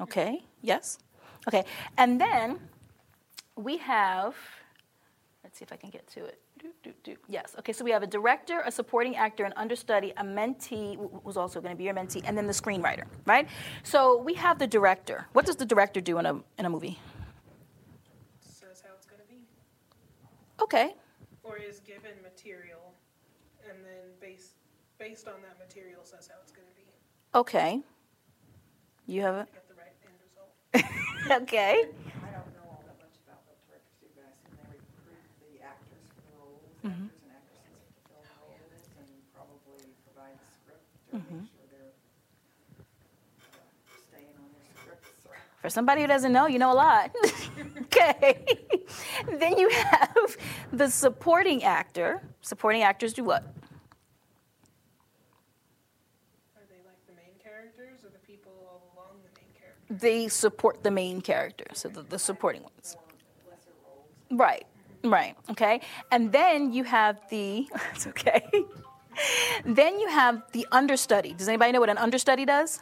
Okay, 0.01 0.43
yes. 0.63 0.99
Okay, 1.47 1.65
and 1.97 2.21
then 2.21 2.59
we 3.57 3.77
have, 3.79 4.35
let's 5.45 5.59
see 5.59 5.63
if 5.63 5.73
I 5.73 5.77
can 5.77 5.91
get 5.91 6.07
to 6.09 6.25
it. 6.25 6.39
Do, 6.59 6.69
do, 6.83 6.93
do. 7.05 7.17
Yes, 7.29 7.55
okay, 7.59 7.73
so 7.73 7.85
we 7.85 7.91
have 7.91 8.03
a 8.03 8.07
director, 8.07 8.63
a 8.67 8.71
supporting 8.73 9.17
actor, 9.17 9.45
an 9.45 9.53
understudy, 9.57 10.13
a 10.19 10.25
mentee, 10.25 10.97
wh- 10.97 11.25
who's 11.25 11.39
also 11.39 11.61
going 11.61 11.73
to 11.73 11.79
be 11.79 11.85
your 11.85 11.95
mentee, 11.95 12.23
and 12.27 12.37
then 12.37 12.47
the 12.47 12.53
screenwriter, 12.53 13.05
right? 13.27 13.49
So 13.83 14.21
we 14.21 14.35
have 14.35 14.59
the 14.59 14.67
director. 14.67 15.27
What 15.33 15.47
does 15.47 15.57
the 15.57 15.65
director 15.65 16.01
do 16.03 16.19
in 16.19 16.27
a, 16.27 16.35
in 16.59 16.67
a 16.67 16.71
movie? 16.71 16.99
Says 18.41 18.83
how 18.87 18.93
it's 18.95 19.07
going 19.07 19.23
to 19.23 19.29
be. 19.29 19.41
Okay, 20.61 20.95
Or 21.43 21.57
is 21.57 21.81
given 21.81 22.13
material 22.23 22.80
based, 25.01 25.25
based 25.25 25.29
on 25.33 25.41
that 25.43 25.57
material 25.59 26.05
says 26.05 26.29
how 26.29 26.37
it's 26.45 26.53
going 26.53 26.69
to 26.69 26.77
be 26.77 26.85
okay. 27.35 27.81
You 29.09 29.23
have 29.23 29.47
to 29.47 29.53
get 29.53 29.67
the 29.67 29.75
right 29.81 29.97
end 30.05 30.15
result. 30.21 30.53
okay. 31.43 31.89
I 32.23 32.31
don't 32.31 32.53
know 32.55 32.69
all 32.69 32.85
that 32.87 33.01
much 33.01 33.17
about 33.27 33.41
what 33.49 33.57
directors 33.67 33.97
do, 33.99 34.07
but 34.15 34.29
I 34.29 34.31
assume 34.37 34.55
they 34.61 34.69
recruit 34.77 35.25
the 35.41 35.65
actors 35.65 36.05
for 36.15 36.23
the 36.23 36.37
roles, 36.37 36.63
Mhm. 36.85 37.09
actors 37.09 37.25
and 37.27 37.33
actresses 37.33 37.83
to 37.91 38.01
fill 38.07 38.23
the 38.23 38.37
roles, 38.45 38.87
and 39.01 39.09
probably 39.35 39.83
provide 40.05 40.37
the 40.37 40.49
script 40.53 40.85
to 41.11 41.17
Mhm. 41.17 41.41
make 41.43 41.51
sure 41.51 41.67
they're 41.73 41.91
uh, 41.97 43.65
staying 44.07 44.37
on 44.39 44.47
their 44.55 44.69
scripts. 44.79 45.27
For 45.65 45.69
somebody 45.69 46.01
who 46.03 46.07
doesn't 46.07 46.33
know, 46.33 46.47
you 46.47 46.59
know 46.61 46.73
a 46.73 46.79
lot. 46.79 47.11
okay. 47.91 48.45
then 49.41 49.59
you 49.59 49.69
have 49.71 50.37
the 50.73 50.89
supporting 50.89 51.65
actor. 51.65 52.23
Supporting 52.41 52.83
actors 52.83 53.13
do 53.13 53.25
what? 53.25 53.43
Are 56.57 56.65
they 56.71 56.81
like 56.87 57.05
the 57.07 57.13
main 57.13 57.35
characters 57.43 58.05
or 58.05 58.09
the 58.09 58.19
people 58.25 58.53
all 58.65 58.89
along 58.97 59.21
the 59.21 59.29
main 59.37 59.53
character? 59.53 59.80
They 59.91 60.29
support 60.29 60.85
the 60.85 60.91
main 60.93 61.21
character, 61.21 61.65
so 61.75 61.89
the, 61.89 62.03
the 62.03 62.19
supporting 62.19 62.63
ones. 62.63 62.97
Right, 64.31 64.65
right, 65.03 65.37
okay. 65.51 65.81
And 66.13 66.31
then 66.31 66.73
you 66.73 66.85
have 66.85 67.19
the, 67.29 67.69
it's 67.95 68.07
okay. 68.07 68.49
then 69.65 69.99
you 69.99 70.09
have 70.09 70.45
the 70.53 70.65
understudy. 70.71 71.35
Does 71.35 71.49
anybody 71.49 71.73
know 71.73 71.81
what 71.81 71.91
an 71.91 71.99
understudy 71.99 72.45
does? 72.45 72.79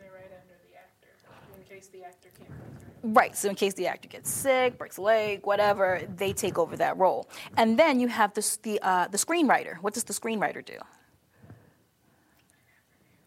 Right 0.00 0.24
under 0.24 0.56
the 0.68 0.76
actor 0.76 1.08
in 1.56 1.76
case 1.76 1.86
the 1.88 2.02
actor 2.02 2.28
can't 2.36 2.50
come 2.50 2.90
through. 3.00 3.12
Right, 3.12 3.36
so 3.36 3.48
in 3.48 3.54
case 3.54 3.74
the 3.74 3.86
actor 3.86 4.08
gets 4.08 4.28
sick, 4.28 4.76
breaks 4.76 4.96
a 4.96 5.02
leg, 5.02 5.46
whatever, 5.46 6.02
they 6.16 6.32
take 6.32 6.58
over 6.58 6.76
that 6.76 6.96
role. 6.98 7.28
And 7.56 7.78
then 7.78 8.00
you 8.00 8.08
have 8.08 8.34
the, 8.34 8.58
the, 8.64 8.80
uh, 8.82 9.06
the 9.06 9.18
screenwriter. 9.18 9.76
What 9.76 9.94
does 9.94 10.04
the 10.04 10.12
screenwriter 10.12 10.64
do? 10.64 10.78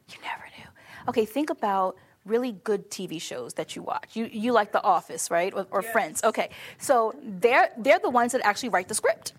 You 0.09 0.17
never 0.21 0.43
knew. 0.57 0.67
Okay, 1.07 1.25
think 1.25 1.49
about 1.49 1.95
really 2.25 2.53
good 2.63 2.89
TV 2.89 3.21
shows 3.21 3.53
that 3.55 3.75
you 3.75 3.81
watch. 3.81 4.15
You, 4.15 4.29
you 4.31 4.51
like 4.51 4.71
The 4.71 4.83
Office, 4.83 5.29
right? 5.29 5.53
Or, 5.53 5.67
or 5.71 5.81
Yes. 5.81 5.91
Friends. 5.91 6.23
Okay, 6.23 6.49
so 6.77 7.15
they're, 7.21 7.69
they're 7.77 7.99
the 7.99 8.09
ones 8.09 8.31
that 8.31 8.41
actually 8.43 8.69
write 8.69 8.87
the 8.87 8.95
script. 8.95 9.33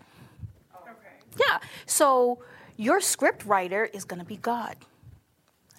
Okay. 0.75 1.43
Yeah, 1.47 1.59
so 1.85 2.39
your 2.77 3.01
script 3.01 3.45
writer 3.45 3.85
is 3.85 4.05
going 4.05 4.19
to 4.19 4.25
be 4.25 4.37
God, 4.37 4.75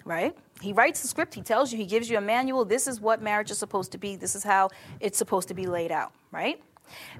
right? 0.05 0.35
He 0.61 0.73
writes 0.73 1.01
the 1.01 1.07
script, 1.07 1.33
he 1.33 1.41
tells 1.41 1.71
you, 1.71 1.77
he 1.77 1.85
gives 1.85 2.09
you 2.09 2.17
a 2.17 2.21
manual. 2.21 2.65
This 2.65 2.87
is 2.87 2.99
what 2.99 3.21
marriage 3.21 3.51
is 3.51 3.57
supposed 3.57 3.91
to 3.91 3.97
be, 3.97 4.15
this 4.15 4.35
is 4.35 4.43
how 4.43 4.69
it's 4.99 5.17
supposed 5.17 5.47
to 5.49 5.53
be 5.53 5.67
laid 5.67 5.91
out, 5.91 6.11
right? 6.31 6.61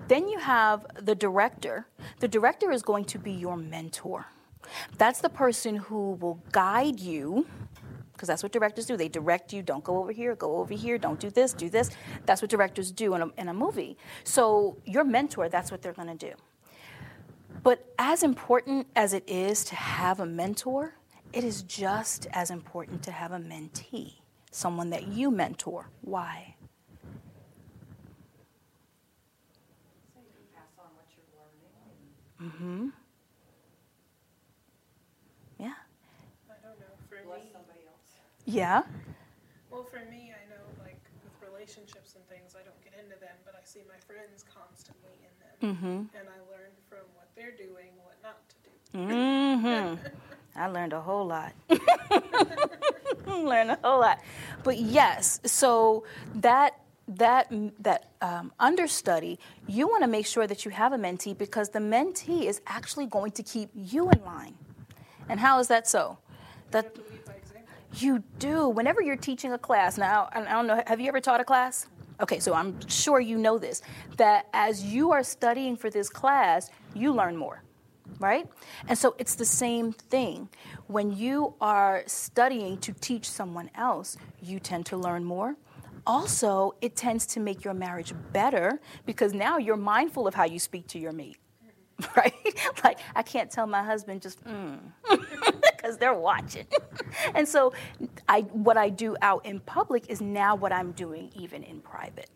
Then 0.08 0.28
you 0.28 0.40
have 0.40 0.86
the 1.06 1.16
director. 1.16 1.88
The 2.20 2.28
director 2.28 2.72
is 2.72 2.82
going 2.82 3.06
to 3.06 3.20
be 3.20 3.32
your 3.32 3.58
mentor. 3.58 4.26
That's 4.98 5.22
the 5.22 5.30
person 5.30 5.76
who 5.76 6.14
will 6.14 6.42
guide 6.52 7.00
you, 7.00 7.46
because 8.18 8.28
that's 8.28 8.44
what 8.44 8.52
directors 8.52 8.88
do. 8.88 8.98
They 8.98 9.08
direct 9.08 9.54
you, 9.54 9.62
don't 9.62 9.84
go 9.84 9.98
over 9.98 10.12
here, 10.12 10.36
go 10.36 10.58
over 10.58 10.74
here, 10.74 10.98
don't 10.98 11.20
do 11.20 11.30
this, 11.30 11.54
do 11.54 11.70
this. 11.70 11.92
That's 12.26 12.42
what 12.42 12.50
directors 12.50 12.92
do 12.92 13.14
in 13.14 13.22
a, 13.22 13.30
in 13.38 13.48
a 13.48 13.54
movie. 13.54 13.96
So, 14.24 14.78
your 14.86 15.04
mentor, 15.04 15.48
that's 15.50 15.72
what 15.72 15.84
they're 15.84 15.94
going 15.94 16.18
to 16.18 16.28
do. 16.30 16.34
But 17.64 17.94
as 18.00 18.24
important 18.24 18.88
as 18.96 19.14
it 19.14 19.24
is 19.28 19.64
to 19.66 19.76
have 19.76 20.20
a 20.20 20.26
mentor, 20.26 20.96
it 21.34 21.44
is 21.44 21.62
just 21.64 22.26
as 22.32 22.50
important 22.50 23.04
to 23.04 23.12
have 23.12 23.32
a 23.32 23.38
mentee, 23.38 24.16
someone 24.52 24.90
that 24.90 25.08
you 25.08 25.30
mentor. 25.30 25.90
Why? 26.02 26.56
So 30.14 30.22
you 30.22 30.32
can 30.34 30.48
pass 30.56 30.72
on 30.80 30.86
what 30.96 31.06
you're 31.16 31.28
learning 31.38 32.52
Mm-hmm. 32.52 32.88
Yeah. 35.60 35.74
I 36.50 36.54
don't 36.64 36.80
know. 36.80 36.86
For 37.10 37.18
bless 37.26 37.44
me, 37.44 37.50
somebody 37.52 37.82
else. 37.88 37.98
Yeah. 38.50 38.84
well, 39.70 39.84
for 39.84 40.00
me, 40.10 40.32
I 40.32 40.44
know 40.50 40.64
like 40.84 41.02
with 41.24 41.34
relationships 41.48 42.16
and 42.16 42.24
things, 42.30 42.56
I 42.56 42.64
don't 42.64 42.82
get 42.82 42.94
into 42.98 43.20
them, 43.20 43.36
but 43.46 43.56
I 43.56 43.64
see 43.66 43.82
my 43.88 44.00
friends 44.08 44.46
constantly 44.54 45.12
in 45.22 45.34
them, 45.44 45.76
Mm-hmm. 45.76 46.18
and 46.18 46.28
I 46.30 46.40
learn 46.50 46.72
from 46.90 47.00
what 47.16 47.28
they're 47.36 47.52
doing, 47.52 47.92
what 48.06 48.16
not 48.24 48.40
to 48.50 48.56
do. 48.64 49.14
Mm-hmm. 49.14 50.08
I 50.60 50.68
learned 50.68 50.94
a 50.94 51.02
whole 51.02 51.28
lot. 51.28 51.52
learned 53.28 53.72
a 53.72 53.80
whole 53.84 54.00
lot. 54.00 54.20
But 54.64 54.78
yes, 54.78 55.40
so 55.46 56.06
that 56.36 56.80
that 57.10 57.52
that 57.80 58.10
um, 58.22 58.52
understudy, 58.60 59.40
you 59.68 59.88
want 59.88 60.04
to 60.04 60.08
make 60.08 60.26
sure 60.26 60.48
that 60.48 60.64
you 60.66 60.72
have 60.72 60.94
a 60.94 60.98
mentee 60.98 61.38
because 61.38 61.70
the 61.70 61.80
mentee 61.80 62.46
is 62.46 62.62
actually 62.66 63.08
going 63.08 63.32
to 63.32 63.44
keep 63.44 63.70
you 63.76 64.10
in 64.10 64.24
line. 64.26 64.56
And 65.30 65.40
how 65.40 65.60
is 65.60 65.68
that 65.68 65.88
so? 65.88 66.18
That 66.72 66.96
you 68.02 68.24
do. 68.40 68.70
Whenever 68.70 69.02
you're 69.02 69.16
teaching 69.16 69.54
a 69.54 69.58
class, 69.58 69.98
now, 69.98 70.30
I 70.32 70.42
don't 70.44 70.68
know, 70.68 70.82
have 70.88 71.00
you 71.00 71.08
ever 71.08 71.20
taught 71.20 71.42
a 71.42 71.46
class? 71.46 71.88
Okay, 72.20 72.40
so 72.40 72.54
I'm 72.54 72.76
sure 72.88 73.20
you 73.20 73.38
know 73.38 73.58
this 73.58 73.82
that 74.18 74.48
as 74.54 74.84
you 74.84 75.12
are 75.12 75.24
studying 75.24 75.76
for 75.76 75.90
this 75.90 76.10
class, 76.10 76.72
you 76.96 77.14
learn 77.14 77.38
more, 77.38 77.62
right? 78.20 78.48
And 78.88 78.98
so 78.98 79.16
it's 79.20 79.36
the 79.36 79.46
same 79.46 79.92
thing. 79.92 80.50
When 80.88 81.16
you 81.16 81.54
are 81.62 82.04
studying 82.08 82.80
to 82.80 82.94
teach 82.94 83.30
someone 83.30 83.70
else, 83.76 84.18
you 84.42 84.60
tend 84.60 84.88
to 84.88 84.98
learn 84.98 85.24
more. 85.24 85.56
Also, 86.08 86.74
it 86.82 86.96
tends 86.96 87.26
to 87.28 87.40
make 87.40 87.64
your 87.64 87.74
marriage 87.74 88.14
better 88.32 88.80
because 89.06 89.34
now 89.34 89.58
you're 89.58 89.78
mindful 89.78 90.26
of 90.26 90.34
how 90.34 90.46
you 90.46 90.58
speak 90.58 90.88
to 90.88 91.00
your 91.00 91.12
mate 91.12 91.38
right? 92.16 92.34
like 92.84 93.00
I 93.16 93.24
can't 93.24 93.50
tell 93.50 93.68
my 93.68 93.84
husband 93.84 94.22
just 94.22 94.44
mm, 94.44 94.80
because 95.88 95.98
they're 95.98 96.14
watching. 96.14 96.68
and 97.36 97.48
so, 97.48 97.74
I 98.28 98.42
what 98.42 98.78
I 98.78 98.90
do 98.90 99.16
out 99.22 99.46
in 99.46 99.60
public 99.62 100.10
is 100.10 100.22
now 100.22 100.56
what 100.56 100.72
I'm 100.72 100.92
doing 100.92 101.32
even 101.36 101.64
in 101.64 101.80
private. 101.80 102.30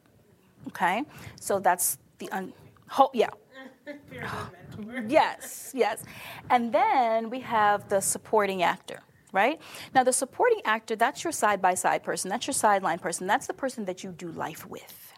Okay, 0.70 1.04
so 1.40 1.60
that's 1.60 1.98
the 2.20 2.30
un. 2.32 2.54
Ho- 2.88 3.12
yeah. 3.14 3.30
You're 3.54 3.96
a 3.96 3.98
good 3.98 4.22
mentor. 4.78 5.06
Yes, 5.08 5.72
yes. 5.76 6.04
And 6.50 6.74
then 6.74 7.30
we 7.30 7.40
have 7.42 7.90
the 7.90 8.00
supporting 8.00 8.64
actor, 8.64 9.00
right? 9.34 9.60
Now, 9.94 10.04
the 10.04 10.14
supporting 10.14 10.62
actor, 10.66 10.96
that's 10.96 11.24
your 11.24 11.34
side 11.34 11.62
by 11.62 11.74
side 11.74 12.04
person, 12.04 12.30
that's 12.30 12.48
your 12.48 12.54
sideline 12.54 13.00
person, 13.00 13.28
that's 13.28 13.48
the 13.48 13.54
person 13.54 13.86
that 13.86 14.04
you 14.04 14.12
do 14.12 14.30
life 14.32 14.66
with. 14.66 15.14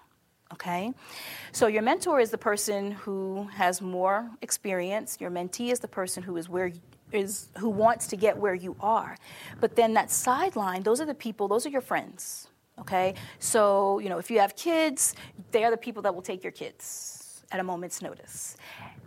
Okay? 0.53 0.93
So, 1.51 1.67
your 1.67 1.81
mentor 1.81 2.19
is 2.19 2.29
the 2.29 2.37
person 2.37 2.91
who 2.91 3.47
has 3.53 3.81
more 3.81 4.29
experience, 4.41 5.17
your 5.19 5.31
mentee 5.31 5.71
is 5.71 5.79
the 5.79 5.87
person 5.87 6.23
who 6.23 6.37
is 6.37 6.47
where 6.47 6.71
is 7.13 7.49
who 7.57 7.69
wants 7.69 8.07
to 8.07 8.17
get 8.17 8.37
where 8.37 8.53
you 8.53 8.75
are. 8.79 9.17
But 9.59 9.75
then 9.75 9.93
that 9.93 10.11
sideline, 10.11 10.83
those 10.83 10.99
are 10.99 11.05
the 11.05 11.13
people, 11.13 11.47
those 11.47 11.65
are 11.65 11.69
your 11.69 11.81
friends. 11.81 12.47
Okay? 12.79 13.15
So, 13.39 13.99
you 13.99 14.09
know, 14.09 14.17
if 14.17 14.31
you 14.31 14.39
have 14.39 14.55
kids, 14.55 15.15
they 15.51 15.63
are 15.63 15.71
the 15.71 15.77
people 15.77 16.01
that 16.03 16.13
will 16.13 16.21
take 16.21 16.43
your 16.43 16.51
kids 16.51 17.43
at 17.51 17.59
a 17.59 17.63
moment's 17.63 18.01
notice. 18.01 18.57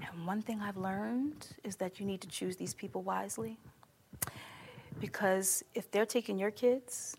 And 0.00 0.26
one 0.26 0.40
thing 0.40 0.60
I've 0.60 0.76
learned 0.76 1.48
is 1.64 1.76
that 1.76 1.98
you 1.98 2.06
need 2.06 2.20
to 2.20 2.28
choose 2.28 2.56
these 2.56 2.74
people 2.74 3.02
wisely. 3.02 3.58
Because 5.00 5.64
if 5.74 5.90
they're 5.90 6.06
taking 6.06 6.38
your 6.38 6.50
kids, 6.50 7.16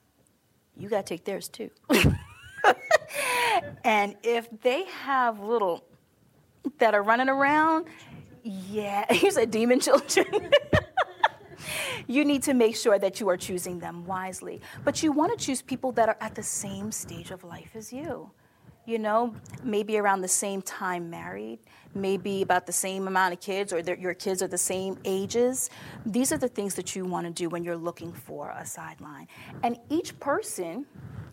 you 0.78 0.90
got 0.90 1.06
to 1.06 1.14
take 1.14 1.26
theirs 1.26 1.48
too. 1.50 1.70
And 3.84 4.16
if 4.24 4.48
they 4.62 4.84
have 4.86 5.40
little 5.40 5.84
that 6.80 6.94
are 6.94 7.04
running 7.04 7.30
around, 7.30 7.86
yeah, 8.44 9.12
you 9.14 9.32
said 9.32 9.52
demon 9.52 9.80
children. 9.80 10.52
you 12.08 12.26
need 12.26 12.44
to 12.44 12.54
make 12.54 12.76
sure 12.76 13.00
that 13.00 13.20
you 13.20 13.30
are 13.30 13.38
choosing 13.38 13.80
them 13.80 14.06
wisely. 14.06 14.62
But 14.84 15.04
you 15.04 15.12
want 15.12 15.38
to 15.38 15.46
choose 15.46 15.62
people 15.62 15.92
that 15.94 16.10
are 16.10 16.18
at 16.22 16.36
the 16.36 16.44
same 16.44 16.92
stage 16.92 17.32
of 17.32 17.44
life 17.44 17.72
as 17.76 17.92
you. 17.92 18.32
You 18.86 19.00
know, 19.00 19.36
maybe 19.64 19.98
around 19.98 20.22
the 20.22 20.30
same 20.30 20.62
time 20.62 21.10
married, 21.10 21.60
maybe 21.94 22.42
about 22.42 22.66
the 22.66 22.72
same 22.72 23.08
amount 23.08 23.34
of 23.34 23.42
kids, 23.42 23.74
or 23.74 23.80
your 23.80 24.14
kids 24.14 24.42
are 24.42 24.48
the 24.48 24.58
same 24.58 24.98
ages. 25.04 25.70
These 26.06 26.32
are 26.32 26.38
the 26.38 26.48
things 26.48 26.76
that 26.76 26.96
you 26.96 27.04
want 27.04 27.28
to 27.28 27.34
do 27.34 27.50
when 27.50 27.66
you're 27.66 27.76
looking 27.76 28.14
for 28.14 28.50
a 28.52 28.66
sideline. 28.66 29.28
And 29.62 29.78
each 29.90 30.18
person, 30.22 30.86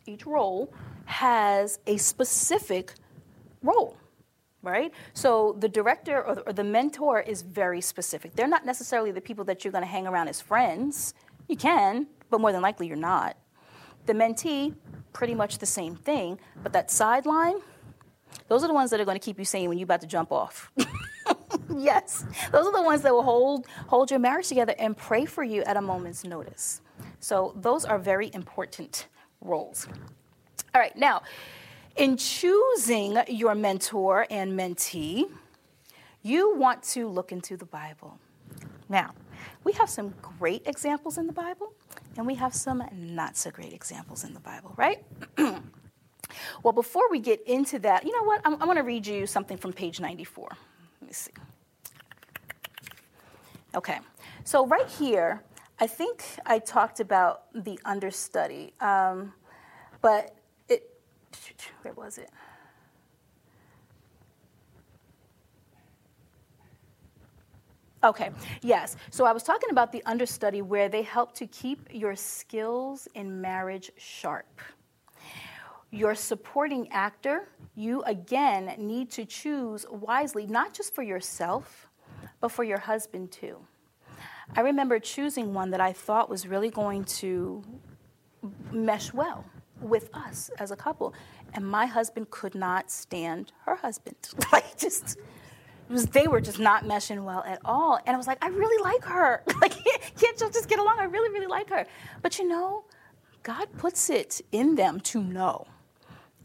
each 0.05 0.27
role, 0.27 0.73
has 1.05 1.79
a 1.87 1.97
specific 1.97 2.95
role 3.63 3.97
right? 4.65 4.93
So 5.13 5.57
the 5.59 5.69
director 5.69 6.23
or 6.23 6.35
the, 6.35 6.41
or 6.43 6.53
the, 6.53 6.65
mentor 6.65 7.21
is 7.21 7.43
very 7.43 7.81
specific. 7.81 8.35
They're 8.35 8.49
not 8.49 8.65
necessarily 8.65 9.13
the 9.13 9.21
people 9.21 9.45
that 9.45 9.65
you're 9.65 9.73
going 9.73 9.85
to 9.85 9.91
hang 9.91 10.07
around 10.07 10.29
as 10.29 10.41
friends. 10.41 11.15
You 11.49 11.57
can, 11.57 12.07
but 12.31 12.41
more 12.41 12.53
than 12.53 12.63
likely 12.63 12.87
you're 12.87 12.97
not. 12.97 13.37
The 14.07 14.13
mentee, 14.13 14.75
pretty 15.13 15.35
much 15.35 15.59
the 15.59 15.67
same 15.67 15.95
thing, 15.95 16.39
but 16.63 16.73
that 16.73 16.91
sideline, 16.91 17.57
those 18.49 18.65
are 18.65 18.67
the 18.67 18.75
ones 18.75 18.91
that 18.91 19.01
are 19.01 19.05
going 19.05 19.19
to 19.19 19.25
keep 19.25 19.39
you 19.39 19.45
sane 19.45 19.69
when 19.69 19.79
you're 19.79 19.85
about 19.85 20.01
to 20.01 20.07
jump 20.07 20.33
off. 20.33 20.73
yes, 21.75 22.25
those 22.51 22.67
are 22.67 22.73
the 22.73 22.83
ones 22.83 23.03
that 23.03 23.13
will 23.13 23.23
hold 23.23 23.67
hold 23.87 24.11
your 24.11 24.21
marriage 24.21 24.49
together 24.49 24.75
and 24.79 24.97
pray 24.97 25.25
for 25.25 25.45
you 25.45 25.63
at 25.65 25.77
a 25.77 25.81
moment's 25.81 26.25
notice. 26.25 26.81
So 27.21 27.55
those 27.57 27.85
are 27.85 27.99
very 27.99 28.31
important 28.35 29.07
roles. 29.41 29.87
All 30.75 30.81
right, 30.81 30.97
now 30.97 31.23
in 31.97 32.17
choosing 32.17 33.19
your 33.29 33.55
mentor 33.55 34.27
and 34.31 34.59
mentee, 34.59 35.25
you 36.23 36.57
want 36.57 36.83
to 36.83 37.09
look 37.09 37.33
into 37.33 37.57
the 37.57 37.67
Bible. 37.67 38.19
Now, 38.89 39.13
we 39.63 39.73
have 39.73 39.89
some 39.89 40.15
great 40.39 40.63
examples 40.67 41.19
in 41.19 41.27
the 41.27 41.33
Bible, 41.33 41.73
and 42.17 42.27
we 42.27 42.35
have 42.35 42.55
some 42.55 42.83
not 42.93 43.37
so 43.37 43.51
great 43.51 43.73
examples 43.73 44.25
in 44.25 44.35
the 44.35 44.41
Bible, 44.41 44.75
right? 44.77 45.05
well, 46.63 46.73
before 46.73 47.11
we 47.11 47.21
get 47.21 47.43
into 47.47 47.79
that, 47.81 48.05
you 48.05 48.13
know 48.13 48.25
what? 48.25 48.41
I'm, 48.45 48.55
I'm 48.55 48.67
going 48.67 48.77
to 48.77 48.83
read 48.83 49.07
you 49.07 49.27
something 49.27 49.57
from 49.57 49.73
page 49.73 50.01
94. 50.01 50.49
Let 51.01 51.07
me 51.07 51.13
see. 51.13 51.33
Okay, 53.75 53.99
so 54.45 54.67
right 54.67 54.89
here, 54.89 55.43
I 55.81 55.87
think 55.87 56.25
I 56.47 56.61
talked 56.61 57.01
about 57.01 57.43
the 57.55 57.79
understudy, 57.85 58.73
um, 58.81 59.33
but 60.01 60.37
where 61.83 61.95
was 61.95 62.19
it? 62.19 62.31
Okay, 68.03 68.31
yes. 68.61 68.97
So 69.11 69.25
I 69.25 69.33
was 69.33 69.43
talking 69.43 69.71
about 69.71 69.91
the 69.91 70.03
understudy 70.05 70.61
where 70.61 70.91
they 70.91 71.01
help 71.03 71.35
to 71.37 71.47
keep 71.47 71.89
your 71.91 72.15
skills 72.15 73.09
in 73.15 73.41
marriage 73.41 73.91
sharp. 73.97 74.61
Your 75.91 76.15
supporting 76.15 76.91
actor, 76.93 77.49
you 77.75 78.03
again 78.03 78.75
need 78.77 79.11
to 79.13 79.25
choose 79.25 79.87
wisely, 79.91 80.47
not 80.47 80.75
just 80.75 80.95
for 80.95 81.03
yourself, 81.03 81.89
but 82.41 82.51
for 82.51 82.63
your 82.63 82.79
husband 82.79 83.33
too. 83.33 83.57
I 84.55 84.61
remember 84.61 84.99
choosing 84.99 85.55
one 85.55 85.71
that 85.71 85.81
I 85.81 85.95
thought 85.95 86.29
was 86.29 86.47
really 86.47 86.71
going 86.71 87.05
to 87.05 87.65
mesh 88.71 89.15
well 89.15 89.47
with 89.81 90.11
us 90.15 90.51
as 90.59 90.71
a 90.71 90.77
couple. 90.77 91.15
And 91.53 91.67
my 91.67 91.87
husband 91.87 92.31
could 92.31 92.55
not 92.55 92.91
stand 92.91 93.53
her 93.67 93.77
husband. 93.77 94.17
like, 94.53 94.77
just. 94.79 95.19
Was, 95.91 96.07
they 96.07 96.27
were 96.27 96.41
just 96.41 96.59
not 96.59 96.85
meshing 96.85 97.25
well 97.25 97.45
at 97.47 97.61
all. 97.63 98.01
And 98.07 98.15
I 98.15 98.17
was 98.17 98.27
like, 98.27 98.43
I 98.43 98.49
really 98.49 98.83
like 98.83 99.05
her. 99.05 99.43
like, 99.61 99.75
can't 100.19 100.41
you 100.41 100.51
just 100.51 100.67
get 100.67 100.79
along? 100.79 100.97
I 100.99 101.05
really, 101.05 101.29
really 101.29 101.47
like 101.47 101.69
her. 101.69 101.87
But 102.23 102.39
you 102.39 102.49
know, 102.49 102.85
God 103.43 103.69
puts 103.77 104.09
it 104.09 104.41
in 104.51 104.77
them 104.77 104.99
to 105.01 105.23
know. 105.23 105.67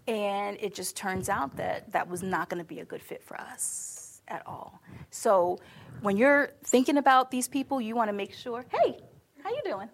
And 0.08 0.58
it 0.60 0.76
just 0.76 0.98
turns 0.98 1.30
out 1.30 1.56
that 1.56 1.90
that 1.94 2.10
was 2.10 2.22
not 2.22 2.50
going 2.50 2.62
to 2.62 2.68
be 2.68 2.82
a 2.82 2.86
good 2.86 3.02
fit 3.02 3.24
for 3.24 3.40
us 3.40 4.22
at 4.28 4.46
all. 4.46 4.82
So 5.10 5.58
when 6.02 6.18
you're 6.18 6.52
thinking 6.66 6.98
about 6.98 7.32
these 7.32 7.48
people, 7.48 7.80
you 7.80 7.96
want 7.96 8.10
to 8.10 8.14
make 8.14 8.34
sure, 8.34 8.66
hey, 8.70 8.98
how 9.42 9.52
you 9.52 9.62
doing? 9.64 9.90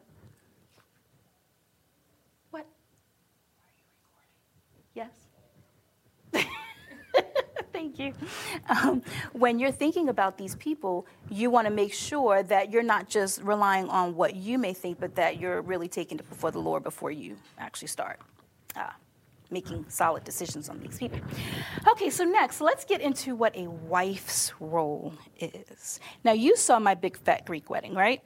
Yes? 4.96 5.10
Thank 7.76 8.00
you. 8.00 8.14
Um, 8.70 9.04
when 9.34 9.60
you're 9.60 9.72
thinking 9.72 10.08
about 10.08 10.38
these 10.38 10.56
people, 10.56 11.06
you 11.30 11.50
want 11.50 11.68
to 11.68 11.74
make 11.74 11.94
sure 11.94 12.42
that 12.42 12.72
you're 12.72 12.82
not 12.84 13.10
just 13.10 13.42
relying 13.42 13.90
on 13.90 14.16
what 14.16 14.34
you 14.34 14.58
may 14.58 14.72
think, 14.74 14.98
but 14.98 15.16
that 15.16 15.42
you're 15.42 15.62
really 15.62 15.90
taking 15.90 16.18
it 16.18 16.30
before 16.30 16.52
the 16.52 16.60
Lord 16.60 16.84
before 16.84 17.12
you 17.12 17.36
actually 17.60 17.90
start 17.90 18.22
uh, 18.78 18.92
making 19.52 19.86
solid 19.90 20.24
decisions 20.24 20.70
on 20.70 20.80
these 20.80 20.98
people. 20.98 21.20
Okay, 21.86 22.10
so 22.10 22.24
next, 22.24 22.62
let's 22.62 22.86
get 22.86 23.02
into 23.02 23.36
what 23.36 23.54
a 23.58 23.68
wife's 23.68 24.54
role 24.62 25.14
is. 25.38 26.00
Now, 26.24 26.32
you 26.32 26.56
saw 26.56 26.80
my 26.80 26.94
big 26.94 27.18
fat 27.18 27.46
Greek 27.46 27.70
wedding, 27.70 27.94
right? 27.94 28.22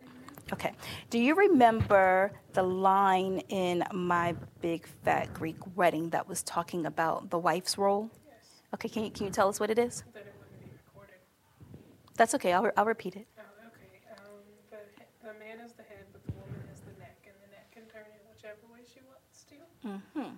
Okay. 0.54 0.74
Do 1.10 1.18
you 1.20 1.36
remember 1.36 2.32
the 2.54 2.64
line 2.64 3.40
in 3.50 3.84
My 3.94 4.36
Big 4.62 4.88
Fat 5.04 5.34
Greek 5.34 5.58
Wedding 5.76 6.10
that 6.10 6.28
was 6.28 6.44
talking 6.44 6.86
about 6.86 7.30
the 7.30 7.38
wife's 7.38 7.78
role? 7.78 8.12
Okay, 8.74 8.90
can 8.90 9.04
you, 9.06 9.12
can 9.12 9.26
you 9.26 9.32
tell 9.32 9.50
us 9.50 9.60
what 9.60 9.70
it 9.70 9.80
is? 9.80 10.04
That 10.14 10.22
it 10.22 10.34
wouldn't 10.40 10.60
be 10.60 10.70
recorded. 10.86 11.16
That's 12.16 12.36
okay, 12.36 12.54
I'll, 12.54 12.70
I'll 12.78 12.86
repeat 12.86 13.16
it. 13.16 13.28
Oh, 13.38 13.42
okay. 13.68 14.02
Um, 14.18 14.24
the, 14.70 15.28
the 15.28 15.34
man 15.40 15.66
is 15.66 15.74
the 15.74 15.84
head, 15.84 16.06
but 16.12 16.26
the 16.26 16.34
woman 16.34 16.62
is 16.74 16.80
the 16.82 17.00
neck, 17.00 17.18
and 17.26 17.36
the 17.42 17.52
neck 17.52 17.72
can 17.72 17.84
turn 17.92 18.06
in 18.06 18.22
whichever 18.30 18.60
way 18.72 18.82
she 18.94 19.00
wants 19.08 19.46
to. 19.50 19.56
Mm-hmm. 19.88 20.36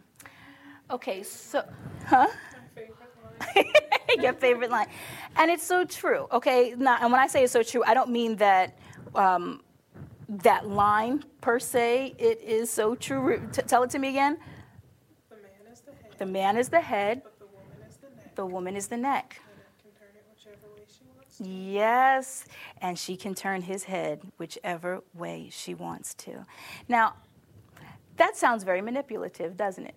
Okay, 0.91 1.23
so, 1.23 1.63
huh? 2.05 2.27
My 2.75 2.81
favorite 2.81 3.65
line. 3.65 4.21
Your 4.23 4.33
favorite 4.33 4.71
line. 4.71 4.87
And 5.35 5.51
it's 5.51 5.63
so 5.63 5.85
true, 5.85 6.27
okay? 6.31 6.75
Now, 6.77 6.97
and 7.01 7.11
when 7.11 7.21
I 7.21 7.27
say 7.27 7.43
it's 7.43 7.53
so 7.53 7.63
true, 7.63 7.83
I 7.85 7.93
don't 7.93 8.11
mean 8.11 8.37
that. 8.37 8.77
Um, 9.15 9.61
that 10.39 10.67
line 10.67 11.23
per 11.41 11.59
se, 11.59 12.15
it 12.17 12.41
is 12.41 12.69
so 12.69 12.95
true. 12.95 13.41
T- 13.51 13.61
tell 13.63 13.83
it 13.83 13.89
to 13.91 13.99
me 13.99 14.09
again. 14.09 14.37
The 15.29 15.35
man 15.35 15.71
is 15.71 15.81
the 15.81 15.91
head. 15.91 16.17
The 16.17 16.25
man 16.25 16.57
is 16.57 16.69
the 16.69 16.79
head, 16.79 17.21
but 17.23 17.30
the 18.35 18.45
woman 18.45 18.75
is 18.75 18.87
the 18.87 18.97
neck. 18.97 19.39
the 19.41 19.49
woman 19.49 19.65
is 19.65 19.77
the 19.77 19.87
neck. 19.87 19.91
And 19.91 19.91
it 19.91 19.91
can 19.91 19.91
turn 19.99 20.15
it 20.15 20.25
whichever 20.29 20.75
way 20.75 20.85
she 20.87 21.03
wants 21.15 21.37
to. 21.37 21.43
Yes, 21.43 22.45
and 22.81 22.99
she 22.99 23.17
can 23.17 23.35
turn 23.35 23.61
his 23.61 23.83
head 23.85 24.21
whichever 24.37 25.01
way 25.13 25.49
she 25.51 25.73
wants 25.73 26.13
to. 26.15 26.45
Now, 26.87 27.15
that 28.17 28.35
sounds 28.35 28.63
very 28.63 28.81
manipulative, 28.81 29.57
doesn't 29.57 29.85
it? 29.85 29.95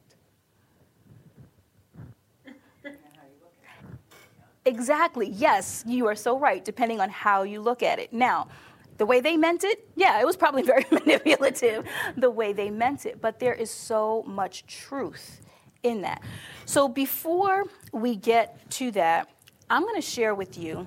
Exactly. 4.67 5.29
Yes, 5.29 5.85
you 5.87 6.07
are 6.07 6.15
so 6.15 6.39
right, 6.39 6.65
depending 6.65 7.01
on 7.01 7.11
how 7.11 7.43
you 7.43 7.61
look 7.61 7.83
at 7.83 7.99
it. 7.99 8.13
Now, 8.13 8.49
the 8.97 9.05
way 9.05 9.21
they 9.21 9.37
meant 9.37 9.63
it, 9.65 9.87
yeah, 9.95 10.21
it 10.21 10.25
was 10.25 10.37
probably 10.37 10.63
very 10.75 10.87
manipulative 10.91 11.85
the 12.17 12.31
way 12.31 12.53
they 12.53 12.71
meant 12.71 13.05
it, 13.05 13.21
but 13.21 13.41
there 13.41 13.53
is 13.53 13.71
so 13.71 14.23
much 14.27 14.65
truth 14.67 15.43
in 15.85 16.03
that. 16.03 16.23
So 16.65 16.89
before 16.89 17.65
we 17.93 18.17
get 18.17 18.71
to 18.73 18.91
that, 18.93 19.29
I'm 19.71 19.83
going 19.83 19.95
to 19.95 20.03
share 20.03 20.35
with 20.35 20.59
you 20.59 20.87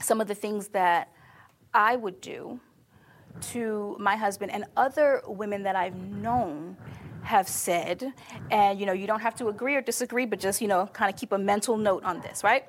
some 0.00 0.20
of 0.20 0.28
the 0.28 0.34
things 0.34 0.68
that 0.68 1.12
I 1.74 1.96
would 1.96 2.20
do 2.20 2.60
to 3.52 3.96
my 3.98 4.16
husband 4.16 4.52
and 4.52 4.64
other 4.76 5.22
women 5.26 5.62
that 5.64 5.76
I've 5.76 5.96
known 5.96 6.76
have 7.22 7.48
said 7.48 8.12
and 8.50 8.80
you 8.80 8.84
know 8.84 8.92
you 8.92 9.06
don't 9.06 9.20
have 9.20 9.36
to 9.36 9.46
agree 9.46 9.76
or 9.76 9.80
disagree 9.80 10.26
but 10.26 10.40
just 10.40 10.60
you 10.60 10.66
know 10.66 10.88
kind 10.88 11.08
of 11.08 11.18
keep 11.18 11.30
a 11.30 11.38
mental 11.38 11.76
note 11.76 12.02
on 12.02 12.20
this 12.20 12.42
right 12.42 12.64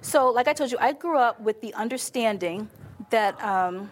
so 0.00 0.30
like 0.30 0.48
i 0.48 0.52
told 0.54 0.72
you 0.72 0.78
i 0.80 0.92
grew 0.92 1.18
up 1.18 1.38
with 1.42 1.60
the 1.60 1.74
understanding 1.74 2.66
that 3.10 3.38
um, 3.44 3.90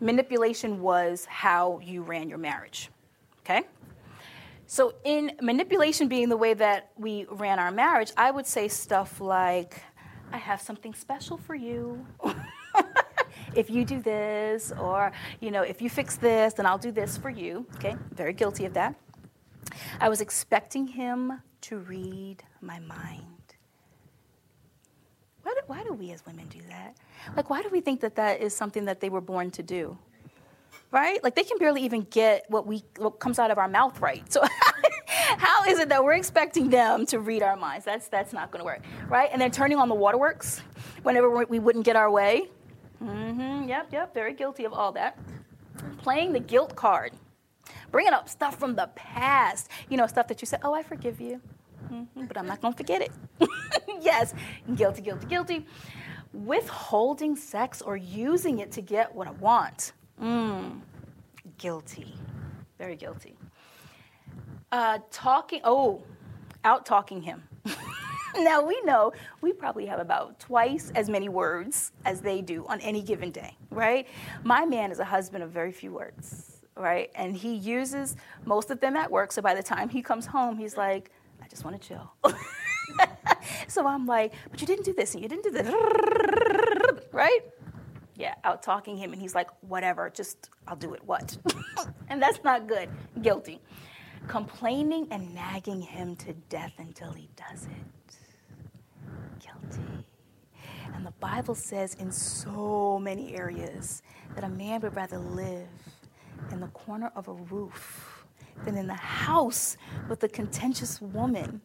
manipulation 0.00 0.80
was 0.80 1.24
how 1.26 1.80
you 1.82 2.02
ran 2.02 2.28
your 2.28 2.38
marriage. 2.38 2.90
Okay? 3.40 3.62
So, 4.68 4.94
in 5.04 5.30
manipulation 5.40 6.08
being 6.08 6.28
the 6.28 6.36
way 6.36 6.52
that 6.54 6.90
we 6.96 7.24
ran 7.30 7.60
our 7.60 7.70
marriage, 7.70 8.10
I 8.16 8.32
would 8.32 8.46
say 8.46 8.66
stuff 8.66 9.20
like, 9.20 9.80
I 10.32 10.38
have 10.38 10.60
something 10.60 10.92
special 10.92 11.36
for 11.36 11.54
you. 11.54 12.04
if 13.54 13.70
you 13.70 13.84
do 13.84 14.00
this, 14.00 14.72
or, 14.72 15.12
you 15.40 15.52
know, 15.52 15.62
if 15.62 15.80
you 15.80 15.88
fix 15.88 16.16
this, 16.16 16.54
then 16.54 16.66
I'll 16.66 16.78
do 16.78 16.90
this 16.90 17.16
for 17.16 17.30
you. 17.30 17.64
Okay? 17.76 17.94
Very 18.12 18.32
guilty 18.32 18.64
of 18.64 18.74
that. 18.74 18.96
I 20.00 20.08
was 20.08 20.20
expecting 20.20 20.88
him 20.88 21.40
to 21.62 21.78
read 21.78 22.42
my 22.60 22.80
mind. 22.80 23.54
Why 25.44 25.54
do, 25.54 25.60
why 25.68 25.84
do 25.84 25.92
we 25.92 26.10
as 26.10 26.26
women 26.26 26.48
do 26.48 26.58
that? 26.68 26.96
Like, 27.36 27.50
why 27.50 27.62
do 27.62 27.68
we 27.70 27.80
think 27.80 28.00
that 28.00 28.16
that 28.16 28.40
is 28.40 28.52
something 28.52 28.86
that 28.86 28.98
they 28.98 29.10
were 29.10 29.20
born 29.20 29.52
to 29.52 29.62
do? 29.62 29.96
Right? 30.96 31.22
Like, 31.22 31.34
they 31.34 31.44
can 31.44 31.58
barely 31.58 31.82
even 31.82 32.02
get 32.02 32.46
what 32.48 32.66
we 32.66 32.82
what 32.96 33.20
comes 33.20 33.38
out 33.38 33.50
of 33.50 33.58
our 33.58 33.68
mouth 33.68 34.00
right. 34.00 34.24
So, 34.32 34.42
How 35.38 35.64
is 35.64 35.78
it 35.78 35.88
that 35.90 36.02
we're 36.02 36.14
expecting 36.14 36.70
them 36.70 37.04
to 37.06 37.18
read 37.20 37.42
our 37.42 37.56
minds? 37.56 37.84
That's, 37.84 38.08
that's 38.08 38.32
not 38.32 38.50
going 38.50 38.60
to 38.60 38.64
work, 38.64 38.82
right? 39.08 39.28
And 39.32 39.40
then 39.40 39.50
turning 39.50 39.76
on 39.78 39.88
the 39.88 39.94
waterworks 39.94 40.62
whenever 41.02 41.44
we 41.44 41.58
wouldn't 41.58 41.84
get 41.84 41.96
our 41.96 42.10
way. 42.10 42.48
Mm-hmm, 43.02 43.68
yep, 43.68 43.92
yep, 43.92 44.14
very 44.14 44.32
guilty 44.34 44.64
of 44.64 44.72
all 44.72 44.92
that. 44.92 45.18
Playing 45.98 46.32
the 46.32 46.40
guilt 46.40 46.74
card, 46.76 47.12
bringing 47.90 48.12
up 48.12 48.28
stuff 48.28 48.58
from 48.58 48.74
the 48.74 48.86
past, 48.94 49.70
you 49.90 49.96
know, 49.96 50.06
stuff 50.06 50.28
that 50.28 50.40
you 50.40 50.46
said, 50.46 50.60
oh, 50.62 50.72
I 50.72 50.82
forgive 50.82 51.20
you, 51.20 51.40
mm-hmm, 51.92 52.24
but 52.26 52.38
I'm 52.38 52.46
not 52.46 52.62
going 52.62 52.72
to 52.72 52.76
forget 52.76 53.02
it. 53.02 53.12
yes, 54.00 54.32
guilty, 54.74 55.02
guilty, 55.02 55.26
guilty. 55.26 55.66
Withholding 56.32 57.36
sex 57.36 57.82
or 57.82 57.96
using 57.96 58.60
it 58.60 58.72
to 58.72 58.82
get 58.82 59.14
what 59.14 59.26
I 59.26 59.32
want. 59.32 59.92
Mm, 60.20 60.80
guilty, 61.58 62.14
very 62.78 62.96
guilty. 62.96 63.36
Uh, 64.72 64.98
talking, 65.10 65.60
oh, 65.64 66.02
out 66.64 66.86
talking 66.86 67.22
him. 67.22 67.42
now 68.36 68.62
we 68.62 68.80
know 68.82 69.12
we 69.40 69.52
probably 69.52 69.86
have 69.86 70.00
about 70.00 70.38
twice 70.40 70.90
as 70.94 71.08
many 71.08 71.28
words 71.28 71.92
as 72.04 72.20
they 72.20 72.40
do 72.40 72.66
on 72.66 72.80
any 72.80 73.02
given 73.02 73.30
day, 73.30 73.56
right? 73.70 74.06
My 74.42 74.64
man 74.64 74.90
is 74.90 74.98
a 74.98 75.04
husband 75.04 75.44
of 75.44 75.50
very 75.50 75.72
few 75.72 75.92
words, 75.92 76.60
right? 76.76 77.10
And 77.14 77.36
he 77.36 77.54
uses 77.54 78.16
most 78.44 78.70
of 78.70 78.80
them 78.80 78.96
at 78.96 79.10
work. 79.10 79.32
So 79.32 79.42
by 79.42 79.54
the 79.54 79.62
time 79.62 79.88
he 79.88 80.02
comes 80.02 80.26
home, 80.26 80.56
he's 80.56 80.76
like, 80.76 81.10
I 81.42 81.48
just 81.48 81.64
want 81.64 81.80
to 81.80 81.88
chill. 81.88 82.12
so 83.68 83.86
I'm 83.86 84.06
like, 84.06 84.32
but 84.50 84.60
you 84.60 84.66
didn't 84.66 84.84
do 84.84 84.92
this 84.92 85.14
and 85.14 85.22
you 85.22 85.28
didn't 85.28 85.44
do 85.44 85.50
this, 85.50 85.72
right? 87.12 87.40
Yeah, 88.16 88.34
out 88.44 88.62
talking 88.62 88.96
him, 88.96 89.12
and 89.12 89.20
he's 89.20 89.34
like, 89.34 89.50
whatever, 89.60 90.10
just 90.10 90.50
I'll 90.66 90.76
do 90.76 90.94
it. 90.94 91.04
What? 91.04 91.36
and 92.08 92.20
that's 92.20 92.42
not 92.42 92.66
good. 92.66 92.88
Guilty 93.20 93.60
complaining 94.28 95.06
and 95.10 95.34
nagging 95.34 95.80
him 95.80 96.16
to 96.16 96.32
death 96.48 96.72
until 96.78 97.12
he 97.12 97.28
does 97.36 97.66
it. 97.66 98.16
Guilty. 99.40 100.04
And 100.94 101.06
the 101.06 101.12
Bible 101.12 101.54
says 101.54 101.94
in 101.94 102.10
so 102.10 102.98
many 102.98 103.34
areas 103.36 104.02
that 104.34 104.44
a 104.44 104.48
man 104.48 104.80
would 104.80 104.96
rather 104.96 105.18
live 105.18 105.68
in 106.50 106.60
the 106.60 106.68
corner 106.68 107.12
of 107.14 107.28
a 107.28 107.32
roof 107.32 108.24
than 108.64 108.76
in 108.76 108.86
the 108.86 108.94
house 108.94 109.76
with 110.08 110.22
a 110.22 110.28
contentious 110.28 111.00
woman. 111.00 111.60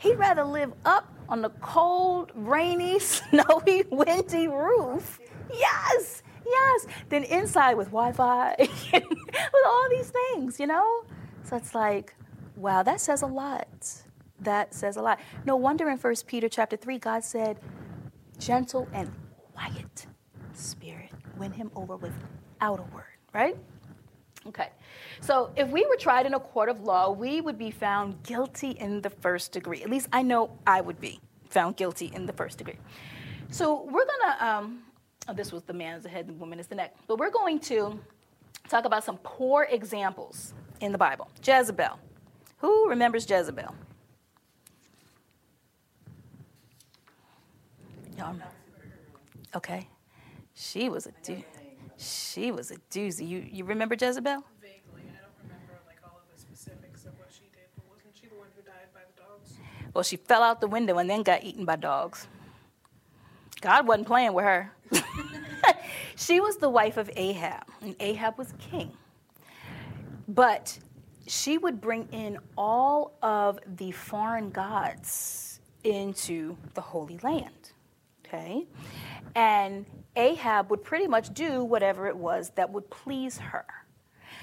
He'd 0.00 0.16
rather 0.16 0.44
live 0.44 0.72
up 0.86 1.12
on 1.28 1.42
the 1.42 1.50
cold, 1.60 2.32
rainy, 2.34 2.98
snowy, 3.00 3.84
windy 3.90 4.48
roof. 4.48 5.20
Yes, 5.52 6.22
yes, 6.46 6.86
than 7.10 7.24
inside 7.24 7.74
with 7.74 7.88
Wi 7.88 8.12
Fi, 8.12 8.54
with 8.92 9.66
all 9.66 9.88
these 9.90 10.10
things, 10.10 10.58
you 10.58 10.66
know? 10.66 11.04
So 11.44 11.56
it's 11.56 11.74
like, 11.74 12.14
wow, 12.56 12.82
that 12.82 13.00
says 13.00 13.22
a 13.22 13.26
lot. 13.26 13.68
That 14.40 14.72
says 14.74 14.96
a 14.96 15.02
lot. 15.02 15.20
No 15.44 15.56
wonder 15.56 15.90
in 15.90 15.98
1 15.98 16.14
Peter 16.26 16.48
chapter 16.48 16.78
3, 16.78 16.98
God 16.98 17.22
said, 17.22 17.60
gentle 18.38 18.88
and 18.94 19.12
quiet 19.52 20.06
spirit. 20.54 21.10
Win 21.36 21.52
him 21.52 21.70
over 21.76 21.96
without 21.96 22.78
a 22.78 22.94
word, 22.94 23.04
right? 23.34 23.56
Okay. 24.46 24.70
So 25.20 25.50
if 25.56 25.68
we 25.68 25.84
were 25.86 25.96
tried 25.96 26.26
in 26.26 26.34
a 26.34 26.40
court 26.40 26.68
of 26.68 26.80
law, 26.80 27.10
we 27.10 27.40
would 27.40 27.58
be 27.58 27.70
found 27.70 28.22
guilty 28.22 28.70
in 28.70 29.02
the 29.02 29.10
first 29.10 29.52
degree. 29.52 29.82
At 29.82 29.90
least 29.90 30.08
I 30.12 30.22
know 30.22 30.58
I 30.66 30.80
would 30.80 31.00
be 31.00 31.20
found 31.48 31.76
guilty 31.76 32.10
in 32.14 32.26
the 32.26 32.32
first 32.32 32.58
degree. 32.58 32.76
So 33.50 33.84
we're 33.90 34.04
to, 34.04 34.46
um, 34.46 34.82
oh, 35.28 35.34
this 35.34 35.52
was 35.52 35.62
the 35.64 35.72
man 35.72 35.96
is 35.96 36.04
the 36.04 36.08
head 36.08 36.26
the 36.26 36.32
woman 36.32 36.58
is 36.58 36.66
the 36.68 36.74
neck. 36.74 36.94
But 37.06 37.18
we're 37.18 37.30
going 37.30 37.58
to 37.60 37.98
talk 38.68 38.84
about 38.84 39.04
some 39.04 39.18
poor 39.22 39.66
examples 39.70 40.54
in 40.80 40.92
the 40.92 40.98
Bible. 40.98 41.28
Jezebel. 41.44 41.98
Who 42.58 42.88
remembers 42.88 43.28
Jezebel? 43.28 43.74
Y'all 48.16 48.36
Okay. 49.54 49.88
She 50.54 50.88
was 50.88 51.06
a 51.06 51.12
do- 51.22 51.42
she 51.96 52.52
was 52.52 52.70
a 52.70 52.76
doozy. 52.90 53.26
You 53.26 53.38
you 53.50 53.64
remember 53.64 53.96
Jezebel? 53.98 54.44
Vaguely, 54.60 55.02
I 55.08 55.20
don't 55.22 55.32
remember 55.42 55.80
like 55.86 55.98
all 56.04 56.20
of 56.20 56.28
the 56.32 56.40
specifics 56.40 57.04
of 57.06 57.18
what 57.18 57.28
she 57.32 57.44
did, 57.52 57.66
but 57.74 57.84
wasn't 57.90 58.14
she 58.14 58.26
the 58.26 58.34
one 58.36 58.48
died 58.60 58.88
by 58.94 59.00
the 59.00 59.22
dogs? 59.22 59.52
Well, 59.94 60.04
she 60.04 60.16
fell 60.16 60.42
out 60.42 60.60
the 60.60 60.66
window 60.68 60.98
and 60.98 61.08
then 61.08 61.22
got 61.22 61.44
eaten 61.44 61.64
by 61.64 61.76
dogs. 61.76 62.28
God 63.60 63.86
wasn't 63.86 64.06
playing 64.06 64.32
with 64.32 64.44
her. 64.44 64.72
she 66.16 66.40
was 66.40 66.56
the 66.56 66.68
wife 66.68 66.96
of 66.96 67.10
Ahab, 67.16 67.64
and 67.82 67.94
Ahab 68.00 68.38
was 68.38 68.54
king. 68.58 68.92
But 70.28 70.78
she 71.26 71.58
would 71.58 71.80
bring 71.80 72.08
in 72.12 72.38
all 72.56 73.16
of 73.22 73.58
the 73.66 73.90
foreign 73.90 74.50
gods 74.50 75.60
into 75.84 76.56
the 76.74 76.80
Holy 76.80 77.18
Land. 77.22 77.72
Okay? 78.24 78.66
And 79.34 79.86
Ahab 80.16 80.70
would 80.70 80.82
pretty 80.82 81.06
much 81.06 81.32
do 81.34 81.64
whatever 81.64 82.06
it 82.06 82.16
was 82.16 82.50
that 82.56 82.70
would 82.70 82.88
please 82.90 83.38
her. 83.38 83.64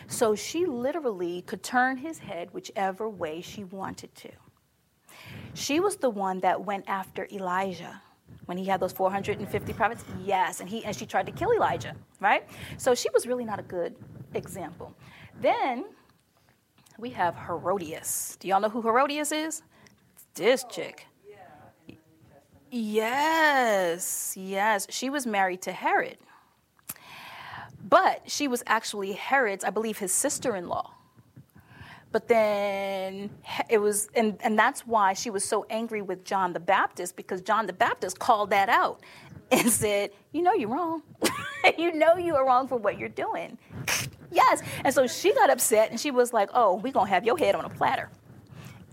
So 0.08 0.36
she 0.36 0.66
literally 0.66 1.42
could 1.42 1.64
turn 1.64 1.98
his 1.98 2.20
head 2.20 2.54
whichever 2.54 3.10
way 3.10 3.42
she 3.42 3.64
wanted 3.66 4.14
to. 4.16 4.30
She 5.54 5.80
was 5.80 5.98
the 5.98 6.10
one 6.10 6.40
that 6.42 6.66
went 6.66 6.86
after 6.88 7.28
Elijah 7.32 8.02
when 8.46 8.58
he 8.58 8.66
had 8.66 8.80
those 8.80 8.94
450 8.94 9.74
prophets. 9.74 10.04
Yes, 10.24 10.60
and 10.60 10.70
he 10.70 10.84
and 10.86 10.96
she 10.96 11.06
tried 11.06 11.26
to 11.26 11.32
kill 11.32 11.52
Elijah, 11.52 11.96
right? 12.20 12.48
So 12.78 12.96
she 12.96 13.10
was 13.14 13.28
really 13.28 13.46
not 13.46 13.60
a 13.60 13.64
good 13.64 13.96
example. 14.34 14.94
Then 15.42 15.86
we 16.98 17.10
have 17.12 17.36
Herodias. 17.36 18.38
Do 18.40 18.48
y'all 18.48 18.60
know 18.60 18.70
who 18.70 18.82
Herodias 18.82 19.32
is? 19.32 19.64
This 20.36 20.64
chick. 20.70 21.08
Yes, 22.70 24.36
yes. 24.38 24.88
She 24.90 25.10
was 25.10 25.26
married 25.26 25.62
to 25.64 25.72
Herod. 25.72 26.18
But 27.84 28.30
she 28.30 28.48
was 28.48 28.64
actually 28.68 29.14
Herod's, 29.14 29.64
I 29.64 29.70
believe, 29.70 29.98
his 29.98 30.12
sister 30.12 30.56
in 30.56 30.68
law. 30.68 30.94
But 32.12 32.28
then 32.28 33.30
it 33.70 33.80
was, 33.80 34.10
and, 34.16 34.38
and 34.42 34.58
that's 34.58 34.88
why 34.88 35.14
she 35.14 35.30
was 35.30 35.44
so 35.44 35.66
angry 35.70 36.02
with 36.02 36.24
John 36.24 36.54
the 36.54 36.60
Baptist 36.60 37.16
because 37.16 37.42
John 37.42 37.68
the 37.68 37.74
Baptist 37.74 38.18
called 38.18 38.50
that 38.50 38.70
out 38.70 39.02
and 39.52 39.70
said, 39.70 40.12
You 40.32 40.42
know, 40.42 40.54
you're 40.54 40.70
wrong. 40.70 41.04
you 41.78 41.94
know, 41.94 42.16
you 42.16 42.36
are 42.36 42.46
wrong 42.46 42.68
for 42.68 42.78
what 42.78 42.98
you're 42.98 43.10
doing. 43.10 43.58
Yes. 44.32 44.62
And 44.84 44.94
so 44.94 45.08
she 45.08 45.34
got 45.34 45.50
upset 45.50 45.92
and 45.92 46.00
she 46.00 46.12
was 46.12 46.34
like, 46.34 46.50
oh, 46.54 46.76
we're 46.76 46.94
going 46.94 47.08
to 47.08 47.14
have 47.14 47.26
your 47.26 47.38
head 47.38 47.56
on 47.56 47.66
a 47.66 47.70
platter. 47.70 48.10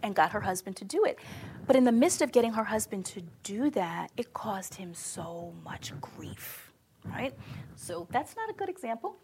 And 0.03 0.15
got 0.15 0.33
her 0.33 0.41
husband 0.41 0.77
to 0.77 0.85
do 0.85 1.05
it. 1.05 1.19
But 1.67 1.77
in 1.77 1.85
the 1.85 1.93
midst 1.93 2.21
of 2.21 2.31
getting 2.31 2.53
her 2.53 2.65
husband 2.65 3.07
to 3.07 3.23
do 3.43 3.71
that, 3.71 4.11
it 4.17 4.35
caused 4.35 4.75
him 4.75 4.93
so 4.93 5.55
much 5.65 5.99
grief, 6.01 6.64
right? 7.05 7.35
So 7.77 8.07
that's 8.11 8.37
not 8.37 8.51
a 8.51 8.53
good 8.53 8.69
example. 8.69 9.17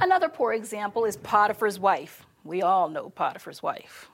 Another 0.00 0.28
poor 0.28 0.52
example 0.52 1.04
is 1.04 1.16
Potiphar's 1.16 1.78
wife. 1.78 2.26
We 2.42 2.62
all 2.62 2.88
know 2.88 3.10
Potiphar's 3.10 3.62
wife. 3.62 4.10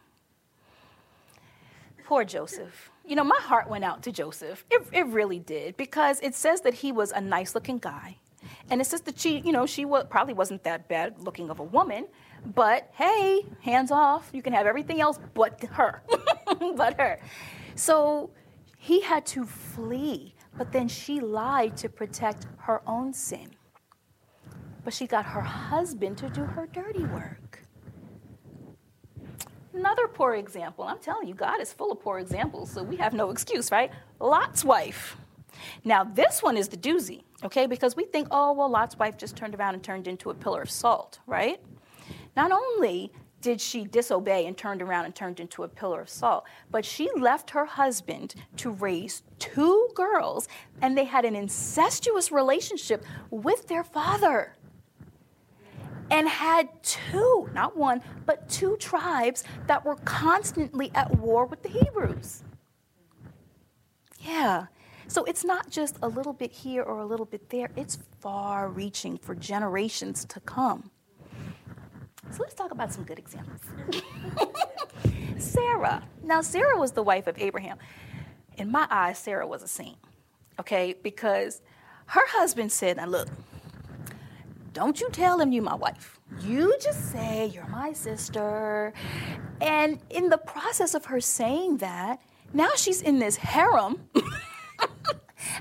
Poor 2.04 2.24
Joseph. 2.24 2.90
You 3.06 3.16
know, 3.16 3.24
my 3.24 3.38
heart 3.40 3.68
went 3.68 3.84
out 3.84 4.02
to 4.02 4.12
Joseph. 4.12 4.64
It, 4.70 4.82
it 4.92 5.06
really 5.06 5.38
did 5.38 5.76
because 5.76 6.20
it 6.20 6.34
says 6.34 6.60
that 6.62 6.74
he 6.74 6.92
was 6.92 7.12
a 7.12 7.20
nice 7.20 7.54
looking 7.54 7.78
guy. 7.78 8.16
And 8.70 8.80
it 8.80 8.86
says 8.86 9.02
that 9.02 9.18
she, 9.18 9.38
you 9.40 9.52
know, 9.52 9.66
she 9.66 9.84
probably 9.84 10.34
wasn't 10.34 10.62
that 10.64 10.88
bad 10.88 11.20
looking 11.20 11.50
of 11.50 11.58
a 11.58 11.64
woman, 11.64 12.06
but 12.54 12.90
hey, 12.94 13.44
hands 13.60 13.90
off. 13.90 14.30
You 14.32 14.42
can 14.42 14.52
have 14.52 14.66
everything 14.66 15.00
else 15.00 15.18
but 15.34 15.62
her, 15.72 16.02
but 16.76 16.98
her. 16.98 17.20
So 17.74 18.30
he 18.78 19.00
had 19.00 19.26
to 19.26 19.44
flee, 19.44 20.34
but 20.56 20.72
then 20.72 20.88
she 20.88 21.20
lied 21.20 21.76
to 21.78 21.88
protect 21.88 22.46
her 22.58 22.82
own 22.86 23.12
sin. 23.12 23.50
But 24.84 24.94
she 24.94 25.06
got 25.06 25.24
her 25.26 25.42
husband 25.42 26.18
to 26.18 26.28
do 26.30 26.42
her 26.42 26.66
dirty 26.66 27.04
work. 27.04 27.60
Another 29.72 30.08
poor 30.08 30.34
example. 30.34 30.84
I'm 30.84 30.98
telling 30.98 31.28
you, 31.28 31.34
God 31.34 31.60
is 31.60 31.72
full 31.72 31.92
of 31.92 32.00
poor 32.00 32.18
examples, 32.18 32.70
so 32.70 32.82
we 32.82 32.96
have 32.96 33.14
no 33.14 33.30
excuse, 33.30 33.70
right? 33.70 33.90
Lot's 34.18 34.64
wife. 34.64 35.16
Now, 35.84 36.04
this 36.04 36.42
one 36.42 36.56
is 36.56 36.68
the 36.68 36.76
doozy, 36.76 37.22
okay? 37.44 37.66
Because 37.66 37.94
we 37.94 38.04
think, 38.04 38.28
oh, 38.30 38.52
well, 38.52 38.68
Lot's 38.68 38.98
wife 38.98 39.16
just 39.16 39.36
turned 39.36 39.54
around 39.54 39.74
and 39.74 39.82
turned 39.82 40.08
into 40.08 40.30
a 40.30 40.34
pillar 40.34 40.62
of 40.62 40.70
salt, 40.70 41.20
right? 41.26 41.60
Not 42.36 42.50
only 42.52 43.12
did 43.40 43.60
she 43.60 43.84
disobey 43.84 44.46
and 44.46 44.56
turned 44.56 44.82
around 44.82 45.06
and 45.06 45.14
turned 45.14 45.40
into 45.40 45.62
a 45.62 45.68
pillar 45.68 46.00
of 46.00 46.08
salt, 46.08 46.44
but 46.70 46.84
she 46.84 47.08
left 47.16 47.50
her 47.50 47.64
husband 47.64 48.34
to 48.56 48.70
raise 48.70 49.22
two 49.38 49.88
girls, 49.94 50.48
and 50.82 50.96
they 50.96 51.04
had 51.04 51.24
an 51.24 51.34
incestuous 51.34 52.30
relationship 52.30 53.04
with 53.30 53.66
their 53.68 53.84
father. 53.84 54.56
And 56.12 56.28
had 56.28 56.68
two, 56.82 57.48
not 57.54 57.76
one, 57.76 58.02
but 58.26 58.48
two 58.48 58.76
tribes 58.78 59.44
that 59.68 59.84
were 59.84 59.94
constantly 59.96 60.90
at 60.94 61.16
war 61.18 61.46
with 61.46 61.62
the 61.62 61.68
Hebrews. 61.68 62.42
Yeah. 64.18 64.66
So 65.06 65.24
it's 65.24 65.44
not 65.44 65.70
just 65.70 65.98
a 66.02 66.08
little 66.08 66.32
bit 66.32 66.52
here 66.52 66.82
or 66.82 66.98
a 66.98 67.06
little 67.06 67.26
bit 67.26 67.48
there, 67.48 67.70
it's 67.76 67.98
far 68.20 68.68
reaching 68.68 69.18
for 69.18 69.34
generations 69.34 70.24
to 70.26 70.40
come. 70.40 70.90
So 72.30 72.42
let's 72.42 72.54
talk 72.54 72.70
about 72.70 72.92
some 72.92 73.04
good 73.04 73.18
examples. 73.18 73.60
Sarah. 75.38 76.02
Now, 76.22 76.42
Sarah 76.42 76.78
was 76.78 76.92
the 76.92 77.02
wife 77.02 77.26
of 77.26 77.38
Abraham. 77.38 77.78
In 78.56 78.70
my 78.70 78.86
eyes, 78.90 79.18
Sarah 79.18 79.46
was 79.46 79.62
a 79.62 79.68
saint, 79.68 79.96
okay? 80.58 80.94
Because 81.02 81.62
her 82.06 82.26
husband 82.28 82.70
said, 82.70 82.98
Now 82.98 83.06
look, 83.06 83.28
don't 84.72 85.00
you 85.00 85.08
tell 85.10 85.40
him 85.40 85.52
you're 85.52 85.64
my 85.64 85.74
wife. 85.74 86.20
You 86.40 86.76
just 86.80 87.10
say 87.10 87.46
you're 87.46 87.66
my 87.68 87.92
sister. 87.92 88.92
And 89.60 89.98
in 90.10 90.28
the 90.28 90.38
process 90.38 90.94
of 90.94 91.06
her 91.06 91.20
saying 91.20 91.78
that, 91.78 92.20
now 92.52 92.70
she's 92.76 93.02
in 93.02 93.18
this 93.18 93.36
harem. 93.36 94.00
and 94.14 94.24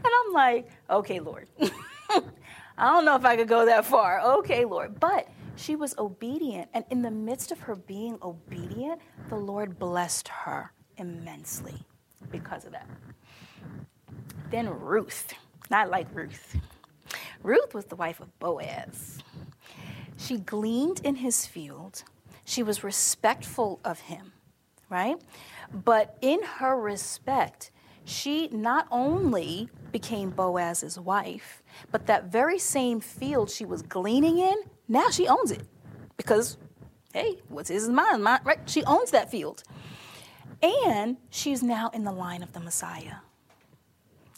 I'm 0.06 0.34
like, 0.34 0.70
okay, 0.90 1.20
Lord. 1.20 1.48
I 1.60 2.92
don't 2.92 3.06
know 3.06 3.16
if 3.16 3.26
I 3.26 3.36
could 3.36 3.48
go 3.48 3.66
that 3.66 3.86
far. 3.86 4.22
Okay, 4.40 4.66
Lord. 4.66 5.00
But 5.00 5.28
she 5.60 5.76
was 5.76 5.94
obedient. 5.98 6.70
And 6.74 6.86
in 6.90 7.02
the 7.02 7.12
midst 7.12 7.52
of 7.52 7.60
her 7.62 7.76
being 7.76 8.18
obedient, 8.24 9.02
the 9.28 9.36
Lord 9.36 9.78
blessed 9.78 10.28
her 10.30 10.72
immensely 10.98 11.86
because 12.32 12.66
of 12.66 12.72
that. 12.72 12.88
Then 14.50 14.70
Ruth. 14.70 15.34
Not 15.70 15.90
like 15.90 16.08
Ruth. 16.14 16.56
Ruth 17.44 17.74
was 17.74 17.86
the 17.86 17.96
wife 17.96 18.20
of 18.20 18.38
Boaz. 18.40 19.20
She 20.18 20.38
gleaned 20.38 21.02
in 21.04 21.16
his 21.16 21.46
field. 21.46 22.04
She 22.46 22.64
was 22.64 22.84
respectful 22.84 23.80
of 23.86 24.00
him, 24.00 24.34
right? 24.90 25.18
But 25.72 26.18
in 26.22 26.42
her 26.42 26.80
respect, 26.80 27.72
she 28.04 28.48
not 28.48 28.88
only 28.92 29.70
became 29.92 30.32
Boaz's 30.32 31.00
wife, 31.00 31.62
but 31.92 32.08
that 32.08 32.32
very 32.32 32.58
same 32.58 33.00
field 33.00 33.52
she 33.52 33.66
was 33.66 33.84
gleaning 33.84 34.40
in, 34.40 34.56
now 34.90 35.10
she 35.10 35.28
owns 35.28 35.52
it. 35.52 35.62
Because, 36.18 36.58
hey, 37.14 37.38
what's 37.48 37.70
his 37.70 37.84
is 37.84 37.90
mine, 37.90 38.22
mine, 38.22 38.42
right? 38.44 38.60
She 38.66 38.84
owns 38.84 39.12
that 39.12 39.32
field. 39.32 39.64
And 40.62 41.16
she's 41.30 41.64
now 41.64 41.90
in 41.94 42.04
the 42.04 42.12
line 42.12 42.44
of 42.44 42.52
the 42.52 42.60
Messiah. 42.60 43.18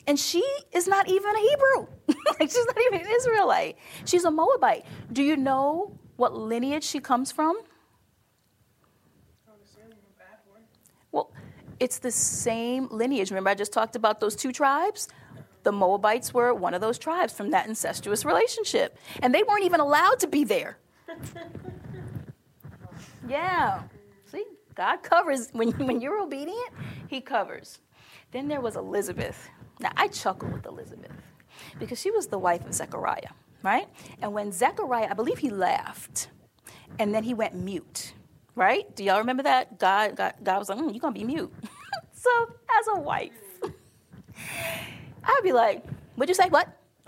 And 0.06 0.20
she 0.20 0.44
is 0.72 0.88
not 0.88 1.08
even 1.08 1.36
a 1.36 1.40
Hebrew. 1.40 1.88
like 2.40 2.52
she's 2.52 2.66
not 2.66 2.78
even 2.88 3.02
an 3.02 3.08
Israelite. 3.12 3.78
She's 4.06 4.26
a 4.26 4.32
Moabite. 4.32 4.86
Do 5.12 5.24
you 5.24 5.38
know 5.38 5.98
what 6.18 6.36
lineage 6.36 6.84
she 6.84 7.00
comes 7.00 7.32
from? 7.32 7.58
Well, 11.12 11.32
it's 11.80 12.00
the 12.00 12.12
same 12.12 12.88
lineage. 12.92 13.32
Remember, 13.32 13.50
I 13.50 13.56
just 13.56 13.74
talked 13.74 13.96
about 13.96 14.20
those 14.20 14.36
two 14.36 14.52
tribes? 14.52 15.08
The 15.64 15.72
Moabites 15.72 16.34
were 16.34 16.54
one 16.54 16.74
of 16.74 16.82
those 16.82 16.98
tribes 16.98 17.34
from 17.34 17.52
that 17.52 17.68
incestuous 17.68 18.26
relationship. 18.26 18.98
And 19.22 19.34
they 19.34 19.44
weren't 19.44 19.64
even 19.64 19.80
allowed 19.80 20.20
to 20.20 20.28
be 20.28 20.44
there. 20.44 20.78
yeah. 23.28 23.84
See, 24.32 24.46
God 24.76 25.04
covers. 25.04 25.50
When, 25.52 25.72
when 25.72 26.02
you're 26.02 26.22
obedient, 26.22 26.72
He 27.08 27.22
covers. 27.22 27.80
Then 28.32 28.48
there 28.48 28.62
was 28.62 28.76
Elizabeth. 28.76 29.50
Now, 29.80 29.92
I 29.98 30.08
chuckle 30.08 30.50
with 30.50 30.66
Elizabeth 30.66 31.12
because 31.80 32.00
she 32.00 32.12
was 32.12 32.28
the 32.28 32.38
wife 32.38 32.66
of 32.66 32.74
Zechariah, 32.74 33.32
right? 33.64 33.88
And 34.22 34.34
when 34.34 34.52
Zechariah, 34.52 35.08
I 35.10 35.14
believe 35.14 35.40
he 35.40 35.50
laughed, 35.50 36.30
and 37.00 37.14
then 37.14 37.24
he 37.24 37.34
went 37.34 37.56
mute, 37.56 38.14
right? 38.56 38.94
Do 38.96 39.04
y'all 39.04 39.20
remember 39.20 39.44
that? 39.44 39.80
God, 39.80 40.16
God, 40.16 40.34
God 40.44 40.60
was 40.60 40.70
like, 40.70 40.78
mm, 40.78 40.92
you're 40.92 41.00
going 41.00 41.14
to 41.14 41.20
be 41.20 41.26
mute. 41.26 41.52
so, 42.14 42.30
as 42.80 42.88
a 42.96 43.00
wife, 43.00 43.32
I'd 45.32 45.44
be 45.44 45.54
like, 45.54 45.84
would 46.18 46.30
you 46.30 46.36
say 46.36 46.50
what? 46.50 46.68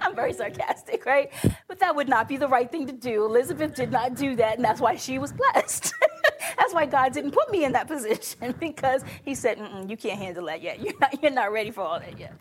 I'm 0.00 0.14
very 0.14 0.32
sarcastic, 0.32 1.06
right? 1.06 1.30
But 1.68 1.78
that 1.80 1.94
would 1.94 2.08
not 2.08 2.28
be 2.28 2.36
the 2.36 2.48
right 2.48 2.70
thing 2.70 2.86
to 2.86 2.92
do. 2.92 3.24
Elizabeth 3.24 3.74
did 3.74 3.92
not 3.92 4.14
do 4.14 4.36
that, 4.36 4.56
and 4.56 4.64
that's 4.64 4.80
why 4.80 4.96
she 4.96 5.18
was 5.18 5.32
blessed. 5.32 5.94
that's 6.58 6.74
why 6.74 6.86
God 6.86 7.12
didn't 7.12 7.32
put 7.32 7.50
me 7.50 7.64
in 7.64 7.72
that 7.72 7.86
position 7.86 8.54
because 8.60 9.04
He 9.24 9.34
said, 9.34 9.58
"You 9.88 9.96
can't 9.96 10.18
handle 10.18 10.46
that 10.46 10.62
yet. 10.62 10.80
You're 10.80 10.98
not, 11.00 11.22
you're 11.22 11.32
not 11.32 11.52
ready 11.52 11.70
for 11.70 11.82
all 11.82 12.00
that 12.00 12.18
yet." 12.18 12.34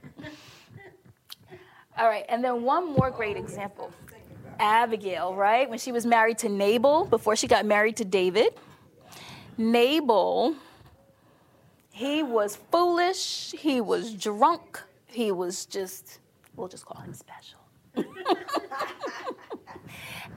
All 1.98 2.08
right, 2.08 2.26
and 2.30 2.44
then 2.44 2.64
one 2.64 2.94
more 2.94 3.12
great 3.12 3.38
example 3.38 3.92
Abigail, 4.60 5.36
right? 5.36 5.70
When 5.70 5.80
she 5.80 5.92
was 5.92 6.06
married 6.06 6.38
to 6.40 6.50
Nabal 6.50 7.06
before 7.06 7.36
she 7.36 7.48
got 7.48 7.66
married 7.66 7.98
to 7.98 8.06
David. 8.06 8.54
Nabal, 9.58 10.56
he 12.00 12.24
was 12.24 12.56
foolish, 12.72 13.52
he 13.52 13.82
was 13.82 14.14
drunk, 14.14 14.82
he 15.06 15.34
was 15.34 15.66
just, 15.66 16.20
we'll 16.56 16.70
just 16.70 16.86
call 16.86 17.02
him 17.02 17.14
special. 17.14 17.60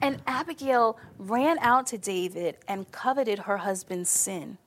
and 0.01 0.21
Abigail 0.27 0.97
ran 1.17 1.57
out 1.59 1.87
to 1.87 1.97
David 1.97 2.57
and 2.67 2.91
coveted 2.91 3.39
her 3.39 3.55
husband's 3.55 4.09
sin 4.09 4.57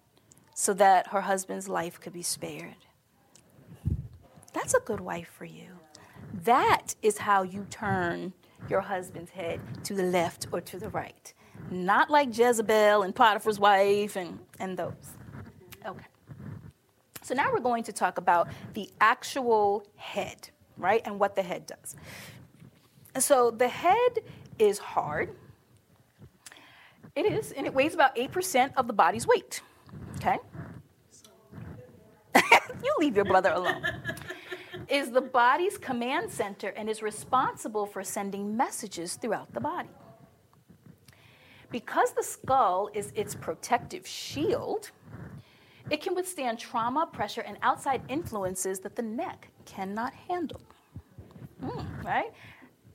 so 0.54 0.72
that 0.72 1.08
her 1.08 1.20
husband's 1.20 1.68
life 1.68 2.00
could 2.00 2.14
be 2.14 2.22
spared. 2.22 2.86
That's 4.54 4.72
a 4.72 4.80
good 4.80 5.00
wife 5.00 5.28
for 5.36 5.44
you. 5.44 5.68
That 6.44 6.94
is 7.02 7.18
how 7.18 7.42
you 7.42 7.66
turn 7.68 8.32
your 8.70 8.80
husband's 8.80 9.32
head 9.32 9.60
to 9.84 9.92
the 9.92 10.04
left 10.04 10.46
or 10.50 10.62
to 10.62 10.78
the 10.78 10.88
right. 10.88 11.34
Not 11.70 12.08
like 12.08 12.34
Jezebel 12.34 13.02
and 13.02 13.14
Potiphar's 13.14 13.60
wife 13.60 14.16
and, 14.16 14.38
and 14.58 14.78
those. 14.78 14.94
Okay. 15.84 16.06
So 17.26 17.34
now 17.34 17.50
we're 17.52 17.58
going 17.58 17.82
to 17.82 17.92
talk 17.92 18.18
about 18.18 18.46
the 18.74 18.88
actual 19.00 19.84
head, 19.96 20.48
right? 20.76 21.02
And 21.04 21.18
what 21.18 21.34
the 21.34 21.42
head 21.42 21.66
does. 21.66 21.96
So 23.18 23.50
the 23.50 23.66
head 23.66 24.20
is 24.60 24.78
hard. 24.78 25.30
It 27.16 27.26
is, 27.26 27.50
and 27.50 27.66
it 27.66 27.74
weighs 27.74 27.94
about 27.94 28.14
8% 28.14 28.70
of 28.76 28.86
the 28.86 28.92
body's 28.92 29.26
weight. 29.26 29.60
Okay? 30.18 30.38
you 32.84 32.94
leave 33.00 33.16
your 33.16 33.24
brother 33.24 33.50
alone 33.50 33.82
is 34.88 35.10
the 35.10 35.20
body's 35.20 35.78
command 35.78 36.30
center 36.30 36.68
and 36.76 36.88
is 36.88 37.02
responsible 37.02 37.86
for 37.86 38.04
sending 38.04 38.56
messages 38.56 39.16
throughout 39.16 39.52
the 39.52 39.58
body. 39.58 39.88
Because 41.72 42.12
the 42.12 42.22
skull 42.22 42.88
is 42.94 43.12
its 43.16 43.34
protective 43.34 44.06
shield, 44.06 44.92
it 45.90 46.00
can 46.00 46.14
withstand 46.14 46.58
trauma, 46.58 47.06
pressure, 47.06 47.42
and 47.42 47.56
outside 47.62 48.02
influences 48.08 48.80
that 48.80 48.96
the 48.96 49.02
neck 49.02 49.48
cannot 49.64 50.12
handle. 50.28 50.60
Mm, 51.62 52.04
right? 52.04 52.32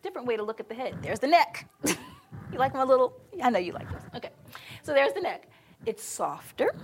Different 0.03 0.27
way 0.27 0.35
to 0.35 0.43
look 0.43 0.59
at 0.59 0.67
the 0.67 0.75
head. 0.75 0.97
There's 1.01 1.19
the 1.19 1.27
neck. 1.27 1.69
you 1.85 2.57
like 2.57 2.73
my 2.73 2.83
little, 2.83 3.13
I 3.41 3.49
know 3.49 3.59
you 3.59 3.71
like 3.71 3.89
this. 3.91 4.03
Okay. 4.15 4.29
So 4.83 4.93
there's 4.93 5.13
the 5.13 5.21
neck. 5.21 5.49
It's 5.85 6.03
softer 6.03 6.75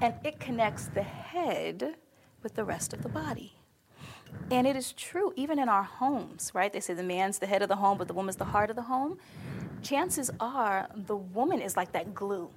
and 0.00 0.14
it 0.24 0.40
connects 0.40 0.86
the 0.86 1.02
head 1.02 1.94
with 2.42 2.54
the 2.54 2.64
rest 2.64 2.92
of 2.92 3.02
the 3.02 3.08
body. 3.08 3.54
And 4.50 4.66
it 4.66 4.76
is 4.76 4.92
true, 4.92 5.32
even 5.36 5.58
in 5.58 5.68
our 5.68 5.82
homes, 5.82 6.50
right? 6.54 6.72
They 6.72 6.80
say 6.80 6.94
the 6.94 7.02
man's 7.02 7.38
the 7.38 7.46
head 7.46 7.62
of 7.62 7.68
the 7.68 7.76
home, 7.76 7.98
but 7.98 8.08
the 8.08 8.14
woman's 8.14 8.36
the 8.36 8.46
heart 8.46 8.70
of 8.70 8.76
the 8.76 8.82
home. 8.82 9.18
Chances 9.82 10.30
are 10.40 10.88
the 10.94 11.16
woman 11.16 11.60
is 11.60 11.76
like 11.76 11.92
that 11.92 12.14
glue 12.14 12.50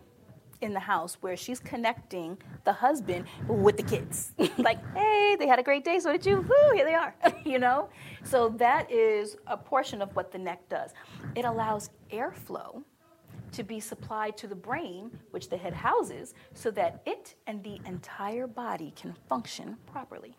in 0.65 0.73
the 0.73 0.79
house 0.79 1.17
where 1.21 1.37
she's 1.37 1.59
connecting 1.59 2.37
the 2.65 2.73
husband 2.73 3.25
with 3.47 3.77
the 3.77 3.83
kids. 3.83 4.33
like, 4.57 4.79
hey, 4.95 5.37
they 5.39 5.47
had 5.47 5.59
a 5.59 5.63
great 5.63 5.85
day, 5.85 5.99
so 5.99 6.11
did 6.11 6.25
you? 6.25 6.37
Woo, 6.41 6.73
here 6.73 6.83
they 6.83 6.95
are, 6.95 7.15
you 7.45 7.59
know? 7.59 7.87
So 8.23 8.49
that 8.57 8.91
is 8.91 9.37
a 9.47 9.55
portion 9.55 10.01
of 10.01 10.13
what 10.15 10.31
the 10.31 10.39
neck 10.39 10.67
does. 10.67 10.91
It 11.35 11.45
allows 11.45 11.91
airflow 12.11 12.83
to 13.51 13.63
be 13.63 13.79
supplied 13.79 14.35
to 14.37 14.47
the 14.47 14.55
brain, 14.55 15.17
which 15.31 15.47
the 15.47 15.55
head 15.55 15.73
houses, 15.73 16.33
so 16.53 16.71
that 16.71 17.01
it 17.05 17.35
and 17.47 17.63
the 17.63 17.79
entire 17.85 18.47
body 18.47 18.91
can 18.97 19.15
function 19.29 19.77
properly. 19.85 20.35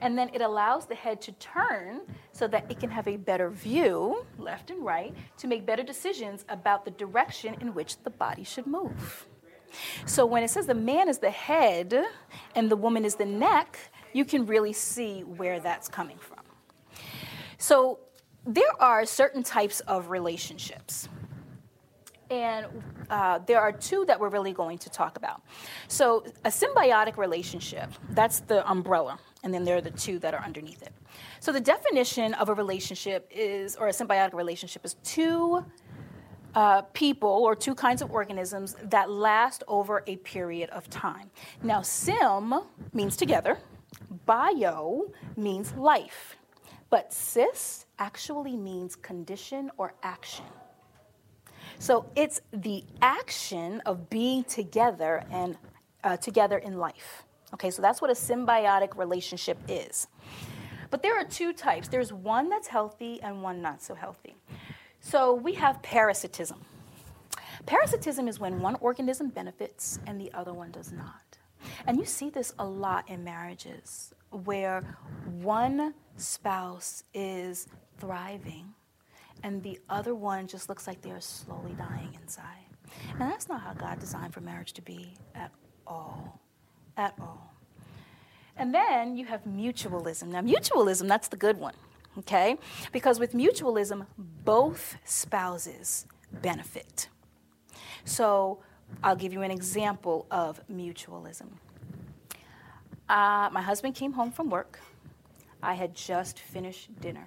And 0.00 0.16
then 0.16 0.30
it 0.32 0.40
allows 0.40 0.86
the 0.86 0.94
head 0.94 1.20
to 1.22 1.32
turn 1.32 2.00
so 2.32 2.48
that 2.48 2.70
it 2.70 2.80
can 2.80 2.90
have 2.90 3.06
a 3.06 3.16
better 3.16 3.50
view, 3.50 4.24
left 4.38 4.70
and 4.70 4.84
right, 4.84 5.14
to 5.38 5.46
make 5.46 5.66
better 5.66 5.82
decisions 5.82 6.44
about 6.48 6.84
the 6.84 6.90
direction 6.92 7.56
in 7.60 7.74
which 7.74 8.02
the 8.02 8.10
body 8.10 8.44
should 8.44 8.66
move. 8.66 9.26
So 10.06 10.26
when 10.26 10.42
it 10.42 10.50
says 10.50 10.66
the 10.66 10.74
man 10.74 11.08
is 11.08 11.18
the 11.18 11.30
head 11.30 11.94
and 12.54 12.70
the 12.70 12.76
woman 12.76 13.04
is 13.04 13.14
the 13.14 13.26
neck, 13.26 13.78
you 14.12 14.24
can 14.24 14.46
really 14.46 14.72
see 14.72 15.20
where 15.20 15.60
that's 15.60 15.88
coming 15.88 16.18
from. 16.18 16.40
So 17.58 18.00
there 18.46 18.72
are 18.80 19.04
certain 19.04 19.42
types 19.42 19.80
of 19.80 20.10
relationships. 20.10 21.08
And 22.30 22.66
uh, 23.10 23.40
there 23.46 23.60
are 23.60 23.72
two 23.72 24.04
that 24.06 24.18
we're 24.18 24.28
really 24.28 24.52
going 24.52 24.78
to 24.78 24.90
talk 24.90 25.16
about. 25.16 25.42
So, 25.88 26.24
a 26.44 26.48
symbiotic 26.48 27.16
relationship, 27.16 27.90
that's 28.10 28.38
the 28.38 28.68
umbrella 28.70 29.18
and 29.42 29.52
then 29.52 29.64
there 29.64 29.76
are 29.76 29.80
the 29.80 29.90
two 29.90 30.18
that 30.18 30.34
are 30.34 30.42
underneath 30.44 30.82
it. 30.82 30.92
So 31.40 31.52
the 31.52 31.60
definition 31.60 32.34
of 32.34 32.48
a 32.48 32.54
relationship 32.54 33.26
is, 33.30 33.76
or 33.76 33.88
a 33.88 33.92
symbiotic 33.92 34.34
relationship, 34.34 34.84
is 34.84 34.94
two 35.02 35.64
uh, 36.54 36.82
people 36.92 37.28
or 37.28 37.54
two 37.54 37.74
kinds 37.74 38.02
of 38.02 38.10
organisms 38.10 38.76
that 38.82 39.10
last 39.10 39.62
over 39.68 40.02
a 40.06 40.16
period 40.16 40.70
of 40.70 40.90
time. 40.90 41.30
Now, 41.62 41.82
sim 41.82 42.54
means 42.92 43.16
together, 43.16 43.58
bio 44.26 45.12
means 45.36 45.72
life, 45.74 46.36
but 46.90 47.12
cis 47.12 47.86
actually 47.98 48.56
means 48.56 48.96
condition 48.96 49.70
or 49.76 49.94
action. 50.02 50.46
So 51.78 52.10
it's 52.14 52.40
the 52.52 52.84
action 53.00 53.80
of 53.86 54.10
being 54.10 54.44
together 54.44 55.24
and 55.30 55.56
uh, 56.04 56.16
together 56.16 56.58
in 56.58 56.76
life. 56.78 57.24
Okay, 57.54 57.70
so 57.70 57.82
that's 57.82 58.00
what 58.00 58.10
a 58.10 58.14
symbiotic 58.14 58.96
relationship 58.96 59.58
is. 59.68 60.06
But 60.90 61.02
there 61.02 61.18
are 61.18 61.24
two 61.24 61.52
types 61.52 61.88
there's 61.88 62.12
one 62.12 62.48
that's 62.48 62.68
healthy 62.68 63.20
and 63.22 63.42
one 63.42 63.62
not 63.62 63.82
so 63.82 63.94
healthy. 63.94 64.36
So 65.00 65.34
we 65.34 65.54
have 65.54 65.82
parasitism. 65.82 66.60
Parasitism 67.66 68.28
is 68.28 68.40
when 68.40 68.60
one 68.60 68.76
organism 68.80 69.28
benefits 69.28 69.98
and 70.06 70.20
the 70.20 70.32
other 70.32 70.52
one 70.52 70.70
does 70.70 70.92
not. 70.92 71.38
And 71.86 71.98
you 71.98 72.04
see 72.04 72.30
this 72.30 72.54
a 72.58 72.64
lot 72.64 73.08
in 73.08 73.22
marriages 73.22 74.12
where 74.30 74.96
one 75.40 75.94
spouse 76.16 77.04
is 77.14 77.66
thriving 77.98 78.74
and 79.42 79.62
the 79.62 79.78
other 79.88 80.14
one 80.14 80.46
just 80.46 80.68
looks 80.68 80.86
like 80.86 81.00
they're 81.02 81.20
slowly 81.20 81.72
dying 81.72 82.16
inside. 82.20 82.64
And 83.12 83.20
that's 83.20 83.48
not 83.48 83.60
how 83.60 83.72
God 83.74 84.00
designed 84.00 84.34
for 84.34 84.40
marriage 84.40 84.72
to 84.74 84.82
be 84.82 85.14
at 85.34 85.52
all. 85.86 86.40
At 86.96 87.14
all. 87.20 87.52
And 88.56 88.74
then 88.74 89.16
you 89.16 89.24
have 89.24 89.44
mutualism. 89.44 90.28
Now, 90.28 90.42
mutualism, 90.42 91.08
that's 91.08 91.28
the 91.28 91.36
good 91.36 91.58
one, 91.58 91.74
okay? 92.18 92.58
Because 92.92 93.18
with 93.18 93.32
mutualism, 93.32 94.06
both 94.44 94.96
spouses 95.04 96.06
benefit. 96.42 97.08
So 98.04 98.58
I'll 99.02 99.16
give 99.16 99.32
you 99.32 99.42
an 99.42 99.50
example 99.50 100.26
of 100.30 100.60
mutualism. 100.70 101.48
Uh, 103.08 103.48
my 103.50 103.62
husband 103.62 103.94
came 103.94 104.12
home 104.12 104.30
from 104.30 104.50
work. 104.50 104.78
I 105.62 105.74
had 105.74 105.94
just 105.94 106.38
finished 106.38 106.88
dinner. 107.00 107.26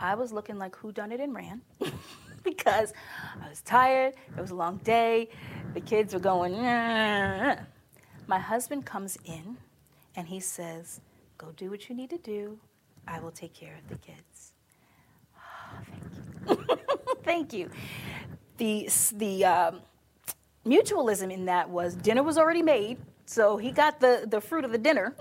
I 0.00 0.14
was 0.14 0.32
looking 0.32 0.58
like 0.58 0.76
who 0.76 0.92
done 0.92 1.12
it 1.12 1.20
and 1.20 1.34
ran 1.34 1.62
because 2.42 2.92
I 3.42 3.48
was 3.48 3.60
tired. 3.62 4.14
It 4.36 4.40
was 4.40 4.50
a 4.50 4.54
long 4.54 4.78
day. 4.78 5.28
The 5.74 5.80
kids 5.80 6.14
were 6.14 6.20
going. 6.20 6.52
Nah. 6.60 7.56
My 8.28 8.38
husband 8.38 8.84
comes 8.84 9.18
in 9.24 9.56
and 10.14 10.28
he 10.28 10.38
says, 10.38 11.00
"Go 11.38 11.48
do 11.56 11.70
what 11.70 11.88
you 11.88 11.96
need 11.96 12.10
to 12.10 12.18
do. 12.18 12.58
I 13.08 13.20
will 13.20 13.30
take 13.30 13.54
care 13.54 13.74
of 13.74 13.88
the 13.88 13.96
kids." 13.96 14.52
Oh, 15.34 15.80
thank 16.54 16.74
you. 16.92 17.14
thank 17.24 17.52
you. 17.54 17.70
The 18.58 18.88
the 19.16 19.44
um, 19.46 19.80
mutualism 20.66 21.32
in 21.32 21.46
that 21.46 21.70
was 21.70 21.94
dinner 21.94 22.22
was 22.22 22.36
already 22.36 22.62
made, 22.62 22.98
so 23.24 23.56
he 23.56 23.72
got 23.72 23.98
the 23.98 24.26
the 24.28 24.42
fruit 24.42 24.66
of 24.66 24.72
the 24.72 24.78
dinner. 24.78 25.14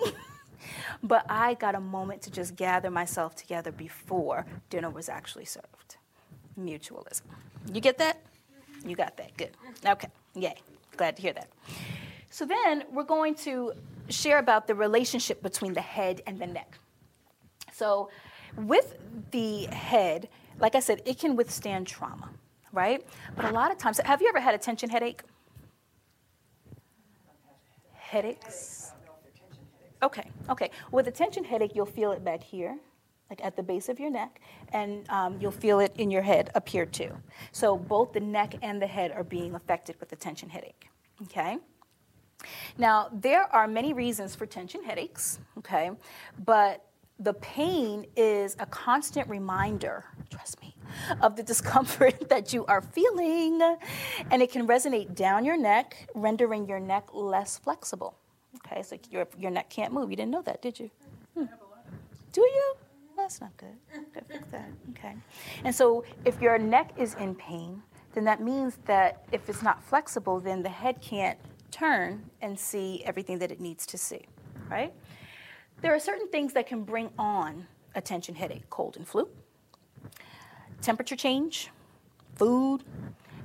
but 1.03 1.25
I 1.29 1.53
got 1.53 1.75
a 1.75 1.79
moment 1.79 2.21
to 2.23 2.31
just 2.31 2.57
gather 2.57 2.91
myself 2.91 3.35
together 3.35 3.71
before 3.71 4.45
dinner 4.69 4.89
was 4.89 5.07
actually 5.07 5.45
served. 5.45 5.95
Mutualism. 6.59 7.21
You 7.71 7.79
get 7.79 7.97
that? 7.99 8.19
You 8.85 8.97
got 8.97 9.15
that. 9.15 9.37
Good. 9.37 9.51
Okay. 9.85 10.09
Yay. 10.35 10.55
Glad 10.97 11.15
to 11.15 11.21
hear 11.21 11.33
that. 11.33 11.47
So 12.37 12.45
then 12.45 12.83
we're 12.93 13.01
going 13.17 13.33
to 13.49 13.73
share 14.09 14.37
about 14.37 14.67
the 14.67 14.75
relationship 14.75 15.41
between 15.41 15.73
the 15.73 15.81
head 15.81 16.21
and 16.27 16.37
the 16.37 16.45
neck. 16.45 16.77
So 17.73 18.11
with 18.55 18.95
the 19.31 19.63
head, 19.65 20.29
like 20.59 20.75
I 20.75 20.79
said, 20.79 21.01
it 21.03 21.17
can 21.17 21.35
withstand 21.35 21.87
trauma, 21.87 22.29
right? 22.71 23.03
But 23.35 23.45
a 23.45 23.51
lot 23.51 23.71
of 23.71 23.79
times, 23.79 23.99
have 24.05 24.21
you 24.21 24.29
ever 24.29 24.39
had 24.39 24.53
a 24.53 24.59
tension 24.59 24.87
headache? 24.87 25.23
Headaches? 27.95 28.91
Okay, 30.03 30.29
okay. 30.47 30.69
With 30.91 31.07
a 31.07 31.11
tension 31.11 31.43
headache, 31.43 31.71
you'll 31.73 31.87
feel 31.87 32.11
it 32.11 32.23
back 32.23 32.43
here, 32.43 32.77
like 33.31 33.43
at 33.43 33.55
the 33.55 33.63
base 33.63 33.89
of 33.89 33.99
your 33.99 34.11
neck, 34.11 34.41
and 34.73 35.09
um, 35.09 35.39
you'll 35.41 35.49
feel 35.65 35.79
it 35.79 35.91
in 35.97 36.11
your 36.11 36.21
head 36.21 36.51
up 36.53 36.69
here 36.69 36.85
too. 36.85 37.17
So 37.51 37.75
both 37.75 38.13
the 38.13 38.19
neck 38.19 38.53
and 38.61 38.79
the 38.79 38.85
head 38.85 39.11
are 39.11 39.23
being 39.23 39.55
affected 39.55 39.99
with 39.99 40.09
the 40.09 40.15
tension 40.15 40.49
headache. 40.49 40.87
Okay? 41.23 41.57
Now, 42.77 43.09
there 43.11 43.43
are 43.53 43.67
many 43.67 43.93
reasons 43.93 44.35
for 44.35 44.45
tension 44.45 44.83
headaches, 44.83 45.39
okay? 45.57 45.91
But 46.45 46.85
the 47.19 47.33
pain 47.33 48.05
is 48.15 48.55
a 48.59 48.65
constant 48.67 49.27
reminder, 49.27 50.05
trust 50.29 50.61
me, 50.61 50.75
of 51.21 51.35
the 51.35 51.43
discomfort 51.51 52.29
that 52.29 52.53
you 52.53 52.65
are 52.65 52.81
feeling, 52.81 53.61
and 54.31 54.41
it 54.41 54.51
can 54.51 54.67
resonate 54.67 55.15
down 55.15 55.45
your 55.45 55.57
neck, 55.57 56.07
rendering 56.13 56.67
your 56.67 56.79
neck 56.79 57.07
less 57.13 57.57
flexible. 57.57 58.17
Okay, 58.57 58.83
so 58.83 58.97
your, 59.09 59.27
your 59.37 59.51
neck 59.51 59.69
can't 59.69 59.93
move. 59.93 60.09
You 60.09 60.17
didn't 60.17 60.31
know 60.31 60.41
that, 60.43 60.61
did 60.61 60.79
you? 60.79 60.91
Hmm. 61.33 61.45
Do 62.33 62.41
you? 62.41 62.75
that's 63.17 63.41
not 63.41 63.55
good. 63.57 63.75
Okay, 63.93 64.21
fix 64.29 64.47
that. 64.51 64.69
Okay. 64.91 65.15
And 65.63 65.73
so 65.73 66.05
if 66.23 66.39
your 66.39 66.57
neck 66.57 66.91
is 66.97 67.15
in 67.15 67.35
pain, 67.35 67.81
then 68.13 68.23
that 68.25 68.41
means 68.41 68.77
that 68.85 69.25
if 69.31 69.49
it's 69.49 69.61
not 69.61 69.83
flexible, 69.83 70.39
then 70.39 70.63
the 70.63 70.69
head 70.69 71.01
can't 71.01 71.37
turn 71.77 72.29
and 72.41 72.57
see 72.57 73.03
everything 73.05 73.39
that 73.39 73.51
it 73.51 73.59
needs 73.59 73.85
to 73.85 73.97
see, 73.97 74.25
right? 74.69 74.93
There 75.81 75.93
are 75.93 75.99
certain 75.99 76.27
things 76.29 76.53
that 76.53 76.67
can 76.67 76.83
bring 76.83 77.09
on 77.19 77.67
attention 77.95 78.35
headache 78.35 78.69
cold 78.69 78.97
and 78.97 79.07
flu, 79.07 79.27
temperature 80.81 81.15
change, 81.15 81.69
food, 82.35 82.83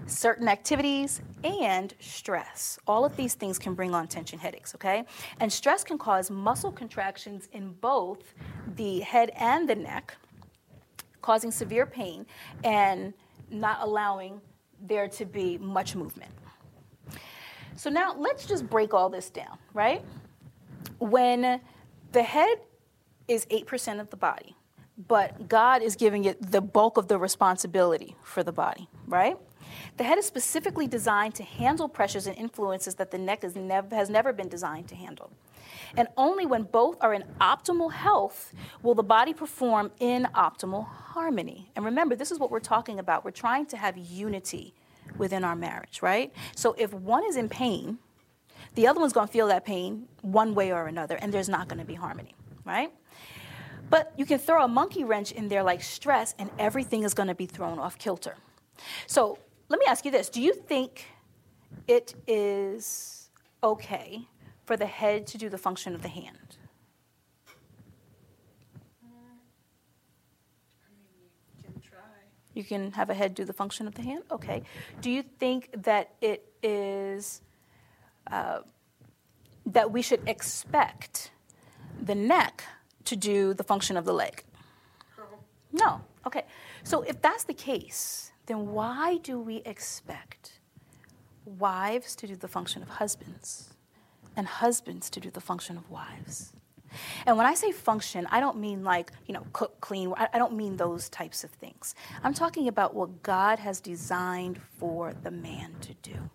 certain 0.07 0.49
activities, 0.49 1.21
and 1.45 1.95
stress. 2.01 2.79
All 2.87 3.05
of 3.05 3.17
these 3.17 3.35
things 3.35 3.59
can 3.59 3.75
bring 3.75 3.95
on 3.95 4.09
tension 4.09 4.39
headaches, 4.39 4.75
okay? 4.75 5.05
And 5.41 5.53
stress 5.53 5.85
can 5.85 5.99
cause 5.99 6.31
muscle 6.31 6.73
contractions 6.73 7.49
in 7.53 7.73
both 7.81 8.35
the 8.77 9.01
head 9.01 9.31
and 9.37 9.69
the 9.69 9.75
neck, 9.75 10.15
causing 11.21 11.51
severe 11.51 11.87
pain 11.87 12.27
and 12.65 13.13
not 13.51 13.79
allowing 13.81 14.41
there 14.81 15.07
to 15.09 15.25
be 15.25 15.59
much 15.59 15.95
movement. 15.95 16.33
So 17.77 17.91
now 17.91 18.15
let's 18.17 18.47
just 18.47 18.69
break 18.69 18.95
all 18.95 19.09
this 19.09 19.31
down, 19.31 19.59
right? 19.73 20.03
When 20.99 21.61
the 22.13 22.23
head 22.23 22.59
is 23.29 23.47
8% 23.47 24.01
of 24.01 24.11
the 24.11 24.17
body, 24.17 24.57
but 25.09 25.49
God 25.49 25.83
is 25.83 25.97
giving 25.97 26.25
it 26.25 26.51
the 26.53 26.61
bulk 26.61 26.97
of 26.97 27.09
the 27.09 27.19
responsibility 27.19 28.17
for 28.23 28.43
the 28.43 28.53
body, 28.53 28.89
right? 29.07 29.37
The 29.97 30.05
head 30.05 30.19
is 30.19 30.27
specifically 30.27 30.87
designed 30.87 31.35
to 31.37 31.45
handle 31.45 31.89
pressures 31.89 32.27
and 32.27 32.37
influences 32.37 32.97
that 32.97 33.11
the 33.11 33.19
neck 33.19 33.43
nev- 33.57 33.91
has 33.91 34.11
never 34.11 34.33
been 34.33 34.49
designed 34.49 34.89
to 34.89 34.95
handle. 34.95 35.31
And 35.97 36.09
only 36.17 36.47
when 36.47 36.65
both 36.65 36.97
are 37.01 37.13
in 37.15 37.25
optimal 37.41 37.93
health 37.93 38.55
will 38.83 38.95
the 38.95 39.03
body 39.03 39.35
perform 39.35 39.91
in 39.99 40.29
optimal 40.35 40.87
harmony. 40.87 41.71
And 41.77 41.85
remember, 41.85 42.17
this 42.17 42.31
is 42.31 42.39
what 42.39 42.51
we're 42.51 42.61
talking 42.61 42.99
about. 42.99 43.25
We're 43.25 43.31
trying 43.31 43.67
to 43.67 43.77
have 43.77 43.97
unity 43.97 44.75
within 45.19 45.45
our 45.45 45.57
marriage, 45.57 46.03
right? 46.03 46.33
So 46.55 46.75
if 46.79 46.93
one 46.93 47.25
is 47.25 47.37
in 47.37 47.49
pain, 47.49 47.99
the 48.75 48.87
other 48.87 49.01
one's 49.01 49.13
going 49.13 49.27
to 49.27 49.33
feel 49.33 49.49
that 49.49 49.65
pain 49.65 50.09
one 50.23 50.55
way 50.55 50.73
or 50.73 50.87
another, 50.87 51.17
and 51.17 51.33
there's 51.33 51.49
not 51.49 51.69
going 51.69 51.79
to 51.79 51.85
be 51.85 51.95
harmony, 51.95 52.35
right? 52.65 52.93
But 53.91 54.13
you 54.17 54.25
can 54.25 54.39
throw 54.39 54.65
a 54.65 54.69
monkey 54.69 55.05
wrench 55.05 55.33
in 55.33 55.49
there 55.49 55.63
like 55.63 55.83
stress, 55.83 56.35
and 56.39 56.51
everything 56.59 57.03
is 57.03 57.13
going 57.13 57.29
to 57.29 57.35
be 57.35 57.47
thrown 57.47 57.79
off 57.79 57.99
kilter. 57.99 58.37
So 59.07 59.39
let 59.69 59.79
me 59.79 59.87
ask 59.87 60.05
you 60.05 60.11
this 60.11 60.29
Do 60.29 60.41
you 60.41 60.55
think 60.55 61.07
it 61.87 62.15
is 62.27 63.31
okay 63.63 64.27
for 64.65 64.77
the 64.77 64.87
head 64.87 65.27
to 65.29 65.39
do 65.39 65.49
the 65.49 65.59
function 65.59 65.95
of 65.95 66.03
the 66.03 66.09
hand? 66.09 66.57
You 72.55 72.65
can 72.65 72.93
have 72.93 73.11
a 73.11 73.15
head 73.15 73.35
do 73.35 73.45
the 73.45 73.53
function 73.53 73.87
of 73.87 73.95
the 73.95 74.03
hand? 74.03 74.25
Okay. 74.31 74.63
Do 75.01 75.11
you 75.11 75.23
think 75.23 75.71
that 75.77 76.15
it 76.21 76.53
is, 76.63 77.41
uh, 78.31 78.61
that 79.67 79.91
we 79.91 80.03
should 80.03 80.27
expect 80.29 81.31
the 82.01 82.15
neck 82.15 82.65
to 83.05 83.17
do 83.17 83.55
the 83.55 83.65
function 83.65 83.97
of 83.97 84.05
the 84.05 84.13
leg? 84.13 84.45
No. 85.73 86.03
Okay. 86.27 86.45
So 86.85 87.03
if 87.03 87.21
that's 87.23 87.45
the 87.45 87.55
case, 87.55 88.33
then 88.47 88.73
why 88.73 89.19
do 89.19 89.41
we 89.41 89.57
expect 89.65 90.61
wives 91.45 92.15
to 92.17 92.27
do 92.27 92.37
the 92.37 92.49
function 92.49 92.83
of 92.83 92.89
husbands 92.89 93.75
and 94.37 94.47
husbands 94.47 95.09
to 95.11 95.21
do 95.21 95.31
the 95.31 95.41
function 95.41 95.77
of 95.77 95.91
wives? 95.91 96.53
And 97.27 97.37
when 97.37 97.47
I 97.47 97.55
say 97.55 97.73
function, 97.73 98.27
I 98.31 98.41
don't 98.41 98.59
mean 98.59 98.85
like, 98.85 99.13
you 99.27 99.35
know, 99.35 99.45
cook, 99.53 99.81
clean. 99.81 100.13
I 100.17 100.39
don't 100.39 100.55
mean 100.55 100.77
those 100.77 101.09
types 101.09 101.45
of 101.45 101.51
things. 101.51 101.95
I'm 102.23 102.35
talking 102.35 102.69
about 102.69 102.95
what 102.95 103.23
God 103.23 103.59
has 103.59 103.81
designed 103.81 104.61
for 104.79 105.15
the 105.23 105.31
man 105.31 105.75
to 105.83 105.95
do. 105.95 106.31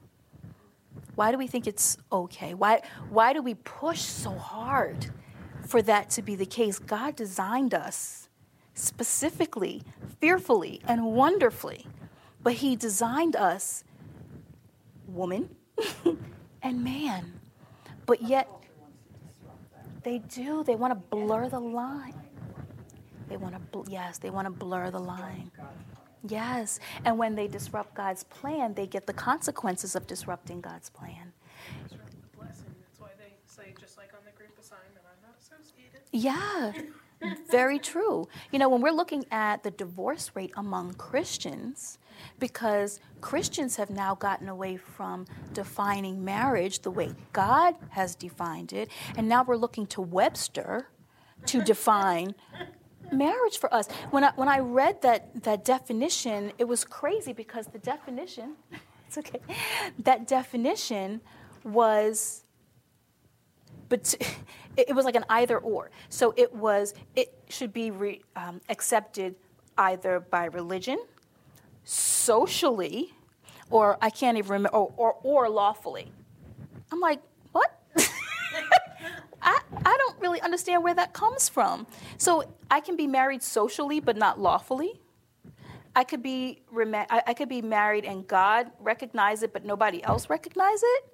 Why 1.16 1.32
do 1.32 1.38
we 1.38 1.48
think 1.48 1.68
it's 1.68 1.98
okay? 2.12 2.54
Why, 2.54 2.82
why 3.10 3.34
do 3.34 3.42
we 3.42 3.56
push 3.56 4.02
so 4.02 4.32
hard 4.32 5.08
for 5.66 5.82
that 5.82 6.10
to 6.12 6.22
be 6.22 6.36
the 6.36 6.46
case? 6.46 6.80
God 6.80 7.16
designed 7.16 7.74
us 7.74 8.30
specifically, 8.74 9.82
fearfully, 10.20 10.82
and 10.88 11.06
wonderfully 11.06 11.88
but 12.48 12.54
He 12.54 12.78
designed 12.78 13.36
us 13.36 13.84
woman 15.06 15.54
and 16.64 16.82
man. 16.82 17.42
But 18.06 18.22
yet, 18.22 18.48
they 20.08 20.20
do. 20.20 20.64
They 20.64 20.76
want 20.76 20.92
to 20.92 21.16
blur 21.16 21.50
the 21.50 21.60
line. 21.60 22.14
They 23.28 23.36
want 23.36 23.56
to, 23.56 23.60
bl- 23.60 23.90
yes, 23.90 24.18
they 24.18 24.30
want 24.30 24.46
to 24.46 24.50
blur 24.52 24.90
the 24.90 25.00
line. 25.00 25.52
Yes. 26.26 26.80
And 27.04 27.18
when 27.18 27.36
they 27.36 27.48
disrupt 27.48 27.94
God's 27.94 28.24
plan, 28.24 28.74
they 28.74 28.88
get 28.88 29.06
the 29.06 29.12
consequences 29.12 29.98
of 29.98 30.08
disrupting 30.08 30.62
God's 30.62 30.90
plan. 30.90 31.34
Disrupt 31.90 32.12
the 32.12 32.38
blessing. 32.38 32.74
That's 32.82 33.00
why 33.02 33.10
they 33.20 33.34
say, 33.48 33.74
just 33.82 33.98
like 33.98 34.14
on 34.14 34.22
the 34.24 34.32
group 34.32 34.58
assignment, 34.58 35.04
I'm 35.04 35.22
not 35.22 35.36
associated. 35.42 36.00
Yeah, 36.14 36.72
very 37.52 37.78
true. 37.78 38.30
You 38.54 38.60
know, 38.60 38.70
when 38.70 38.80
we're 38.80 38.92
looking 38.92 39.26
at 39.30 39.64
the 39.64 39.72
divorce 39.72 40.32
rate 40.36 40.54
among 40.56 40.94
Christians, 40.94 42.00
because 42.40 43.00
Christians 43.22 43.76
have 43.76 43.90
now 43.90 44.16
gotten 44.16 44.50
away 44.50 44.78
from 44.78 45.26
defining 45.54 46.24
marriage 46.24 46.80
the 46.80 46.92
way 46.92 47.14
God 47.34 47.76
has 47.90 48.16
defined 48.16 48.74
it, 48.74 48.90
and 49.16 49.28
now 49.28 49.44
we're 49.44 49.58
looking 49.58 49.86
to 49.88 50.02
Webster 50.02 50.88
to 51.48 51.64
define 51.74 52.36
marriage 53.12 53.58
for 53.58 53.74
us. 53.74 53.88
When 54.12 54.24
I, 54.24 54.32
when 54.36 54.50
I 54.50 54.60
read 54.60 55.02
that, 55.02 55.44
that 55.44 55.64
definition, 55.64 56.52
it 56.58 56.66
was 56.66 56.84
crazy 56.84 57.34
because 57.34 57.68
the 57.68 57.80
definition, 57.80 58.56
it's 59.08 59.18
okay, 59.18 59.40
that 60.00 60.28
definition 60.28 61.22
was 61.64 62.44
but 63.90 64.16
it, 64.78 64.96
was 64.96 65.06
like 65.06 65.16
an 65.16 65.26
either 65.30 65.58
or. 65.58 65.92
So 66.10 66.34
it 66.38 66.54
was 66.54 66.94
it 67.16 67.34
should 67.50 67.74
be 67.74 67.92
re, 67.92 68.22
um, 68.36 68.62
accepted 68.70 69.36
either 69.78 70.20
by 70.20 70.46
religion, 70.46 70.98
socially, 71.88 73.14
or 73.70 73.98
I 74.02 74.10
can't 74.10 74.38
even 74.38 74.52
remember, 74.52 74.78
or, 74.78 74.94
or, 74.98 75.14
or 75.24 75.50
lawfully. 75.50 76.12
I'm 76.92 77.00
like, 77.00 77.22
what? 77.54 77.80
I, 79.42 79.60
I 79.86 79.98
don't 79.98 80.20
really 80.20 80.42
understand 80.42 80.84
where 80.84 80.94
that 80.96 81.14
comes 81.14 81.48
from. 81.48 81.88
So 82.18 82.44
I 82.70 82.82
can 82.82 82.98
be 82.98 83.08
married 83.08 83.42
socially 83.42 84.02
but 84.02 84.18
not 84.18 84.38
lawfully. 84.38 85.00
I 85.96 86.04
could 86.04 86.22
be 86.22 86.62
rema- 86.70 87.08
I, 87.10 87.24
I 87.28 87.34
could 87.34 87.48
be 87.48 87.62
married 87.62 88.04
and 88.04 88.28
God 88.28 88.70
recognize 88.82 89.42
it 89.42 89.54
but 89.54 89.64
nobody 89.64 90.04
else 90.04 90.30
recognize 90.30 90.82
it. 90.84 91.06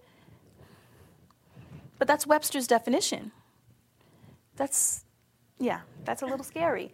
But 2.00 2.08
that's 2.08 2.26
Webster's 2.26 2.66
definition. 2.66 3.32
That's 4.56 5.06
yeah, 5.60 5.82
that's 6.04 6.24
a 6.24 6.26
little 6.26 6.44
scary. 6.44 6.94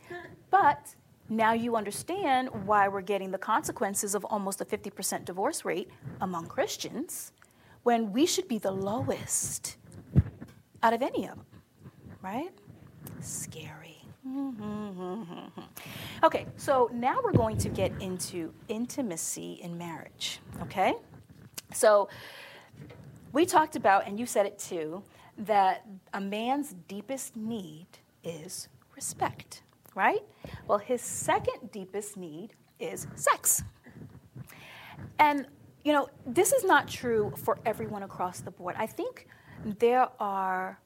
But 0.52 0.96
now 1.30 1.54
you 1.54 1.76
understand 1.76 2.50
why 2.66 2.88
we're 2.88 3.02
getting 3.02 3.32
the 3.32 3.38
consequences 3.38 4.16
of 4.16 4.26
almost 4.26 4.62
a 4.62 4.66
50% 4.66 5.26
divorce 5.26 5.64
rate 5.64 5.90
among 6.22 6.48
Christians 6.48 7.32
when 7.84 8.12
we 8.12 8.26
should 8.26 8.48
be 8.48 8.58
the 8.58 8.72
lowest 8.72 9.78
out 10.82 10.94
of 10.94 11.02
any 11.02 11.28
of 11.28 11.36
them, 11.36 11.46
right? 12.22 12.50
Scary. 13.22 14.02
Mm-hmm. 14.28 15.62
Okay, 16.24 16.46
so 16.58 16.90
now 16.94 17.20
we're 17.24 17.32
going 17.32 17.58
to 17.58 17.70
get 17.70 17.92
into 18.02 18.54
intimacy 18.68 19.60
in 19.64 19.78
marriage, 19.78 20.40
okay? 20.62 20.94
So 21.74 22.10
we 23.32 23.46
talked 23.46 23.76
about, 23.76 24.08
and 24.08 24.20
you 24.20 24.26
said 24.26 24.46
it 24.46 24.60
too, 24.60 25.04
that 25.38 25.86
a 26.14 26.20
man's 26.20 26.76
deepest 26.88 27.36
need 27.36 27.88
is 28.24 28.68
respect, 28.96 29.62
right? 30.00 30.24
Well, 30.66 30.78
his 30.78 31.02
second 31.02 31.72
deepest 31.72 32.16
need 32.16 32.54
is 32.80 33.06
sex. 33.16 33.62
And, 35.20 35.46
you 35.84 35.92
know, 35.92 36.08
this 36.26 36.54
is 36.54 36.64
not 36.64 36.88
true 36.88 37.34
for 37.36 37.60
everyone 37.66 38.04
across 38.04 38.40
the 38.40 38.52
board. 38.52 38.76
I 38.78 38.86
think 38.86 39.28
there 39.66 40.08
are 40.18 40.80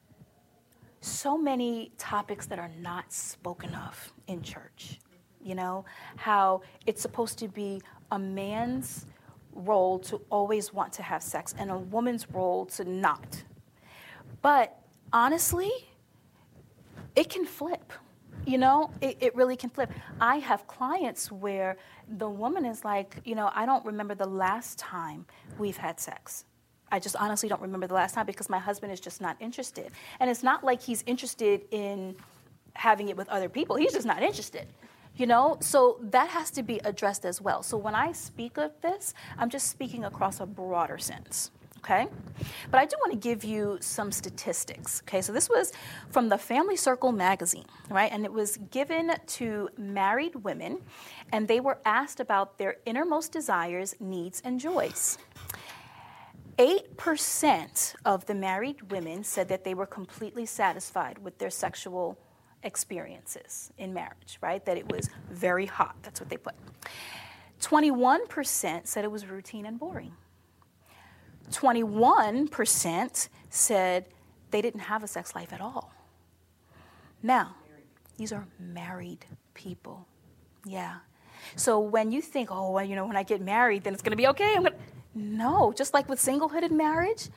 so 1.00 1.38
many 1.38 1.92
topics 1.96 2.46
that 2.46 2.58
are 2.58 2.72
not 2.80 3.12
spoken 3.12 3.72
of 3.76 4.12
in 4.26 4.42
church. 4.42 4.98
You 5.40 5.54
know, 5.54 5.84
how 6.16 6.62
it's 6.84 7.00
supposed 7.00 7.38
to 7.38 7.46
be 7.46 7.82
a 8.10 8.18
man's 8.18 9.06
role 9.52 10.00
to 10.00 10.20
always 10.28 10.72
want 10.72 10.92
to 10.94 11.02
have 11.04 11.22
sex 11.22 11.54
and 11.56 11.70
a 11.70 11.78
woman's 11.78 12.28
role 12.30 12.66
to 12.66 12.82
not. 12.84 13.44
But 14.42 14.76
honestly, 15.12 15.70
it 17.14 17.30
can 17.30 17.44
flip. 17.44 17.92
You 18.46 18.58
know, 18.58 18.90
it, 19.00 19.16
it 19.20 19.34
really 19.34 19.56
can 19.56 19.70
flip. 19.70 19.90
I 20.20 20.36
have 20.36 20.66
clients 20.66 21.32
where 21.32 21.76
the 22.08 22.28
woman 22.28 22.66
is 22.66 22.84
like, 22.84 23.16
you 23.24 23.34
know, 23.34 23.50
I 23.54 23.64
don't 23.64 23.84
remember 23.86 24.14
the 24.14 24.28
last 24.28 24.78
time 24.78 25.24
we've 25.58 25.78
had 25.78 25.98
sex. 25.98 26.44
I 26.92 26.98
just 26.98 27.16
honestly 27.16 27.48
don't 27.48 27.62
remember 27.62 27.86
the 27.86 27.94
last 27.94 28.14
time 28.14 28.26
because 28.26 28.48
my 28.48 28.58
husband 28.58 28.92
is 28.92 29.00
just 29.00 29.20
not 29.20 29.36
interested. 29.40 29.90
And 30.20 30.28
it's 30.28 30.42
not 30.42 30.62
like 30.62 30.82
he's 30.82 31.02
interested 31.06 31.62
in 31.70 32.16
having 32.74 33.08
it 33.08 33.16
with 33.16 33.28
other 33.28 33.48
people, 33.48 33.76
he's 33.76 33.92
just 33.92 34.06
not 34.06 34.22
interested. 34.22 34.66
You 35.16 35.26
know, 35.26 35.58
so 35.60 35.98
that 36.02 36.28
has 36.30 36.50
to 36.52 36.62
be 36.62 36.80
addressed 36.84 37.24
as 37.24 37.40
well. 37.40 37.62
So 37.62 37.76
when 37.76 37.94
I 37.94 38.10
speak 38.12 38.58
of 38.58 38.72
this, 38.80 39.14
I'm 39.38 39.48
just 39.48 39.68
speaking 39.68 40.04
across 40.04 40.40
a 40.40 40.46
broader 40.46 40.98
sense. 40.98 41.52
Okay? 41.84 42.06
But 42.70 42.80
I 42.80 42.86
do 42.86 42.96
want 43.00 43.12
to 43.12 43.18
give 43.18 43.44
you 43.44 43.76
some 43.80 44.10
statistics. 44.10 45.02
Okay, 45.02 45.20
so 45.20 45.32
this 45.32 45.50
was 45.50 45.70
from 46.10 46.30
the 46.30 46.38
Family 46.38 46.76
Circle 46.76 47.12
magazine, 47.12 47.66
right? 47.90 48.10
And 48.10 48.24
it 48.24 48.32
was 48.32 48.56
given 48.70 49.12
to 49.26 49.68
married 49.76 50.34
women, 50.36 50.78
and 51.30 51.46
they 51.46 51.60
were 51.60 51.78
asked 51.84 52.20
about 52.20 52.56
their 52.56 52.76
innermost 52.86 53.32
desires, 53.32 53.94
needs, 54.00 54.40
and 54.44 54.58
joys. 54.58 55.18
8% 56.58 57.94
of 58.06 58.24
the 58.24 58.34
married 58.34 58.90
women 58.90 59.22
said 59.22 59.48
that 59.48 59.64
they 59.64 59.74
were 59.74 59.86
completely 59.86 60.46
satisfied 60.46 61.18
with 61.18 61.36
their 61.38 61.50
sexual 61.50 62.16
experiences 62.62 63.72
in 63.76 63.92
marriage, 63.92 64.38
right? 64.40 64.64
That 64.64 64.78
it 64.78 64.90
was 64.90 65.10
very 65.30 65.66
hot. 65.66 65.96
That's 66.02 66.18
what 66.18 66.30
they 66.30 66.38
put. 66.38 66.54
21% 67.60 68.86
said 68.86 69.04
it 69.04 69.10
was 69.10 69.26
routine 69.26 69.66
and 69.66 69.78
boring. 69.78 70.12
21% 71.50 73.28
said 73.50 74.06
they 74.50 74.62
didn't 74.62 74.80
have 74.80 75.02
a 75.02 75.06
sex 75.06 75.34
life 75.34 75.52
at 75.52 75.60
all. 75.60 75.92
Now, 77.22 77.56
these 78.16 78.32
are 78.32 78.46
married 78.58 79.24
people. 79.54 80.06
Yeah. 80.64 80.96
So 81.56 81.78
when 81.80 82.12
you 82.12 82.20
think, 82.20 82.50
oh, 82.50 82.70
well, 82.70 82.84
you 82.84 82.96
know, 82.96 83.06
when 83.06 83.16
I 83.16 83.22
get 83.22 83.40
married, 83.40 83.84
then 83.84 83.92
it's 83.92 84.02
going 84.02 84.12
to 84.12 84.16
be 84.16 84.28
okay. 84.28 84.56
No, 85.14 85.72
just 85.72 85.94
like 85.94 86.08
with 86.08 86.20
single-headed 86.20 86.72
marriage, 86.72 87.28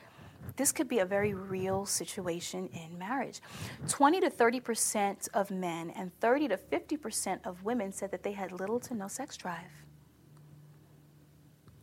this 0.56 0.72
could 0.72 0.88
be 0.88 0.98
a 0.98 1.04
very 1.04 1.34
real 1.34 1.86
situation 1.86 2.68
in 2.72 2.98
marriage. 2.98 3.40
20 3.88 4.20
to 4.20 4.30
30% 4.30 5.28
of 5.34 5.50
men 5.50 5.90
and 5.90 6.10
30 6.20 6.48
to 6.48 6.56
50% 6.56 7.46
of 7.46 7.64
women 7.64 7.92
said 7.92 8.10
that 8.10 8.22
they 8.22 8.32
had 8.32 8.50
little 8.52 8.80
to 8.80 8.94
no 8.94 9.06
sex 9.08 9.36
drive. 9.36 9.84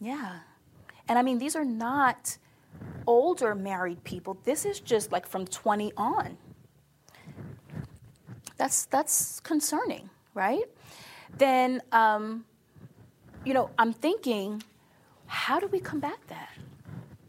Yeah. 0.01 0.39
And 1.07 1.19
I 1.19 1.21
mean, 1.21 1.37
these 1.37 1.55
are 1.55 1.65
not 1.65 2.37
older 3.07 3.55
married 3.55 4.03
people. 4.03 4.37
This 4.43 4.65
is 4.65 4.79
just 4.79 5.11
like 5.11 5.27
from 5.27 5.45
20 5.45 5.93
on. 5.97 6.37
That's, 8.57 8.85
that's 8.85 9.39
concerning, 9.41 10.09
right? 10.33 10.63
Then, 11.37 11.81
um, 11.91 12.45
you 13.43 13.53
know, 13.53 13.69
I'm 13.77 13.93
thinking, 13.93 14.63
how 15.27 15.59
do 15.59 15.67
we 15.67 15.79
combat 15.79 16.17
that? 16.27 16.49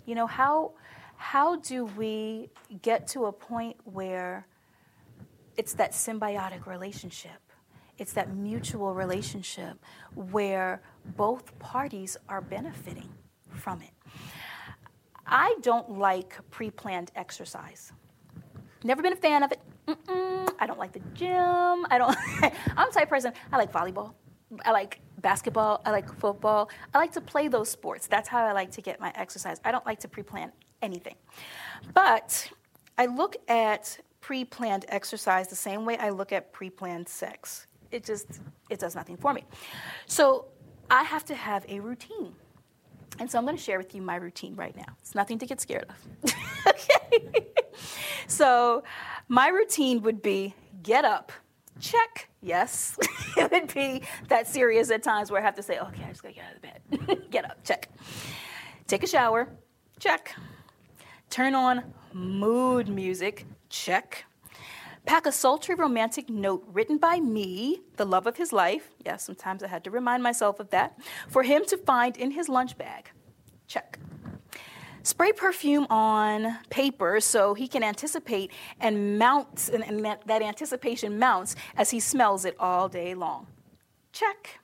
You 0.07 0.15
know, 0.15 0.27
how, 0.27 0.73
how 1.17 1.57
do 1.57 1.85
we 1.85 2.49
get 2.83 3.09
to 3.09 3.27
a 3.27 3.33
point 3.33 3.77
where 3.85 4.47
it's 5.57 5.75
that 5.75 5.93
symbiotic 5.93 6.67
relationship? 6.67 7.41
It's 7.99 8.13
that 8.13 8.35
mutual 8.35 8.95
relationship 8.95 9.79
where 10.15 10.83
both 11.17 11.59
parties 11.59 12.17
are 12.29 12.41
benefiting 12.41 13.09
from 13.57 13.83
it. 13.83 13.91
I 15.27 15.57
don't 15.63 15.99
like 15.99 16.39
pre 16.51 16.71
planned 16.71 17.11
exercise. 17.17 17.93
Never 18.85 19.03
been 19.03 19.13
a 19.13 19.17
fan 19.17 19.43
of 19.43 19.53
it. 19.53 19.61
Mm-mm. 19.89 20.49
I 20.59 20.67
don't 20.67 20.79
like 20.79 20.93
the 20.93 21.01
gym. 21.15 21.87
I 21.91 21.99
don't. 21.99 22.17
I'm 22.77 22.91
type 22.93 23.09
person. 23.09 23.33
I 23.53 23.57
like 23.57 23.73
volleyball. 23.73 24.15
I 24.65 24.71
like 24.71 25.01
basketball. 25.19 25.83
I 25.85 25.91
like 25.91 26.13
football. 26.19 26.71
I 26.95 26.99
like 26.99 27.13
to 27.13 27.21
play 27.21 27.49
those 27.49 27.69
sports. 27.69 28.07
That's 28.07 28.29
how 28.29 28.45
I 28.45 28.53
like 28.53 28.71
to 28.73 28.81
get 28.81 29.01
my 29.01 29.13
exercise. 29.15 29.61
I 29.65 29.73
don't 29.73 29.85
like 29.87 30.01
to 30.01 30.09
pre 30.09 30.23
plan 30.23 30.53
anything. 30.83 31.17
But 31.95 32.51
I 32.99 33.07
look 33.07 33.37
at 33.49 33.99
pre 34.21 34.45
planned 34.45 34.85
exercise 34.89 35.49
the 35.49 35.57
same 35.57 35.85
way 35.85 35.97
I 35.99 36.11
look 36.11 36.33
at 36.33 36.53
pre 36.53 36.71
planned 36.71 37.09
sex. 37.09 37.67
It 37.91 38.05
just 38.05 38.41
it 38.71 38.79
does 38.79 38.95
nothing 38.95 39.17
for 39.17 39.33
me. 39.33 39.45
So 40.07 40.47
I 40.91 41.03
have 41.03 41.25
to 41.27 41.35
have 41.35 41.65
a 41.69 41.81
routine. 41.81 42.35
And 43.19 43.31
so 43.31 43.39
I'm 43.39 43.45
going 43.45 43.57
to 43.57 43.63
share 43.63 43.79
with 43.79 43.95
you 43.95 44.03
my 44.03 44.17
routine 44.17 44.55
right 44.57 44.77
now. 44.77 44.97
It's 45.01 45.15
nothing 45.15 45.39
to 45.39 45.47
get 45.47 45.61
scared 45.61 45.87
of. 45.89 46.35
okay. 46.67 47.47
so 48.27 48.83
my 49.29 49.49
routine 49.49 50.03
would 50.03 50.23
be 50.23 50.55
get 50.83 51.05
up, 51.05 51.33
check, 51.81 52.29
yes. 52.43 52.99
it 53.37 53.51
would 53.51 53.73
be 53.73 54.03
that 54.29 54.47
serious 54.47 54.91
at 54.91 55.03
times 55.03 55.31
where 55.31 55.41
I 55.41 55.45
have 55.45 55.57
to 55.57 55.63
say, 55.63 55.79
okay, 55.79 56.05
I 56.05 56.09
just 56.09 56.23
got 56.23 56.29
to 56.29 56.35
get 56.35 56.45
out 56.45 56.57
of 56.57 56.63
bed. 56.63 57.31
get 57.31 57.45
up, 57.45 57.65
check. 57.65 57.89
Take 58.87 59.03
a 59.03 59.07
shower, 59.07 59.49
check. 59.99 60.35
Turn 61.31 61.55
on 61.55 61.93
mood 62.13 62.89
music, 62.89 63.47
check. 63.69 64.25
Pack 65.07 65.25
a 65.27 65.33
sultry 65.33 65.75
romantic 65.75 66.29
note 66.29 66.65
written 66.73 66.99
by 66.99 67.21
me, 67.21 67.81
the 67.97 68.05
love 68.05 68.27
of 68.27 68.37
his 68.37 68.53
life. 68.53 68.91
Yes, 69.05 69.25
sometimes 69.25 69.63
I 69.63 69.69
had 69.69 69.85
to 69.85 69.91
remind 69.91 70.23
myself 70.23 70.61
of 70.61 70.71
that, 70.71 70.99
for 71.29 71.43
him 71.43 71.65
to 71.67 71.79
find 71.79 72.17
in 72.17 72.33
his 72.33 72.49
lunch 72.49 72.77
bag. 72.77 73.11
Check. 73.67 73.99
Spray 75.03 75.33
perfume 75.33 75.87
on 75.89 76.59
paper 76.69 77.21
so 77.21 77.55
he 77.55 77.69
can 77.69 77.85
anticipate 77.85 78.51
and 78.81 79.19
mount, 79.19 79.71
and, 79.73 79.85
and 79.85 80.05
that 80.05 80.43
anticipation 80.43 81.19
mounts 81.19 81.55
as 81.77 81.91
he 81.91 82.01
smells 82.01 82.45
it 82.45 82.57
all 82.59 82.89
day 82.89 83.15
long. 83.15 83.47
Check. 84.13 84.59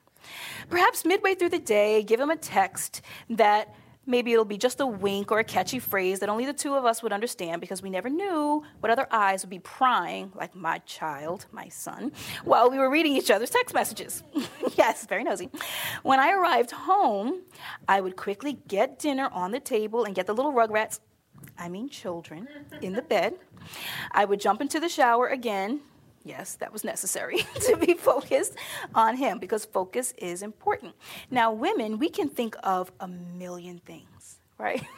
Perhaps 0.68 1.04
midway 1.04 1.34
through 1.36 1.50
the 1.50 1.58
day, 1.58 2.02
give 2.02 2.18
him 2.18 2.30
a 2.30 2.36
text 2.36 3.02
that 3.30 3.74
maybe 4.06 4.32
it'll 4.32 4.44
be 4.44 4.58
just 4.58 4.80
a 4.80 4.86
wink 4.86 5.30
or 5.30 5.38
a 5.38 5.44
catchy 5.44 5.78
phrase 5.78 6.20
that 6.20 6.28
only 6.28 6.44
the 6.46 6.52
two 6.52 6.74
of 6.74 6.84
us 6.84 7.02
would 7.02 7.12
understand 7.12 7.60
because 7.60 7.82
we 7.82 7.90
never 7.90 8.08
knew 8.08 8.62
what 8.80 8.90
other 8.90 9.06
eyes 9.10 9.42
would 9.42 9.50
be 9.50 9.58
prying, 9.58 10.32
like 10.34 10.54
my 10.54 10.78
child, 10.78 11.46
my 11.52 11.68
son, 11.68 12.12
while 12.44 12.70
we 12.70 12.78
were 12.78 12.90
reading 12.90 13.16
each 13.16 13.30
other's 13.30 13.50
text 13.50 13.74
messages. 13.74 14.22
yes, 14.76 15.06
very 15.06 15.24
nosy. 15.24 15.50
When 16.02 16.18
I 16.18 16.32
arrived 16.32 16.72
home, 16.72 17.42
I 17.88 18.00
would 18.00 18.16
quickly 18.16 18.58
get 18.68 18.98
dinner 18.98 19.28
on 19.32 19.52
the 19.52 19.60
table 19.60 20.04
and 20.04 20.14
get 20.14 20.26
the 20.26 20.34
little 20.34 20.52
rugrats, 20.52 21.00
I 21.58 21.68
mean 21.68 21.88
children, 21.88 22.48
in 22.80 22.92
the 22.94 23.02
bed. 23.02 23.34
I 24.10 24.24
would 24.24 24.40
jump 24.40 24.60
into 24.60 24.80
the 24.80 24.88
shower 24.88 25.28
again, 25.28 25.80
Yes, 26.24 26.54
that 26.56 26.72
was 26.72 26.84
necessary 26.84 27.38
to 27.66 27.76
be 27.76 27.94
focused 27.94 28.54
on 28.94 29.16
him 29.16 29.38
because 29.38 29.64
focus 29.64 30.14
is 30.18 30.42
important. 30.42 30.94
Now, 31.30 31.52
women, 31.52 31.98
we 31.98 32.08
can 32.08 32.28
think 32.28 32.54
of 32.62 32.92
a 33.00 33.08
million 33.08 33.78
things, 33.78 34.38
right? 34.58 34.84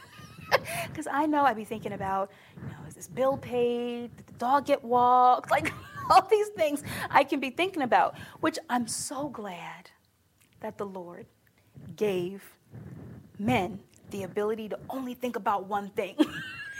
Because 0.88 1.08
I 1.10 1.26
know 1.26 1.42
I'd 1.44 1.56
be 1.56 1.64
thinking 1.64 1.92
about, 1.94 2.30
you 2.56 2.68
know, 2.68 2.76
is 2.86 2.94
this 2.94 3.08
bill 3.08 3.38
paid? 3.38 4.14
Did 4.16 4.26
the 4.26 4.32
dog 4.34 4.66
get 4.66 4.84
walked? 4.84 5.50
Like 5.54 5.72
all 6.10 6.22
these 6.30 6.48
things 6.48 6.82
I 7.10 7.24
can 7.24 7.40
be 7.40 7.50
thinking 7.50 7.82
about, 7.82 8.14
which 8.40 8.58
I'm 8.68 8.86
so 8.86 9.28
glad 9.30 9.90
that 10.60 10.76
the 10.78 10.84
Lord 10.86 11.26
gave 11.96 12.42
men 13.38 13.80
the 14.10 14.22
ability 14.22 14.68
to 14.68 14.78
only 14.90 15.14
think 15.14 15.34
about 15.34 15.66
one 15.66 15.88
thing. 15.90 16.16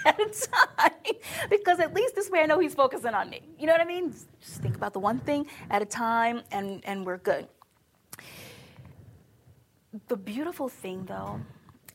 At 0.04 0.20
a 0.20 0.26
time 0.26 1.14
because 1.50 1.80
at 1.80 1.94
least 1.94 2.14
this 2.14 2.30
way 2.30 2.40
I 2.40 2.46
know 2.46 2.58
he's 2.58 2.74
focusing 2.74 3.14
on 3.14 3.30
me. 3.30 3.42
You 3.58 3.66
know 3.66 3.72
what 3.72 3.80
I 3.80 3.84
mean? 3.86 4.12
Just 4.40 4.60
think 4.60 4.76
about 4.76 4.92
the 4.92 5.00
one 5.00 5.18
thing 5.20 5.46
at 5.70 5.82
a 5.82 5.86
time 5.86 6.42
and, 6.52 6.82
and 6.84 7.04
we're 7.06 7.18
good. 7.18 7.48
The 10.08 10.16
beautiful 10.16 10.68
thing, 10.68 11.04
though, 11.04 11.40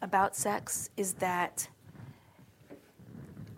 about 0.02 0.36
sex 0.36 0.90
is 0.96 1.14
that 1.16 1.68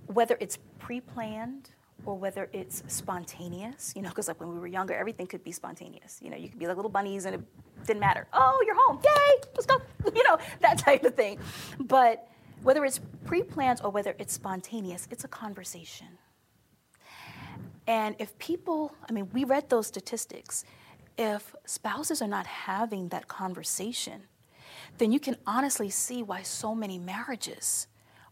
whether 0.08 0.36
it's 0.40 0.58
pre 0.80 1.00
planned 1.00 1.70
or 2.06 2.18
whether 2.18 2.50
it's 2.52 2.84
spontaneous, 2.88 3.94
you 3.96 4.02
know, 4.02 4.10
because 4.10 4.28
like 4.28 4.40
when 4.40 4.52
we 4.52 4.60
were 4.60 4.68
younger, 4.68 4.96
everything 4.96 5.28
could 5.28 5.44
be 5.44 5.52
spontaneous. 5.52 6.20
You 6.24 6.32
know, 6.32 6.38
you 6.38 6.50
could 6.50 6.58
be 6.58 6.66
like 6.66 6.76
little 6.76 6.90
bunnies 6.90 7.26
and 7.26 7.36
it 7.36 7.42
didn't 7.86 8.00
matter. 8.00 8.28
Oh, 8.34 8.64
you're 8.66 8.76
home. 8.76 9.00
Yay, 9.04 9.42
let's 9.54 9.66
go. 9.66 9.78
You 10.16 10.24
know, 10.24 10.38
that 10.62 10.80
type 10.80 11.04
of 11.04 11.14
thing. 11.16 11.38
But 11.80 12.28
whether 12.64 12.86
it's 12.86 13.00
pre 13.26 13.44
planned 13.44 13.82
or 13.84 13.90
whether 13.90 14.16
it's 14.20 14.34
spontaneous, 14.34 15.08
it's 15.12 15.24
a 15.24 15.28
conversation. 15.28 16.08
And 17.88 18.16
if 18.20 18.38
people, 18.38 18.96
I 19.10 19.12
mean, 19.12 19.30
we 19.34 19.44
read 19.44 19.70
those 19.70 19.88
statistics. 19.88 20.64
If 21.18 21.56
spouses 21.66 22.22
are 22.22 22.28
not 22.28 22.46
having 22.46 23.10
that 23.10 23.28
conversation, 23.28 24.24
then 24.98 25.12
you 25.12 25.20
can 25.20 25.36
honestly 25.46 25.90
see 25.90 26.24
why 26.24 26.42
so 26.42 26.74
many 26.74 26.98
marriages 27.00 27.88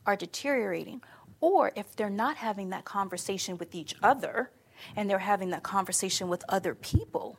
are 0.05 0.15
deteriorating. 0.15 1.01
Or 1.41 1.71
if 1.75 1.95
they're 1.95 2.09
not 2.09 2.37
having 2.37 2.69
that 2.69 2.85
conversation 2.85 3.57
with 3.57 3.75
each 3.75 3.95
other 4.03 4.51
and 4.95 5.09
they're 5.09 5.19
having 5.19 5.49
that 5.49 5.63
conversation 5.63 6.29
with 6.29 6.43
other 6.49 6.75
people, 6.75 7.37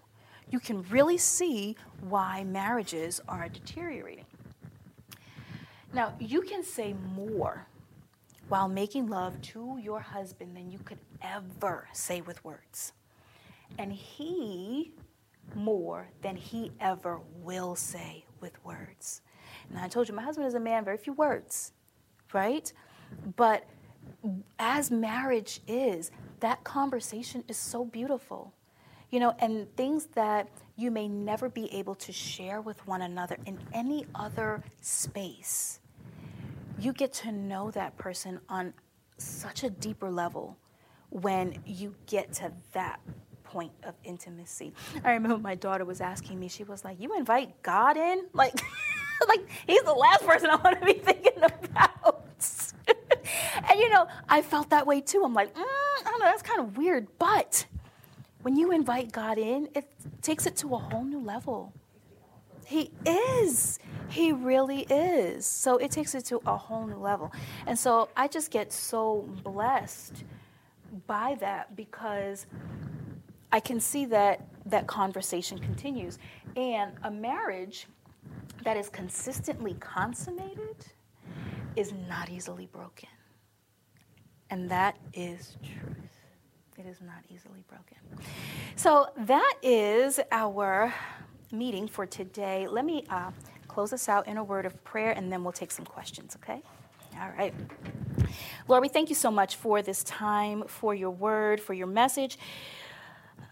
you 0.51 0.59
can 0.59 0.83
really 0.91 1.19
see 1.19 1.77
why 2.01 2.45
marriages 2.45 3.21
are 3.29 3.49
deteriorating. 3.49 4.27
Now, 5.93 6.15
you 6.21 6.43
can 6.43 6.63
say 6.63 6.95
more 7.15 7.67
while 8.49 8.69
making 8.69 9.09
love 9.09 9.41
to 9.43 9.79
your 9.83 10.01
husband 10.01 10.57
than 10.57 10.71
you 10.71 10.79
could 10.79 10.99
ever 11.21 11.89
say 11.93 12.21
with 12.21 12.45
words. 12.45 12.93
And 13.79 13.93
he 13.93 14.93
more 15.55 16.09
than 16.23 16.37
he 16.37 16.71
ever 16.81 17.21
will 17.43 17.75
say 17.75 18.25
with 18.41 18.65
words. 18.65 19.23
And 19.69 19.79
I 19.79 19.89
told 19.89 20.09
you, 20.09 20.15
my 20.15 20.23
husband 20.23 20.47
is 20.47 20.55
a 20.55 20.61
man, 20.61 20.85
very 20.85 20.97
few 20.97 21.13
words, 21.13 21.73
right? 22.33 22.73
But 23.37 23.65
as 24.59 24.91
marriage 24.93 25.61
is, 25.67 26.13
that 26.39 26.63
conversation 26.63 27.43
is 27.49 27.57
so 27.57 27.85
beautiful. 27.85 28.53
You 29.11 29.19
know, 29.19 29.35
and 29.41 29.67
things 29.77 30.07
that 30.15 30.49
you 30.77 30.93
may 30.93 31.09
never 31.09 31.49
be 31.49 31.73
able 31.75 31.97
to 31.97 32.13
share 32.13 32.61
with 32.61 32.87
one 32.87 33.03
another 33.03 33.37
in 33.45 33.59
any 33.73 34.07
other 34.15 34.63
space 34.81 35.80
you 36.81 36.93
get 36.93 37.13
to 37.13 37.33
know 37.33 37.71
that 37.73 37.97
person 37.99 38.41
on 38.49 38.73
such 39.19 39.63
a 39.65 39.71
deeper 39.71 40.11
level 40.11 40.57
when 41.11 41.59
you 41.67 41.95
get 42.07 42.33
to 42.33 42.53
that 42.73 43.01
point 43.45 43.73
of 43.83 43.95
intimacy. 44.05 44.73
I 45.05 45.13
remember 45.13 45.39
my 45.39 45.55
daughter 45.55 45.85
was 45.85 46.01
asking 46.01 46.39
me, 46.39 46.49
she 46.49 46.65
was 46.65 46.85
like, 46.85 47.01
You 47.01 47.17
invite 47.17 47.63
God 47.63 47.97
in? 47.97 48.27
Like, 48.33 48.55
like 49.29 49.41
he's 49.67 49.83
the 49.83 49.93
last 49.93 50.25
person 50.25 50.51
I 50.51 50.57
want 50.57 50.79
to 50.81 50.87
be 50.87 50.95
thinking 50.95 51.43
about. 51.43 52.25
and 53.69 53.79
you 53.79 53.91
know, 53.91 54.07
I 54.29 54.41
felt 54.43 54.71
that 54.71 54.87
way 54.87 55.01
too. 55.01 55.23
I'm 55.25 55.35
like, 55.35 55.53
mm, 55.55 55.61
I 55.61 56.03
don't 56.05 56.21
know, 56.21 56.27
that's 56.27 56.43
kind 56.43 56.61
of 56.61 56.77
weird. 56.77 57.09
But 57.19 57.67
when 58.43 58.57
you 58.57 58.73
invite 58.73 59.13
God 59.13 59.37
in, 59.37 59.69
it 59.75 59.91
takes 60.23 60.47
it 60.47 60.57
to 60.57 60.75
a 60.75 60.79
whole 60.79 61.05
new 61.05 61.21
level. 61.21 61.73
He 62.67 62.91
is. 63.05 63.79
He 64.11 64.33
really 64.33 64.83
is. 64.91 65.47
So 65.47 65.77
it 65.77 65.91
takes 65.91 66.15
it 66.15 66.25
to 66.27 66.41
a 66.47 66.57
whole 66.57 66.87
new 66.87 66.97
level. 66.97 67.33
And 67.67 67.79
so 67.79 68.09
I 68.17 68.29
just 68.29 68.51
get 68.51 68.73
so 68.73 69.29
blessed 69.45 70.25
by 71.07 71.37
that 71.41 71.77
because 71.77 72.47
I 73.53 73.61
can 73.61 73.81
see 73.81 74.05
that 74.07 74.47
that 74.67 74.87
conversation 74.87 75.59
continues. 75.59 76.19
And 76.57 76.93
a 77.05 77.11
marriage 77.11 77.87
that 78.65 78.77
is 78.77 78.89
consistently 78.89 79.75
consummated 79.81 80.77
is 81.77 81.93
not 82.09 82.29
easily 82.31 82.67
broken. 82.67 83.09
And 84.51 84.69
that 84.71 84.97
is 85.15 85.57
truth. 85.63 85.97
It 86.77 86.87
is 86.87 87.01
not 87.01 87.23
easily 87.29 87.63
broken. 87.69 87.99
So 88.75 89.09
that 89.17 89.55
is 89.63 90.19
our 90.33 90.93
meeting 91.53 91.87
for 91.87 92.07
today. 92.07 92.67
Let 92.67 92.85
me 92.85 93.05
uh, 93.11 93.31
close 93.71 93.93
us 93.93 94.09
out 94.09 94.27
in 94.27 94.37
a 94.37 94.43
word 94.43 94.67
of 94.67 94.83
prayer 94.83 95.13
and 95.13 95.31
then 95.31 95.45
we'll 95.45 95.53
take 95.53 95.71
some 95.71 95.85
questions, 95.85 96.37
okay? 96.37 96.61
All 97.21 97.31
right. 97.39 97.55
Lord, 98.67 98.83
we 98.83 98.89
thank 98.89 99.09
you 99.11 99.15
so 99.15 99.31
much 99.31 99.57
for 99.57 99.81
this 99.81 100.03
time, 100.03 100.65
for 100.67 100.93
your 100.95 101.11
word, 101.11 101.61
for 101.61 101.73
your 101.73 101.87
message. 101.87 102.37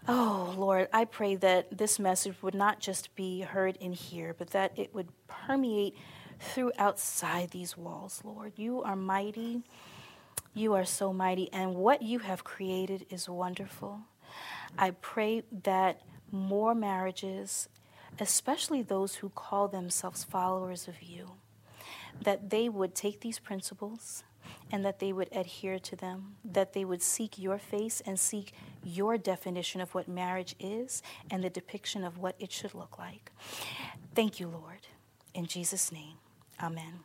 Oh, 0.07 0.53
Lord, 0.57 0.89
I 0.91 1.05
pray 1.05 1.35
that 1.35 1.77
this 1.77 1.99
message 1.99 2.35
would 2.41 2.55
not 2.55 2.79
just 2.79 3.15
be 3.15 3.41
heard 3.41 3.77
in 3.77 3.93
here, 3.93 4.35
but 4.37 4.49
that 4.49 4.71
it 4.75 4.93
would 4.93 5.07
permeate 5.27 5.95
through 6.39 6.71
outside 6.77 7.51
these 7.51 7.77
walls, 7.77 8.21
Lord. 8.23 8.53
You 8.57 8.81
are 8.83 8.95
mighty. 8.95 9.61
You 10.53 10.73
are 10.73 10.85
so 10.85 11.13
mighty, 11.13 11.51
and 11.53 11.75
what 11.75 12.01
you 12.01 12.19
have 12.19 12.43
created 12.43 13.05
is 13.09 13.29
wonderful. 13.29 14.01
I 14.77 14.91
pray 14.91 15.43
that 15.63 16.01
more 16.31 16.73
marriages 16.73 17.69
especially 18.21 18.81
those 18.81 19.15
who 19.15 19.29
call 19.29 19.67
themselves 19.67 20.23
followers 20.23 20.87
of 20.87 21.01
you, 21.01 21.31
that 22.23 22.49
they 22.49 22.69
would 22.69 22.95
take 22.95 23.21
these 23.21 23.39
principles 23.39 24.23
and 24.71 24.83
that 24.85 24.99
they 24.99 25.13
would 25.13 25.29
adhere 25.31 25.79
to 25.79 25.95
them, 25.95 26.35
that 26.43 26.73
they 26.73 26.85
would 26.85 27.01
seek 27.01 27.37
your 27.37 27.57
face 27.57 28.01
and 28.05 28.19
seek 28.19 28.53
your 28.83 29.17
definition 29.17 29.81
of 29.81 29.93
what 29.93 30.07
marriage 30.07 30.55
is 30.59 31.01
and 31.29 31.43
the 31.43 31.49
depiction 31.49 32.03
of 32.03 32.17
what 32.17 32.35
it 32.39 32.51
should 32.51 32.73
look 32.73 32.97
like. 32.97 33.31
Thank 34.15 34.39
you, 34.39 34.47
Lord. 34.47 34.87
In 35.33 35.45
Jesus' 35.45 35.91
name, 35.91 36.15
amen. 36.61 36.99